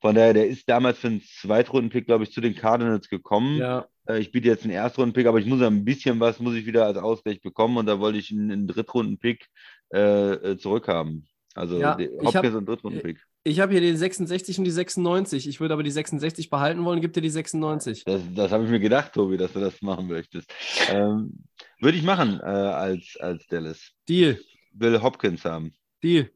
[0.00, 3.58] von daher, der ist damals für einen Zweitrunden-Pick, glaube ich, zu den Cardinals gekommen.
[3.58, 3.86] ja.
[4.06, 6.66] Äh, ich biete jetzt einen Erstrunden-Pick, aber ich muss ja ein bisschen was, muss ich
[6.66, 9.46] wieder als Ausgleich bekommen und da wollte ich einen, einen Drittrunden-Pick
[9.94, 11.26] äh, äh zurückhaben.
[11.54, 13.18] Also Ja, Hopkins hab- und Drittrunden-Pick.
[13.46, 15.46] Ich habe hier den 66 und die 96.
[15.46, 18.04] Ich würde aber die 66 behalten wollen, gib dir die 96.
[18.04, 20.50] Das, das habe ich mir gedacht, Tobi, dass du das machen möchtest.
[20.88, 21.44] Ähm,
[21.78, 23.92] würde ich machen äh, als, als Dallas.
[24.08, 24.38] Deal,
[24.72, 25.74] Will Hopkins haben.
[26.02, 26.30] Deal.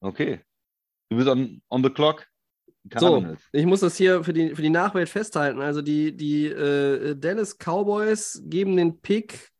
[0.00, 0.40] Okay.
[1.10, 2.26] Du bist on, on the clock.
[2.98, 5.60] So, ich muss das hier für die, für die Nachwelt festhalten.
[5.60, 9.52] Also die, die äh, Dallas Cowboys geben den Pick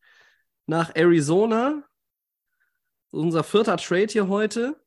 [0.67, 1.85] nach Arizona.
[3.11, 4.82] Unser vierter Trade hier heute.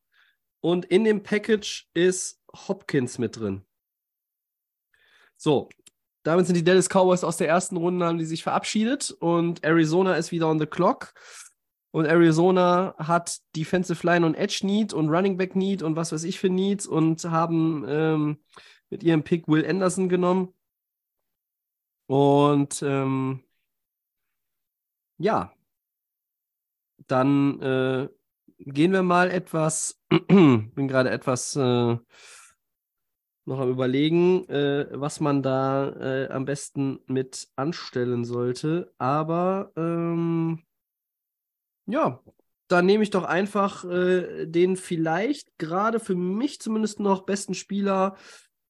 [0.65, 3.63] Und in dem Package ist Hopkins mit drin.
[5.37, 5.69] So,
[6.23, 10.15] damit sind die Dallas Cowboys aus der ersten Runde, haben die sich verabschiedet und Arizona
[10.15, 11.13] ist wieder on the clock.
[11.91, 16.23] Und Arizona hat Defensive Line und Edge Need und Running Back Need und was weiß
[16.23, 18.43] ich für Needs und haben ähm,
[18.89, 20.51] mit ihrem Pick Will Anderson genommen.
[22.07, 23.43] Und ähm,
[25.19, 25.53] ja,
[27.05, 28.09] dann äh,
[28.57, 30.01] gehen wir mal etwas,
[30.75, 31.97] bin gerade etwas äh,
[33.45, 38.93] noch am Überlegen, äh, was man da äh, am besten mit anstellen sollte.
[38.97, 40.63] Aber ähm,
[41.85, 42.23] ja,
[42.67, 48.15] dann nehme ich doch einfach äh, den vielleicht gerade für mich zumindest noch besten Spieler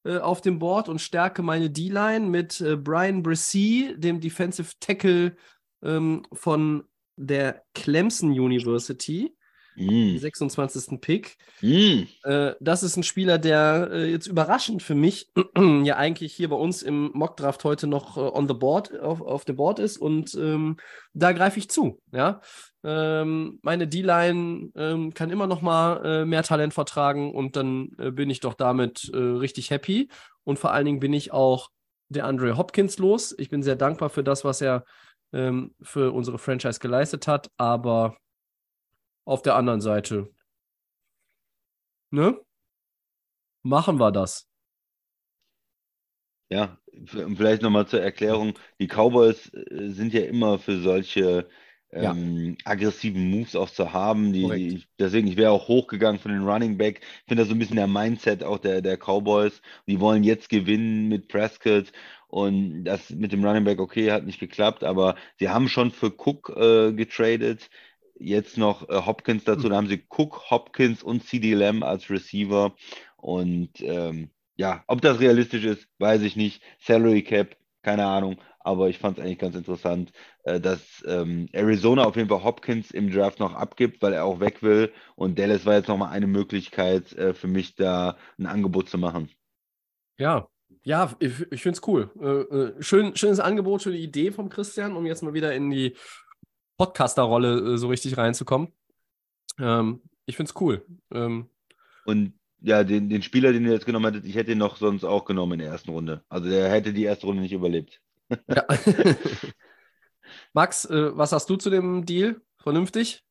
[0.03, 5.37] äh, auf dem Board und stärke meine D-Line mit äh, Brian Brissy, dem Defensive Tackle
[5.81, 6.83] ähm, von
[7.15, 9.35] der Clemson University,
[9.75, 10.17] Mm.
[10.17, 10.99] 26.
[11.01, 11.37] Pick.
[11.61, 12.03] Mm.
[12.23, 15.31] Äh, das ist ein Spieler, der äh, jetzt überraschend für mich
[15.83, 19.45] ja eigentlich hier bei uns im Mockdraft heute noch äh, on the board, auf, auf
[19.45, 20.77] dem Board ist und ähm,
[21.13, 22.01] da greife ich zu.
[22.11, 22.41] Ja?
[22.83, 28.11] Ähm, meine D-Line ähm, kann immer noch mal äh, mehr Talent vertragen und dann äh,
[28.11, 30.09] bin ich doch damit äh, richtig happy
[30.43, 31.69] und vor allen Dingen bin ich auch
[32.09, 33.33] der Andre Hopkins los.
[33.37, 34.85] Ich bin sehr dankbar für das, was er
[35.33, 38.15] ähm, für unsere Franchise geleistet hat, aber
[39.25, 40.31] auf der anderen Seite
[42.11, 42.35] Ne?
[43.63, 44.47] Machen wir das.
[46.49, 46.77] Ja,
[47.35, 48.53] vielleicht nochmal zur Erklärung.
[48.79, 51.47] Die Cowboys äh, sind ja immer für solche
[51.99, 52.11] Ja.
[52.11, 54.31] ähm, aggressiven Moves auch zu haben.
[54.33, 57.01] Die, die, deswegen, ich wäre auch hochgegangen von den Running Back.
[57.01, 59.61] Ich finde das so ein bisschen der Mindset auch der, der Cowboys.
[59.87, 61.91] Die wollen jetzt gewinnen mit Prescott.
[62.27, 66.07] Und das mit dem Running Back, okay, hat nicht geklappt, aber sie haben schon für
[66.11, 67.69] Cook äh, getradet.
[68.17, 69.69] Jetzt noch äh, Hopkins dazu.
[69.69, 72.75] Da haben sie Cook, Hopkins und CD Lamb als Receiver.
[73.17, 76.61] Und ähm, ja, ob das realistisch ist, weiß ich nicht.
[76.79, 78.37] Salary Cap, keine Ahnung.
[78.59, 80.11] Aber ich fand es eigentlich ganz interessant,
[80.43, 84.39] äh, dass ähm, Arizona auf jeden Fall Hopkins im Draft noch abgibt, weil er auch
[84.39, 84.91] weg will.
[85.15, 89.29] Und Dallas war jetzt nochmal eine Möglichkeit äh, für mich, da ein Angebot zu machen.
[90.17, 90.47] Ja,
[90.83, 92.11] ja, ich, ich finde es cool.
[92.19, 95.95] Äh, äh, schön, schönes Angebot, schöne Idee vom Christian, um jetzt mal wieder in die
[96.77, 98.69] Podcaster-Rolle äh, so richtig reinzukommen.
[99.59, 100.85] Ähm, ich finde es cool.
[101.13, 101.49] Ähm,
[102.03, 105.03] Und ja, den, den Spieler, den du jetzt genommen hättest, ich hätte ihn noch sonst
[105.03, 106.23] auch genommen in der ersten Runde.
[106.29, 108.01] Also der hätte die erste Runde nicht überlebt.
[108.47, 108.65] ja.
[110.53, 112.41] Max, äh, was hast du zu dem Deal?
[112.57, 113.23] Vernünftig?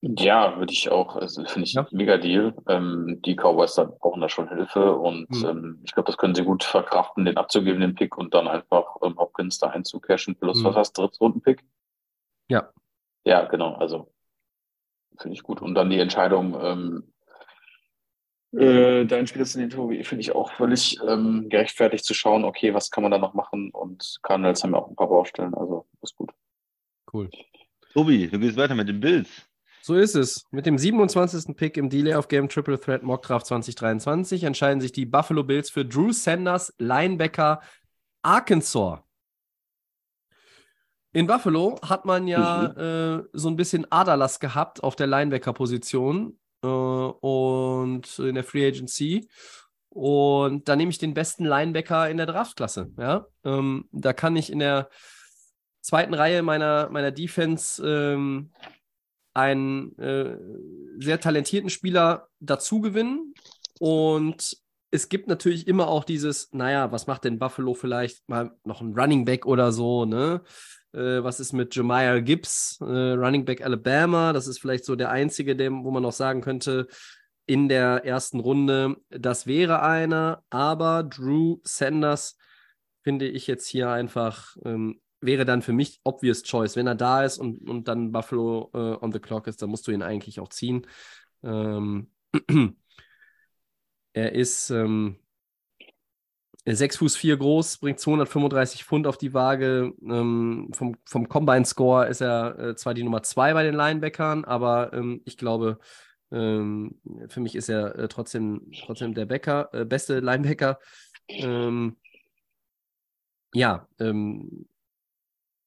[0.00, 1.82] Ja, würde ich auch, also finde ich Ja.
[1.82, 2.54] ein mega Deal.
[2.68, 5.44] Ähm, die Cowboys brauchen da schon Hilfe und Mhm.
[5.44, 8.84] ähm, ich glaube, das können sie gut verkraften, den abzugeben, den Pick und dann einfach
[9.02, 10.36] ähm, Hopkins da einzucashen.
[10.36, 10.64] Plus, Mhm.
[10.64, 11.64] was hast du, Drittrunden-Pick?
[12.48, 12.70] Ja.
[13.24, 14.12] Ja, genau, also
[15.18, 15.60] finde ich gut.
[15.60, 17.12] Und dann die Entscheidung, ähm,
[18.52, 22.72] äh, deinen Spieler zu nehmen, Tobi, finde ich auch völlig ähm, gerechtfertigt zu schauen, okay,
[22.72, 23.70] was kann man da noch machen?
[23.70, 26.30] Und Cardinals haben ja auch ein paar Baustellen, also ist gut.
[27.12, 27.28] Cool.
[27.92, 29.28] Tobi, du gehst weiter mit den Bills.
[29.82, 30.44] So ist es.
[30.50, 31.56] Mit dem 27.
[31.56, 35.70] Pick im Delay of Game Triple Threat Mock Draft 2023 entscheiden sich die Buffalo Bills
[35.70, 37.60] für Drew Sanders, Linebacker
[38.22, 39.00] Arkansas.
[41.12, 46.66] In Buffalo hat man ja äh, so ein bisschen Aderlass gehabt auf der Linebacker-Position äh,
[46.66, 49.28] und in der Free Agency.
[49.88, 52.92] Und da nehme ich den besten Linebacker in der Draftklasse.
[52.98, 53.26] Ja?
[53.44, 54.90] Ähm, da kann ich in der
[55.80, 58.52] zweiten Reihe meiner, meiner Defense ähm,
[59.32, 60.36] einen äh,
[60.98, 63.32] sehr talentierten Spieler dazu gewinnen.
[63.80, 64.58] Und
[64.90, 68.98] es gibt natürlich immer auch dieses, naja, was macht denn Buffalo vielleicht mal noch ein
[68.98, 70.42] Running Back oder so, ne?
[70.92, 74.32] Äh, was ist mit Jemiah Gibbs, äh, Running Back Alabama?
[74.32, 76.88] Das ist vielleicht so der einzige, dem, wo man noch sagen könnte,
[77.46, 80.42] in der ersten Runde, das wäre einer.
[80.50, 82.36] Aber Drew Sanders
[83.02, 86.76] finde ich jetzt hier einfach ähm, wäre dann für mich obvious choice.
[86.76, 89.86] Wenn er da ist und, und dann Buffalo äh, on the clock ist, dann musst
[89.86, 90.86] du ihn eigentlich auch ziehen.
[91.42, 92.10] Ähm,
[94.12, 95.18] er ist, ähm,
[96.76, 99.92] 6 Fuß 4 groß, bringt 235 Pfund auf die Waage.
[100.02, 104.92] Ähm, vom, vom Combine-Score ist er äh, zwar die Nummer 2 bei den Linebackern, aber
[104.92, 105.78] ähm, ich glaube,
[106.30, 110.78] ähm, für mich ist er äh, trotzdem, trotzdem der Bäcker, äh, beste Linebacker.
[111.28, 111.96] Ähm,
[113.54, 114.66] ja, ähm,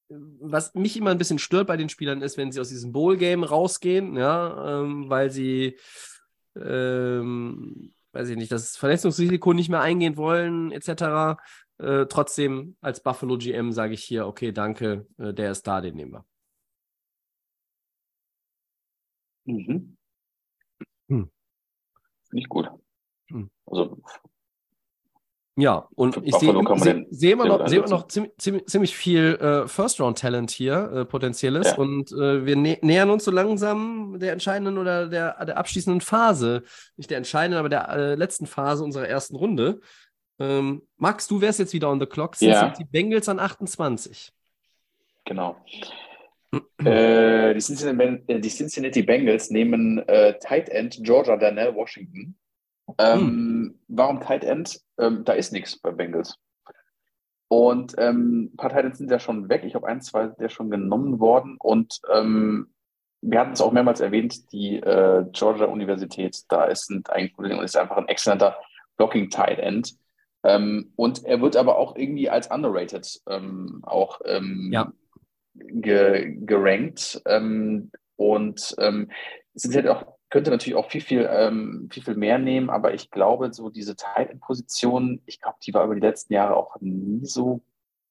[0.10, 3.44] was mich immer ein bisschen stört bei den Spielern ist, wenn sie aus diesem Bowl-Game
[3.44, 5.78] rausgehen, ja, ähm, weil sie
[8.14, 11.40] weiß ich nicht, das Verletzungsrisiko nicht mehr eingehen wollen, etc.
[11.78, 15.96] Äh, trotzdem als Buffalo GM sage ich hier, okay, danke, äh, der ist da, den
[15.96, 16.26] nehmen wir.
[19.46, 19.98] Mhm.
[21.10, 21.32] Hm.
[22.30, 22.70] Finde ich gut.
[23.30, 23.50] Hm.
[23.66, 24.02] Also
[25.58, 26.54] Ja, und ich sehe
[27.10, 31.72] seh, immer noch, seh immer noch ziemlich, ziemlich, viel äh, First-Round-Talent hier, äh, potenzielles.
[31.72, 31.78] Ja.
[31.78, 36.64] Und äh, wir nä nähern uns so langsam der entscheidenden oder der, der abschließenden Phase.
[36.96, 39.82] Nicht der entscheidenden, aber der äh, letzten Phase unserer ersten Runde.
[40.40, 42.38] Ähm, Max, du wärst jetzt wieder on the clock.
[42.38, 42.70] Sind Ja.
[42.70, 44.32] die Bengals an 28?
[45.26, 45.58] Genau.
[46.86, 50.02] äh, die, Cincinnati, äh, die Cincinnati Bengals nehmen
[50.40, 52.36] Tight End Georgia Darnell Washington.
[52.98, 54.82] Ähm, Warum Tight End?
[54.98, 56.38] Ähm, da ist nichts bei Bengals.
[57.48, 59.64] Und ähm, ein paar Tight Ends sind ja schon weg.
[59.66, 61.58] Ich habe ein, zwei sind ja schon genommen worden.
[61.60, 62.74] Und ähm,
[63.22, 67.64] wir hatten es auch mehrmals erwähnt, die äh, Georgia Universität, da ist ein, ein und
[67.64, 68.58] ist einfach ein exzellenter
[68.96, 69.98] Blocking Tight End.
[70.44, 74.92] Ähm, und er wird aber auch irgendwie als underrated ähm, auch Ja.
[75.54, 77.22] ge gerankt.
[78.16, 78.76] Und
[79.54, 82.94] es ist halt auch, könnte natürlich auch viel, viel, ähm, viel, viel mehr nehmen, aber
[82.94, 86.56] ich glaube, so diese Tight End Position, ich glaube, die war über die letzten Jahre
[86.56, 87.62] auch nie so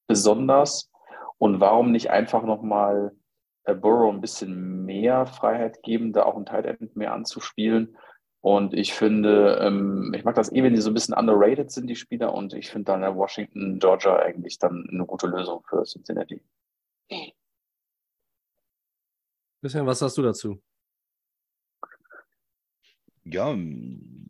[0.06, 0.90] besonders.
[1.38, 3.16] Und warum nicht einfach nochmal
[3.64, 7.97] äh, Burrow ein bisschen mehr Freiheit geben, da auch ein Tight End mehr anzuspielen?
[8.42, 11.86] Und ich finde, ähm, ich mag das eh, wenn die so ein bisschen underrated sind,
[11.86, 12.34] die Spieler.
[12.34, 16.42] Und ich finde dann äh, Washington, Georgia eigentlich dann eine gute Lösung für Cincinnati.
[19.62, 20.60] Christian, was hast du dazu?
[23.32, 23.57] Ja,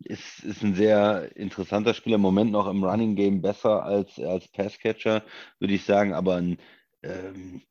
[0.05, 2.17] ist, ist ein sehr interessanter Spieler.
[2.17, 5.25] Im Moment noch im Running Game besser als, als Passcatcher,
[5.59, 6.59] würde ich sagen, aber ein,
[7.03, 7.63] ähm,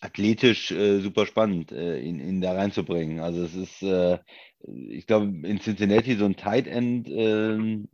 [0.00, 3.20] athletisch äh, super spannend, äh, ihn, ihn da reinzubringen.
[3.20, 4.18] Also es ist, äh,
[4.88, 7.88] ich glaube, in Cincinnati so ein Tight End ähm,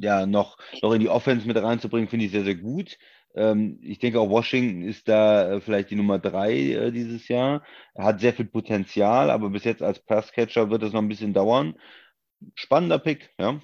[0.00, 2.98] ja, noch, noch in die Offense mit reinzubringen, finde ich sehr, sehr gut.
[3.38, 7.62] Ähm, ich denke auch Washington ist da äh, vielleicht die Nummer drei äh, dieses Jahr.
[7.96, 11.74] Hat sehr viel Potenzial, aber bis jetzt als Passcatcher wird es noch ein bisschen dauern.
[12.54, 13.60] Spannender Pick, ja.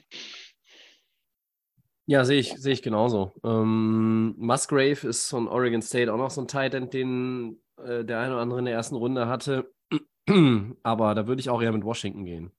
[2.06, 3.32] Ja, sehe ich, sehe ich genauso.
[3.42, 8.20] Ähm, Musgrave ist von Oregon State auch noch so ein Tight End, den äh, der
[8.20, 9.72] eine oder andere in der ersten Runde hatte.
[10.82, 12.52] Aber da würde ich auch eher mit Washington gehen.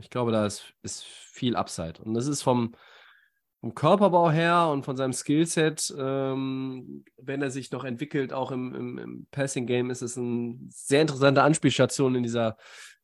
[0.00, 2.02] Ich glaube, da ist, ist viel Upside.
[2.02, 2.74] Und das ist vom,
[3.62, 8.74] vom Körperbau her und von seinem Skillset, ähm, wenn er sich noch entwickelt, auch im,
[8.74, 12.56] im, im Passing-Game, ist es eine sehr interessante Anspielstation in dieser,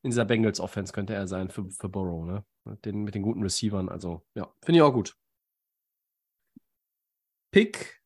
[0.02, 2.44] in dieser Bengals-Offense, könnte er sein für, für Burrow, ne?
[2.64, 3.88] Mit den, mit den guten Receivern.
[3.88, 5.14] Also, ja, finde ich auch gut.
[7.52, 8.02] Pick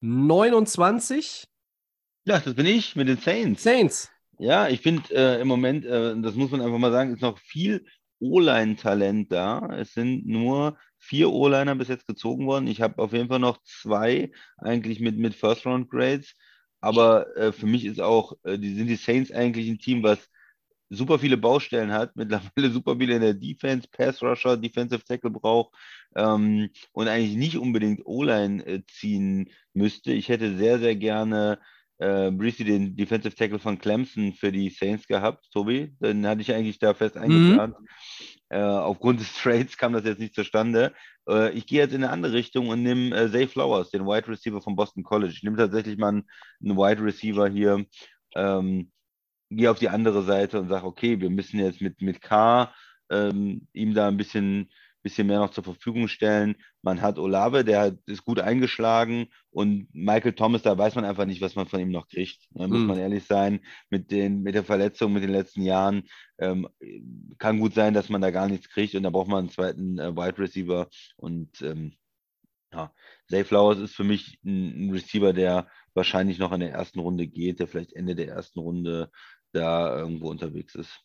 [0.00, 1.48] 29,
[2.26, 3.62] Ja, das bin ich mit den Saints.
[3.62, 4.10] Saints.
[4.38, 7.38] Ja, ich finde äh, im Moment, äh, das muss man einfach mal sagen, ist noch
[7.38, 7.86] viel
[8.20, 9.68] O-Line-Talent da.
[9.78, 12.66] Es sind nur vier O-Liner bis jetzt gezogen worden.
[12.66, 16.34] Ich habe auf jeden Fall noch zwei eigentlich mit, mit First-Round-Grades.
[16.80, 20.28] Aber äh, für mich ist auch, äh, die, sind die Saints eigentlich ein Team, was
[20.90, 25.74] super viele Baustellen hat, mittlerweile super viele in der Defense, Pass-Rusher, Defensive Tackle braucht
[26.16, 30.12] ähm, und eigentlich nicht unbedingt O-Line äh, ziehen müsste.
[30.12, 31.58] Ich hätte sehr, sehr gerne
[31.98, 35.94] äh, Breezy, den Defensive Tackle von Clemson, für die Saints gehabt, Tobi.
[36.00, 37.76] Den hatte ich eigentlich da fest eingeplant.
[38.50, 40.94] Äh, aufgrund des Trades kam das jetzt nicht zustande.
[41.28, 44.28] Äh, ich gehe jetzt in eine andere Richtung und nehme äh, Zay Flowers, den Wide
[44.28, 45.34] Receiver von Boston College.
[45.34, 46.24] Ich nehme tatsächlich mal einen,
[46.62, 47.84] einen Wide Receiver hier,
[48.34, 48.90] ähm,
[49.50, 52.72] gehe auf die andere Seite und sage, okay, wir müssen jetzt mit, mit K
[53.10, 54.70] ähm, ihm da ein bisschen,
[55.08, 56.56] bisschen mehr noch zur Verfügung stellen.
[56.82, 61.24] Man hat Olave, der hat, ist gut eingeschlagen und Michael Thomas, da weiß man einfach
[61.26, 62.46] nicht, was man von ihm noch kriegt.
[62.50, 62.86] Da muss Mhm.
[62.86, 63.60] man ehrlich sein,
[63.90, 66.04] mit, den, mit der Verletzung, mit den letzten Jahren.
[66.38, 66.68] Ähm,
[67.38, 69.98] kann gut sein, dass man da gar nichts kriegt und da braucht man einen zweiten
[69.98, 70.88] äh, Wide Receiver.
[71.16, 71.94] Und ähm,
[72.72, 72.92] ja,
[73.28, 77.26] Zay Flowers ist für mich ein, ein Receiver, der wahrscheinlich noch in der ersten Runde
[77.26, 79.10] geht, der vielleicht Ende der ersten Runde
[79.52, 81.00] da irgendwo unterwegs ist.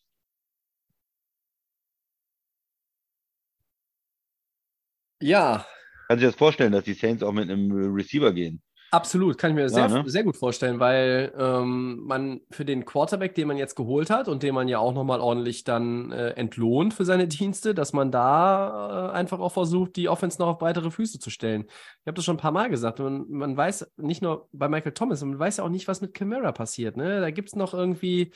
[5.24, 5.64] Ja,
[6.06, 8.62] Kannst du dir das vorstellen, dass die Saints auch mit einem Receiver gehen?
[8.90, 10.08] Absolut, kann ich mir sehr, Ja, ne?
[10.08, 14.44] sehr gut vorstellen, weil ähm, man für den Quarterback, den man jetzt geholt hat und
[14.44, 19.08] den man ja auch nochmal ordentlich dann äh, entlohnt für seine Dienste, dass man da
[19.08, 21.64] äh, einfach auch versucht, die Offense noch auf breitere Füße zu stellen.
[22.02, 23.00] Ich habe das schon ein paar Mal gesagt.
[23.00, 26.14] Man, man weiß nicht nur bei Michael Thomas, man weiß ja auch nicht, was mit
[26.14, 26.96] Camara passiert.
[26.96, 27.20] Ne?
[27.20, 28.30] Da gibt es noch irgendwie,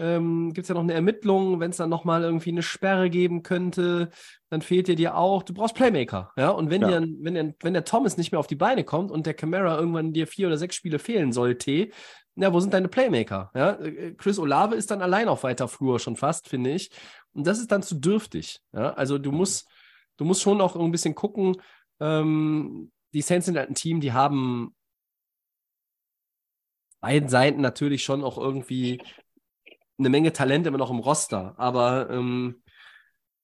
[0.00, 3.42] ähm, gibt es ja noch eine Ermittlung, wenn es dann nochmal irgendwie eine Sperre geben
[3.42, 4.08] könnte,
[4.48, 6.88] dann fehlt dir dir auch, du brauchst Playmaker, ja, und wenn, Ja.
[6.88, 9.78] dir, wenn, der, wenn der Thomas nicht mehr auf die Beine kommt und der Camara
[9.78, 11.90] irgendwann dir vier oder sechs Spiele fehlen sollte,
[12.36, 15.98] ja, wo sind deine Playmaker, ja, Äh, Chris Olave ist dann allein auf weiter Flur
[16.00, 16.90] schon fast, finde ich,
[17.34, 19.68] und das ist dann zu dürftig, ja, also du musst,
[20.16, 21.56] du musst schon auch ein bisschen gucken,
[22.00, 24.74] ähm, die Saints sind halt ein Team, die haben
[27.00, 29.02] beiden Seiten natürlich schon auch irgendwie
[30.00, 32.62] eine Menge Talent immer noch im Roster, aber ähm,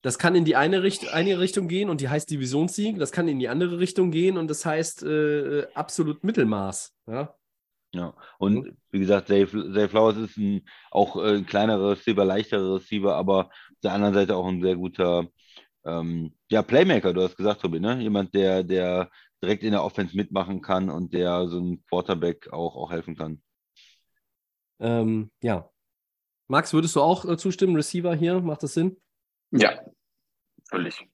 [0.02, 3.28] das kann in die eine, Richt eine Richtung gehen und die heißt Divisionssieg, das kann
[3.28, 6.94] in die andere Richtung gehen und das heißt äh, absolut Mittelmaß.
[7.06, 7.34] Ja?
[7.92, 12.74] Ja, und wie gesagt, Zay, Zay Flowers ist ein, auch äh, ein kleinerer Receiver, leichterer
[12.76, 15.28] Receiver, aber auf der anderen Seite auch ein sehr guter
[15.84, 18.00] ähm, ja, Playmaker, du hast gesagt, Tobi, ne?
[18.00, 19.08] Jemand, der, der
[19.42, 23.42] direkt in der Offense mitmachen kann und der so ein Quarterback auch, auch helfen kann.
[24.80, 25.70] Ähm, ja.
[26.48, 27.74] Max, würdest du auch äh, zustimmen?
[27.76, 29.00] Receiver hier, macht das Sinn?
[29.50, 29.80] Ja,
[30.68, 31.08] völlig.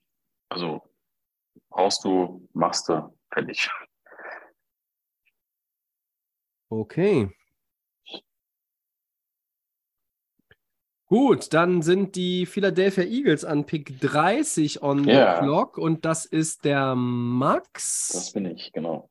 [0.49, 0.83] Also
[1.71, 3.69] brauchst du, machst du, fertig.
[6.69, 7.31] Okay.
[11.07, 15.37] Gut, dann sind die Philadelphia Eagles an Pick 30 on Ja.
[15.37, 18.09] the clock und das ist der Max.
[18.15, 19.11] Das bin ich, genau.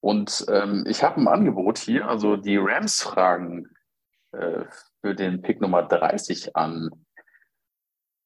[0.00, 3.70] Und ähm, ich habe ein Angebot hier, also die Rams fragen
[4.36, 4.64] äh,
[5.00, 6.90] für den Pick Nummer 30 an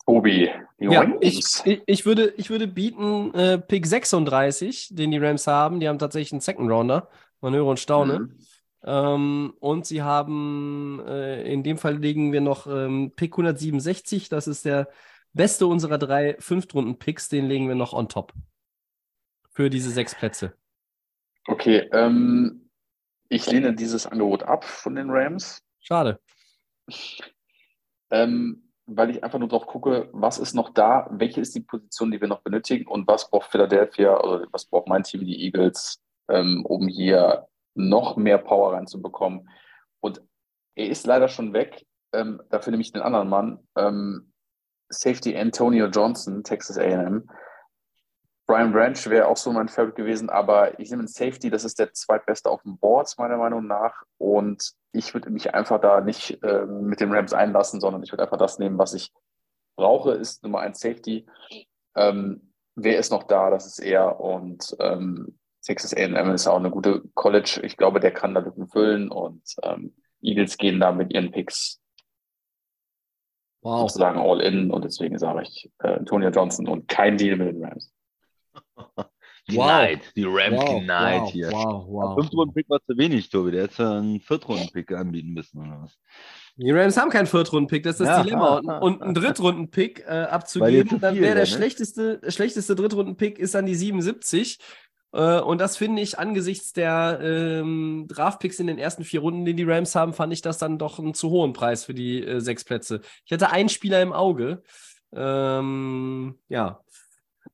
[0.07, 0.51] Tobi.
[0.79, 5.79] Ja, ich, ich, ich, würde, ich würde bieten äh, Pick 36, den die Rams haben.
[5.79, 7.09] Die haben tatsächlich einen Second Rounder.
[7.41, 8.19] Man höre und staune.
[8.19, 8.39] Mhm.
[8.83, 14.29] Ähm, und sie haben, äh, in dem Fall legen wir noch ähm, Pick 167.
[14.29, 14.89] Das ist der
[15.33, 17.29] beste unserer drei Fünftrunden-Picks.
[17.29, 18.33] Den legen wir noch on top.
[19.53, 20.55] Für diese sechs Plätze.
[21.47, 22.71] Okay, ähm,
[23.29, 26.21] ich lehne dieses Angebot ab von den Rams, Schade.
[28.11, 32.11] ähm, weil ich einfach nur drauf gucke, was ist noch da, welche ist die Position,
[32.11, 36.03] die wir noch benötigen und was braucht Philadelphia oder was braucht mein Team, die Eagles,
[36.29, 39.49] ähm, um hier noch mehr Power reinzubekommen.
[40.01, 40.23] Und
[40.75, 41.87] er ist leider schon weg.
[42.13, 43.69] Ähm, dafür nehme ich den anderen Mann.
[43.77, 44.33] Ähm,
[44.89, 47.31] Safety Antonio Johnson, Texas AM.
[48.51, 51.79] Brian Branch wäre auch so mein Favorite gewesen, aber ich nehme einen Safety, das ist
[51.79, 54.03] der zweitbeste auf dem Board, meiner Meinung nach.
[54.19, 58.25] Und ich würde mich einfach da nicht äh, mit den Rams einlassen, sondern ich würde
[58.25, 59.13] einfach das nehmen, was ich
[59.77, 61.29] brauche, ist Nummer eins Safety.
[61.95, 63.51] Ähm, wer ist noch da?
[63.51, 64.19] Das ist er.
[64.19, 67.61] Und ähm, Texas A&M ist auch eine gute College.
[67.63, 71.81] Ich glaube, der kann da Lücken füllen und ähm, Eagles gehen da mit ihren Picks
[73.63, 73.83] Wow.
[73.83, 77.65] sozusagen all in und deswegen sage ich äh, Antonio Johnson und kein Deal mit den
[77.65, 77.93] Rams.
[79.49, 80.01] Denied.
[80.17, 81.51] Die Rams Wow, denied wow, hier.
[81.51, 82.15] wow, wow.
[82.15, 83.53] Fünftrunden-Pick war zu wenig, Tobi.
[83.53, 85.99] Der hätte einen Viertrunden-Pick anbieten müssen, oder was?
[86.57, 88.23] Die Rams haben keinen Viertrunden-Pick, das ist das Ja.
[88.23, 88.59] Dilemma.
[88.59, 91.47] Und, und einen Drittrunden-Pick äh, abzugeben, zu dann wäre der ne?
[91.47, 94.59] schlechteste, schlechteste Drittrunden-Pick ist dann die 77.
[95.13, 99.55] Äh, und das finde ich angesichts der ähm, Draft-Picks in den ersten vier Runden, die
[99.55, 102.41] die Rams haben, fand ich das dann doch einen zu hohen Preis für die äh,
[102.41, 103.01] sechs Plätze.
[103.25, 104.63] Ich hatte einen Spieler im Auge,
[105.13, 106.81] ähm, ja,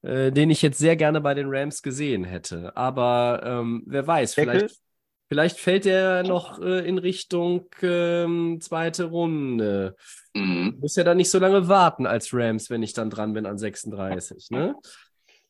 [0.02, 2.76] äh, den ich jetzt sehr gerne bei den Rams gesehen hätte.
[2.76, 4.80] Aber ähm, wer weiß, vielleicht,
[5.28, 9.96] vielleicht fällt er noch äh, in Richtung ähm, zweite Runde.
[10.34, 10.76] Mhm.
[10.80, 13.58] Muss ja dann nicht so lange warten als Rams, wenn ich dann dran bin an
[13.58, 14.50] 36.
[14.50, 14.76] Ne?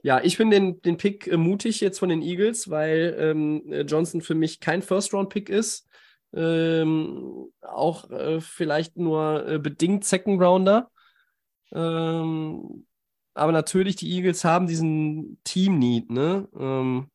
[0.02, 3.80] Ja, ich bin den, den Pick äh, mutig jetzt von den Eagles, weil ähm, äh,
[3.82, 5.88] Johnson für mich kein First-Round-Pick ist.
[6.32, 10.90] Ähm, auch äh, vielleicht nur äh, bedingt Second-Rounder.
[11.72, 12.86] Ähm,
[13.36, 16.10] aber natürlich, die Eagles haben diesen Team-Need.
[16.10, 16.48] Ne?
[16.58, 17.10] Ähm,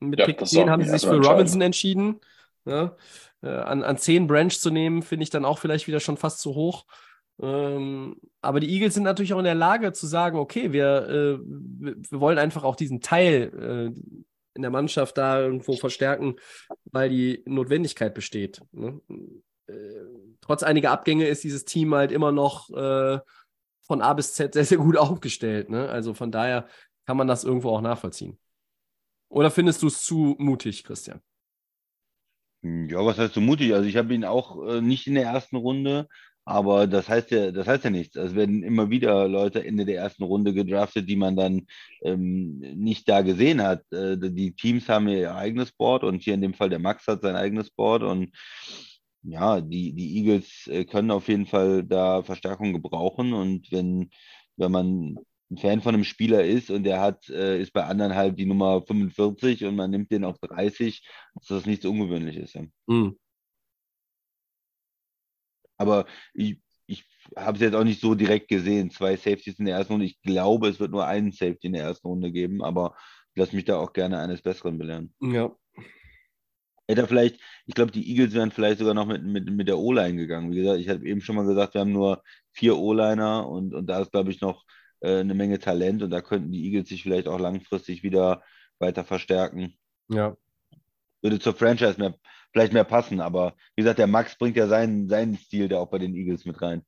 [0.00, 1.28] mit Ja, Pick das 10 ist auch haben sie sich erste für.
[1.28, 2.20] Robinson entschieden.
[2.64, 2.96] Ja?
[3.42, 6.40] Äh, an, an 10 Branch zu nehmen, finde ich dann auch vielleicht wieder schon fast
[6.40, 6.86] zu hoch.
[7.40, 11.38] Ähm, aber die Eagles sind natürlich auch in der Lage zu sagen, okay, wir, äh,
[11.44, 14.00] wir wir wollen einfach auch diesen Teil äh,
[14.54, 16.36] in der Mannschaft da irgendwo verstärken,
[16.84, 18.60] weil die Notwendigkeit besteht.
[18.72, 19.00] Ne?
[19.68, 19.72] Äh,
[20.40, 23.20] trotz einiger Abgänge ist dieses Team halt immer noch äh,
[23.90, 25.68] von A bis Z sehr, sehr gut aufgestellt.
[25.68, 25.88] Ne?
[25.88, 26.68] Also von daher
[27.06, 28.38] kann man das irgendwo auch nachvollziehen.
[29.28, 31.20] Oder findest du es zu mutig, Christian?
[32.62, 33.74] Ja, was heißt so mutig?
[33.74, 36.06] Also ich habe ihn auch äh, nicht in der ersten Runde,
[36.44, 38.16] Aber das heißt ja, das heißt ja nichts.
[38.16, 41.66] Es werden immer wieder Leute Ende der ersten Runde gedraftet, die man dann
[42.02, 43.82] ähm, nicht da gesehen hat.
[43.92, 47.22] Äh, die Teams haben ihr eigenes Board und hier in dem Fall der Max hat
[47.22, 48.30] sein eigenes Board und
[49.22, 54.10] ja, die, die Eagles äh, können auf jeden Fall da Verstärkung gebrauchen und wenn,
[54.56, 55.18] wenn man
[55.50, 58.46] ein Fan von einem Spieler ist und der hat, äh, ist bei anderen halt die
[58.46, 61.02] Nummer 45 und man nimmt den auf 30,
[61.40, 62.54] ist das nichts Ungewöhnliches.
[62.54, 62.62] Ja.
[62.86, 63.18] Mhm.
[65.76, 67.04] Aber ich, ich
[67.36, 68.90] habe es jetzt auch nicht so direkt gesehen.
[68.90, 70.06] Zwei Safeties in der ersten Runde.
[70.06, 72.94] Ich glaube, es wird nur einen Safety in der ersten Runde geben, aber
[73.32, 75.14] ich lasse mich da auch gerne eines Besseren belehren.
[75.20, 75.56] Ja.
[76.90, 79.78] Hätte er vielleicht, ich glaube, die Eagles wären vielleicht sogar noch mit, mit, mit der
[79.78, 80.50] O-Line gegangen.
[80.50, 82.22] Wie gesagt, ich habe eben schon mal gesagt, wir haben nur
[82.52, 84.64] vier O-Liner und, und da ist, glaube ich, noch
[85.00, 88.42] äh, eine Menge Talent und da könnten die Eagles sich vielleicht auch langfristig wieder
[88.80, 89.74] weiter verstärken.
[90.08, 90.36] Ja.
[91.22, 92.16] Würde zur Franchise mehr,
[92.52, 95.90] vielleicht mehr passen, aber wie gesagt, der Max bringt ja seinen, seinen Stil da auch
[95.90, 96.82] bei den Eagles mit rein.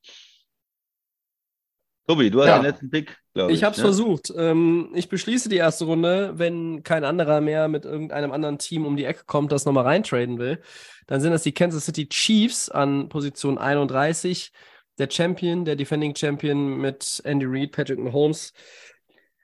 [2.07, 2.59] Tobi, du hast ja.
[2.59, 3.59] den letzten Pick, glaube ich.
[3.59, 3.85] Ich habe es ne?
[3.85, 4.33] versucht.
[4.37, 6.33] Ähm, ich beschließe die erste Runde.
[6.35, 10.39] Wenn kein anderer mehr mit irgendeinem anderen Team um die Ecke kommt, das nochmal reintraden
[10.39, 10.61] will,
[11.07, 14.53] dann sind das die Kansas City Chiefs an Position 31
[14.99, 18.53] der Champion, der Defending Champion mit Andy Reid, Patrick Mahomes.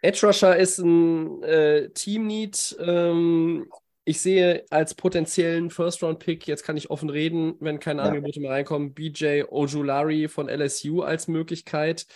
[0.03, 2.77] Edge Rusher ist ein äh, Team-Need.
[2.81, 3.67] Ähm,
[4.05, 8.03] ich sehe als potenziellen First-Round-Pick, jetzt kann ich offen reden, wenn keine.
[8.03, 12.07] Angebote mehr reinkommen, BJ Ojulari von LSU als Möglichkeit.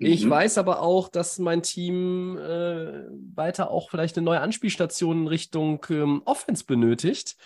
[0.00, 0.06] Mhm.
[0.06, 3.04] Ich weiß aber auch, dass mein Team äh,
[3.34, 7.36] weiter auch vielleicht eine neue Anspielstation in Richtung ähm, Offense benötigt.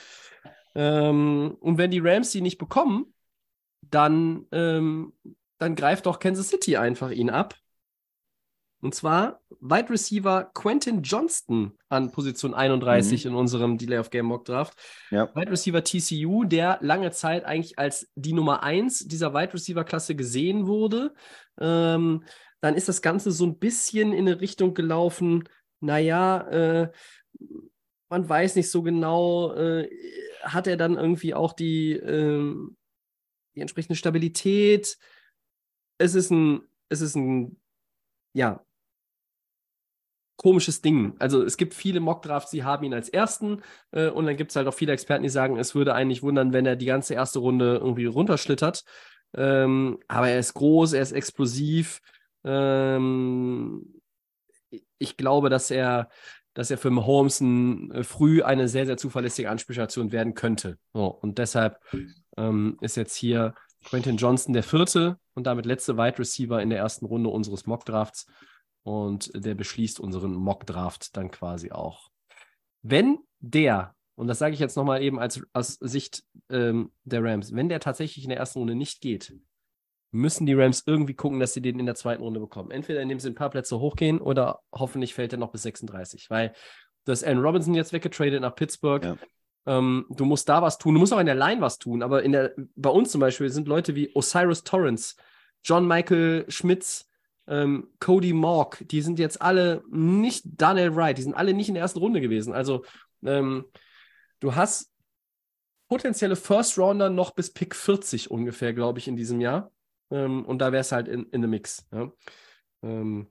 [0.74, 3.12] Ähm, und wenn die Rams die nicht bekommen,
[3.82, 5.12] dann, ähm,
[5.58, 7.56] dann greift doch Kansas City einfach ihn ab.
[8.84, 13.30] Und zwar Wide Receiver Quentin Johnston an Position 31 mhm.
[13.30, 14.78] in unserem Delay of Game Mock Draft.
[15.10, 15.34] Ja.
[15.34, 20.14] Wide Receiver TCU, der lange Zeit eigentlich als die Nummer 1 dieser Wide Receiver Klasse
[20.14, 21.14] gesehen wurde.
[21.58, 22.24] Ähm,
[22.64, 25.46] dann ist das Ganze so ein bisschen in eine Richtung gelaufen,
[25.80, 26.92] naja, äh,
[28.08, 29.90] man weiß nicht so genau, äh,
[30.40, 32.54] hat er dann irgendwie auch die, äh,
[33.54, 34.96] die entsprechende Stabilität.
[35.98, 37.60] Es ist ein, es ist ein,
[38.32, 38.64] ja,
[40.38, 41.16] komisches Ding.
[41.18, 43.60] Also es gibt viele Mockdrafts, die haben ihn als ersten
[43.90, 46.54] äh, und dann gibt es halt auch viele Experten, die sagen, es würde eigentlich wundern,
[46.54, 48.84] wenn er die ganze erste Runde irgendwie runterschlittert.
[49.36, 52.00] Ähm, aber er ist groß, er ist explosiv.
[52.44, 54.00] Ähm,
[54.98, 56.08] ich glaube, dass er,
[56.54, 60.78] dass er für Mahomes ein, äh, früh eine sehr, sehr zuverlässige Anspielstation werden könnte.
[60.92, 61.80] So, und deshalb
[62.36, 63.54] ähm, ist jetzt hier
[63.84, 68.26] Quentin Johnson der vierte und damit letzte Wide Receiver in der ersten Runde unseres Mock-Drafts.
[68.82, 72.10] Und der beschließt unseren Mock-Draft dann quasi auch.
[72.82, 77.54] Wenn der, und das sage ich jetzt nochmal eben als, aus Sicht ähm, der Rams,
[77.54, 79.34] wenn der tatsächlich in der ersten Runde nicht geht,
[80.14, 82.70] müssen die Rams irgendwie gucken, dass sie den in der zweiten Runde bekommen.
[82.70, 86.54] Entweder indem sie ein paar Plätze hochgehen oder hoffentlich fällt er noch bis 36, weil
[87.04, 89.04] das Allen Robinson jetzt weggetradet nach Pittsburgh.
[89.04, 89.16] Ja.
[89.66, 90.94] Ähm, du musst da was tun.
[90.94, 92.02] Du musst auch in der Line was tun.
[92.02, 95.16] Aber in der, bei uns zum Beispiel sind Leute wie Osiris Torrance,
[95.62, 97.08] John Michael Schmitz,
[97.46, 101.74] ähm, Cody Mork, die sind jetzt alle nicht Daniel Wright, die sind alle nicht in
[101.74, 102.54] der ersten Runde gewesen.
[102.54, 102.84] Also
[103.22, 103.66] ähm,
[104.40, 104.90] du hast
[105.88, 109.70] potenzielle First Rounder noch bis Pick 40 ungefähr, glaube ich, in diesem Jahr.
[110.10, 111.86] Ähm, und da wäre es halt in, in the Mix.
[111.92, 112.12] Ja?
[112.82, 113.28] Ähm,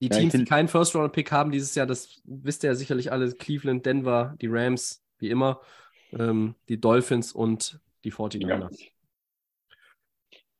[0.00, 3.32] die ja, Teams, die keinen First-Round-Pick haben dieses Jahr, das wisst ihr ja sicherlich alle,
[3.32, 5.60] Cleveland, Denver, die Rams, wie immer,
[6.12, 8.90] ähm, die Dolphins und die 49ers.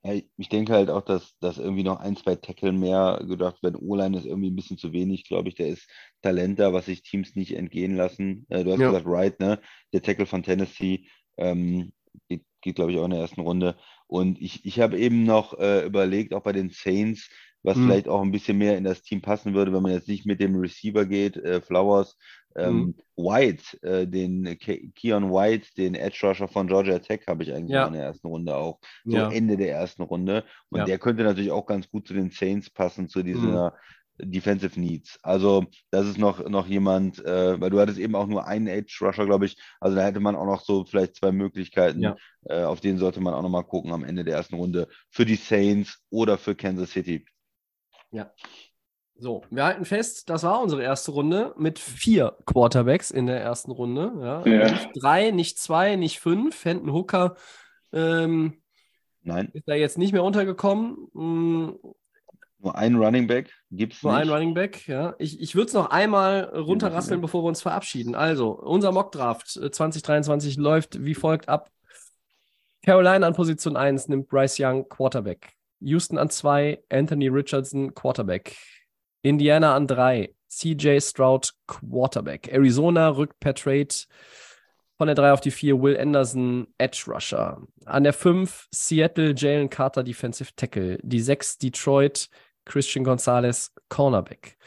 [0.03, 0.13] Ja.
[0.13, 0.23] ja.
[0.39, 3.77] ich denke halt auch, dass, dass irgendwie noch ein, zwei Tackle mehr gedacht werden.
[3.77, 5.55] O-Line ist irgendwie ein bisschen zu wenig, glaube ich.
[5.55, 5.87] Der ist
[6.23, 8.47] Talent da, was sich Teams nicht entgehen lassen.
[8.49, 8.89] Äh, du hast ja.
[8.89, 9.61] gesagt, Wright, ne?
[9.93, 11.93] Der Tackle von Tennessee ähm,
[12.29, 13.77] geht, geht glaube ich, auch in der ersten Runde.
[14.07, 17.29] Und ich, ich habe eben noch äh, überlegt, auch bei den Saints,
[17.63, 17.87] was mhm.
[17.87, 20.41] vielleicht auch ein bisschen mehr in das Team passen würde, wenn man jetzt nicht mit
[20.41, 22.17] dem Receiver geht, äh, Flowers,
[22.55, 22.95] ähm, mhm.
[23.17, 27.73] White, äh, den Ke Keon White, den Edge Rusher von Georgia Tech, habe ich eigentlich
[27.73, 27.87] ja.
[27.87, 29.31] in der ersten Runde auch, so ja.
[29.31, 30.45] Ende der ersten Runde.
[30.71, 30.85] Und ja.
[30.85, 33.77] der könnte natürlich auch ganz gut zu den Saints passen, zu dieser mhm.
[34.19, 35.19] Defensive Needs.
[35.23, 38.99] Also, das ist noch, noch jemand, äh, weil du hattest eben auch nur einen Edge
[39.01, 39.57] Rusher, glaube ich.
[39.81, 42.01] Also, da hätte man auch noch so vielleicht zwei Möglichkeiten.
[42.01, 42.17] Ja.
[42.45, 45.25] Äh, auf denen sollte man auch noch mal gucken am Ende der ersten Runde für
[45.25, 47.25] die Saints oder für Kansas City.
[48.11, 48.33] Ja.
[49.19, 53.71] So, wir halten fest, das war unsere erste Runde mit vier Quarterbacks in der ersten
[53.71, 54.13] Runde.
[54.21, 54.47] Ja.
[54.47, 54.71] ja.
[54.71, 56.55] Nicht drei, nicht zwei, nicht fünf.
[56.55, 57.37] Fenton Hooker
[57.93, 58.61] ähm,
[59.23, 59.49] Nein.
[59.55, 61.09] ist da jetzt nicht mehr untergekommen.
[62.59, 65.15] Nur ein Running Back gibt es Nur ein Running Back, ja.
[65.19, 68.15] Ich, ich würde es noch einmal runterrasseln, bevor wir uns verabschieden.
[68.15, 71.71] Also, unser Mockdraft 2023 äh, läuft wie folgt ab.
[72.83, 75.53] Carolina an Position 1 nimmt Bryce Young Quarterback.
[75.81, 78.57] Houston an 2, Anthony Richardson Quarterback.
[79.23, 82.49] Indiana an 3, CJ Stroud Quarterback.
[82.49, 83.89] Arizona rückt per Trade
[84.97, 87.61] von der 3 auf die 4 Will Anderson Edge Rusher.
[87.85, 90.99] An der 5 Seattle Jalen Carter Defensive Tackle.
[91.03, 92.29] Die 6 Detroit
[92.67, 94.59] Christian Gonzalez Cornerback.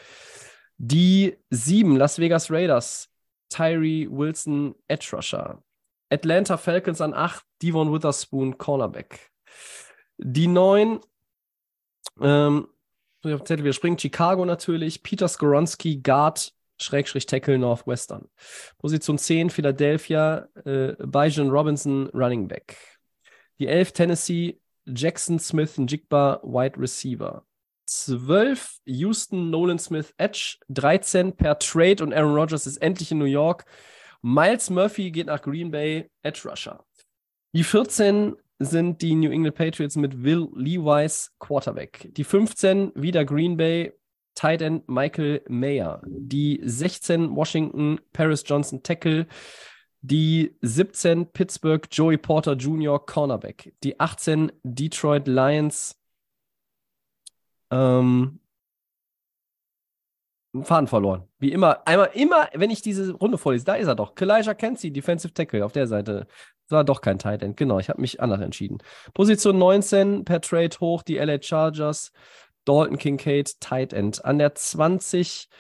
[0.78, 3.10] Die 7 Las Vegas Raiders
[3.50, 5.61] Tyree Wilson Edge Rusher.
[6.10, 9.30] Atlanta Falcons an 8 Devon Witherspoon Cornerback.
[10.18, 11.00] Die 9
[12.22, 12.68] ähm,
[13.22, 18.30] wir springen Chicago natürlich, Peter Skoronski Guard Schrägstrich Tackle Northwestern.
[18.78, 22.78] Position 10 Philadelphia, äh, Bijan Robinson Running Back.
[23.60, 27.45] Die 11 Tennessee, Jackson Smith Njigba Wide Receiver.
[27.90, 30.58] 12 Houston Nolan Smith Edge.
[30.69, 33.66] 13 per Trade und Aaron Rodgers ist endlich in New York.
[34.22, 36.85] Miles Murphy geht nach Green Bay Edge Rusher.
[37.53, 42.09] Die 14 sind die New England Patriots mit Will Levis Quarterback.
[42.14, 43.93] Die 15 wieder Green Bay
[44.35, 46.01] Tight End Michael Mayer.
[46.06, 49.27] Die 16 Washington Paris Johnson Tackle.
[50.01, 53.03] Die 17 Pittsburgh Joey Porter Jr.
[53.03, 53.74] Cornerback.
[53.84, 55.99] Die 18 Detroit Lions
[57.72, 58.39] ähm,
[60.64, 61.27] Faden verloren.
[61.38, 64.15] Wie immer, einmal, immer, wenn ich diese Runde vorlese, da ist er doch.
[64.15, 66.27] Kalijah Kenzie, Defensive Tackle auf der Seite.
[66.67, 67.56] Das war doch kein Tight End.
[67.56, 68.80] Genau, ich habe mich anders entschieden.
[69.14, 72.11] Position 19 per Trade hoch, die LA Chargers.
[72.65, 74.23] Dalton Kincaid, Tight End.
[74.25, 75.56] An der 20, äh,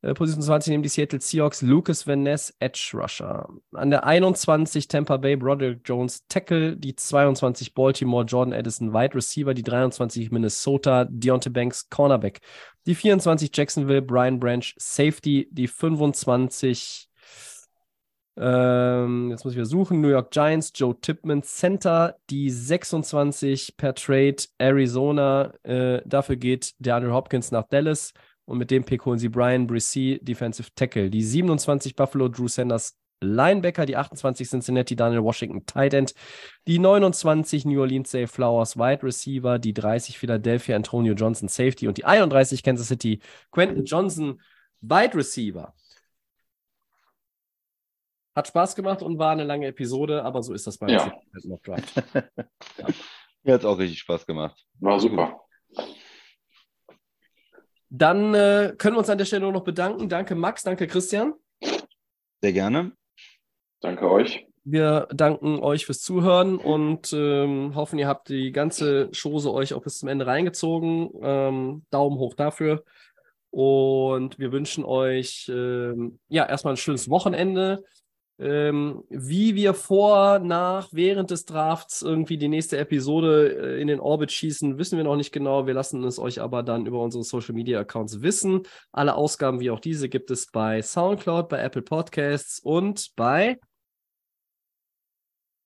[0.00, 3.48] Position 20 nehmen die Seattle Seahawks Lucas Van Ness, Edge Rusher.
[3.72, 6.76] An der 21 Tampa Bay Broderick Jones, Tackle.
[6.76, 9.54] Die 22 Baltimore Jordan Addison, Wide Receiver.
[9.54, 12.40] Die 23 Minnesota Deontay Banks, Cornerback.
[12.86, 15.48] Die 24 Jacksonville Brian Branch, Safety.
[15.50, 17.08] Die 25
[18.40, 20.00] ähm, jetzt muss ich wieder suchen.
[20.00, 25.52] New York Giants, Joe Tipman, Center, die 26 per Trade, Arizona.
[25.64, 28.14] Äh, dafür geht der Andrew Hopkins nach Dallas
[28.48, 31.10] und mit dem Pick holen sie Brian Brissy, Defensive Tackle.
[31.10, 36.14] Die 27 Buffalo, Drew Sanders, Linebacker, die 28 Cincinnati, Daniel Washington, Tight End,
[36.66, 41.98] die 29 New Orleans Zay Flowers, Wide Receiver, die 30 Philadelphia, Antonio Johnson, Safety und
[41.98, 43.20] die 31 Kansas City,
[43.50, 44.40] Quentin Johnson,
[44.80, 45.74] Wide Receiver.
[48.34, 51.12] Hat Spaß gemacht und war eine lange Episode, aber so ist das bei Ja.
[51.44, 51.96] Mock Draft.
[53.42, 54.64] Mir hat es auch richtig Spaß gemacht.
[54.80, 55.47] War super.
[57.90, 60.08] Dann äh, können wir uns an der Stelle nur noch bedanken.
[60.08, 61.34] Danke Max, danke Christian.
[62.42, 62.92] Sehr gerne.
[63.80, 64.46] Danke euch.
[64.64, 69.82] Wir danken euch fürs Zuhören und ähm, hoffen, ihr habt die ganze Chose euch auch
[69.82, 71.10] bis zum Ende reingezogen.
[71.22, 72.84] Ähm, Daumen hoch dafür.
[73.50, 77.82] Und wir wünschen euch ähm, ja erstmal ein schönes Wochenende.
[78.40, 83.98] Ähm, wie wir vor, nach, während des Drafts irgendwie die nächste Episode äh, in den
[83.98, 85.66] Orbit schießen, wissen wir noch nicht genau.
[85.66, 88.62] Wir lassen es euch aber dann über unsere Social Media Accounts wissen.
[88.92, 93.58] Alle Ausgaben wie auch diese gibt es bei SoundCloud, bei Apple Podcasts und bei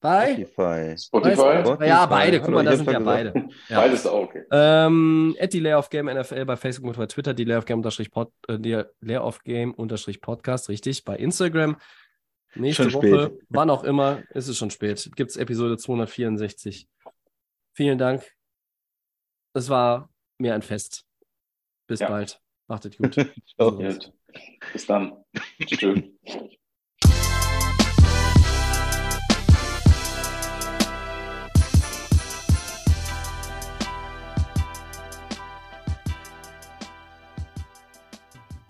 [0.02, 0.98] bei Spotify.
[0.98, 1.60] Spotify.
[1.60, 1.86] Spotify.
[1.86, 2.40] ja, beide.
[2.40, 3.32] Guck mal, da sind ja beide.
[3.68, 3.80] Ja.
[3.82, 4.42] Beides auch okay.
[4.50, 7.66] Ähm, at die Layer of Game NFL bei Facebook und bei Twitter, die Layer of
[7.66, 11.76] Game unterstrich Pod, äh, die Layer of Game unterstrich Podcast, richtig, bei Instagram.
[12.54, 13.46] Nächste Schon Woche, spät.
[13.48, 16.86] wann auch immer, ist es schon spät, gibt es Episode 264.
[17.74, 18.30] Vielen Dank.
[19.54, 21.06] Es war mir ein Fest.
[21.86, 22.08] Bis Ja.
[22.08, 22.40] bald.
[22.68, 22.96] Macht es
[23.56, 24.12] gut.
[24.72, 25.24] Bis dann.
[25.64, 26.00] Tschüss.